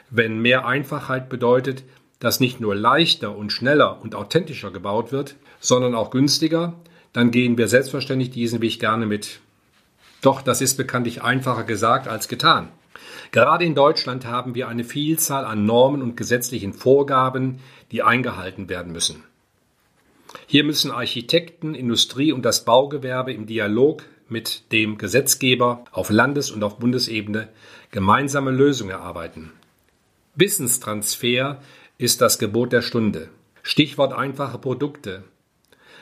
Wenn 0.10 0.40
mehr 0.40 0.66
Einfachheit 0.66 1.28
bedeutet, 1.28 1.84
dass 2.20 2.40
nicht 2.40 2.62
nur 2.62 2.76
leichter 2.76 3.36
und 3.36 3.52
schneller 3.52 4.02
und 4.02 4.16
authentischer 4.16 4.72
gebaut 4.72 5.12
wird, 5.12 5.36
sondern 5.60 5.96
auch 5.96 6.12
günstiger, 6.12 6.76
dann 7.12 7.30
gehen 7.30 7.58
wir 7.58 7.68
selbstverständlich 7.68 8.32
diesen 8.32 8.62
Weg 8.62 8.80
gerne 8.80 9.06
mit. 9.06 9.42
Doch 10.22 10.42
das 10.42 10.62
ist 10.62 10.78
bekanntlich 10.78 11.22
einfacher 11.22 11.66
gesagt 11.66 12.08
als 12.08 12.30
getan. 12.30 12.70
Gerade 13.32 13.66
in 13.66 13.76
Deutschland 13.76 14.26
haben 14.26 14.56
wir 14.56 14.70
eine 14.70 14.86
Vielzahl 14.86 15.44
an 15.44 15.66
Normen 15.66 16.02
und 16.02 16.16
gesetzlichen 16.16 16.72
Vorgaben, 16.72 17.60
die 17.92 18.02
eingehalten 18.02 18.70
werden 18.70 18.94
müssen. 18.94 19.26
Hier 20.48 20.64
müssen 20.64 20.90
Architekten, 20.90 21.76
Industrie 21.76 22.32
und 22.32 22.44
das 22.44 22.64
Baugewerbe 22.64 23.34
im 23.34 23.46
Dialog 23.46 24.06
mit 24.32 24.72
dem 24.72 24.98
Gesetzgeber 24.98 25.86
auf 25.92 26.10
Landes- 26.10 26.52
und 26.52 26.64
auf 26.64 26.80
Bundesebene 26.80 27.50
gemeinsame 27.92 28.52
Lösungen 28.52 28.92
erarbeiten. 28.92 29.52
Wissenstransfer 30.36 31.62
ist 31.98 32.22
das 32.22 32.40
Gebot 32.40 32.72
der 32.72 32.82
Stunde. 32.82 33.30
Stichwort 33.62 34.14
einfache 34.14 34.58
Produkte. 34.58 35.24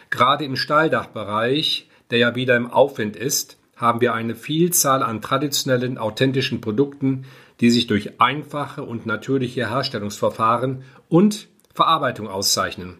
Gerade 0.10 0.46
im 0.46 0.56
Stahldachbereich, 0.56 1.90
der 2.12 2.20
ja 2.20 2.36
wieder 2.36 2.56
im 2.56 2.72
Aufwind 2.72 3.16
ist, 3.16 3.58
haben 3.76 4.02
wir 4.02 4.14
eine 4.14 4.36
Vielzahl 4.36 5.04
an 5.04 5.22
traditionellen, 5.22 5.98
authentischen 5.98 6.62
Produkten, 6.62 7.26
die 7.60 7.70
sich 7.70 7.88
durch 7.88 8.20
einfache 8.20 8.84
und 8.84 9.06
natürliche 9.06 9.70
Herstellungsverfahren 9.70 10.84
und 11.10 11.48
Verarbeitung 11.74 12.28
auszeichnen. 12.28 12.98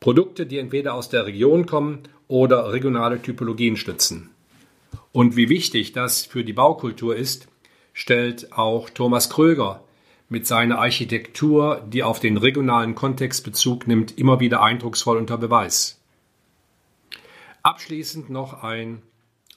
Produkte, 0.00 0.46
die 0.46 0.58
entweder 0.58 0.94
aus 0.94 1.08
der 1.08 1.26
Region 1.26 1.66
kommen 1.66 2.00
oder 2.26 2.72
regionale 2.72 3.22
Typologien 3.22 3.76
stützen. 3.76 4.31
Und 5.12 5.36
wie 5.36 5.48
wichtig 5.48 5.92
das 5.92 6.24
für 6.24 6.44
die 6.44 6.52
Baukultur 6.52 7.16
ist, 7.16 7.48
stellt 7.92 8.52
auch 8.52 8.90
Thomas 8.90 9.30
Kröger 9.30 9.84
mit 10.28 10.46
seiner 10.46 10.78
Architektur, 10.78 11.86
die 11.86 12.02
auf 12.02 12.18
den 12.18 12.38
regionalen 12.38 12.94
Kontext 12.94 13.44
Bezug 13.44 13.86
nimmt, 13.86 14.18
immer 14.18 14.40
wieder 14.40 14.62
eindrucksvoll 14.62 15.18
unter 15.18 15.36
Beweis. 15.36 16.00
Abschließend 17.62 18.30
noch 18.30 18.62
ein 18.62 19.02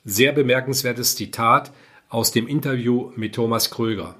sehr 0.03 0.33
bemerkenswertes 0.33 1.15
Zitat 1.15 1.71
aus 2.09 2.31
dem 2.31 2.47
Interview 2.47 3.11
mit 3.15 3.35
Thomas 3.35 3.71
Kröger. 3.71 4.15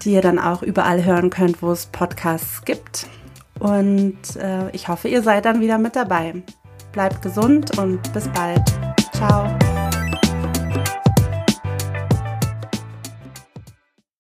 die 0.03 0.11
ihr 0.11 0.23
dann 0.23 0.41
auch 0.41 0.65
überall 0.65 1.05
hören 1.05 1.31
könnt, 1.31 1.63
wo 1.63 1.71
es 1.71 1.87
Podcasts 1.87 2.65
gibt. 2.65 3.07
Und 3.61 4.35
äh, 4.35 4.71
ich 4.73 4.89
hoffe, 4.89 5.07
ihr 5.07 5.23
seid 5.23 5.45
dann 5.45 5.61
wieder 5.61 5.79
mit 5.79 5.95
dabei. 5.95 6.43
Bleibt 6.95 7.21
gesund 7.23 7.77
und 7.77 8.01
bis 8.13 8.29
bald. 8.29 8.63
Ciao. 9.13 9.59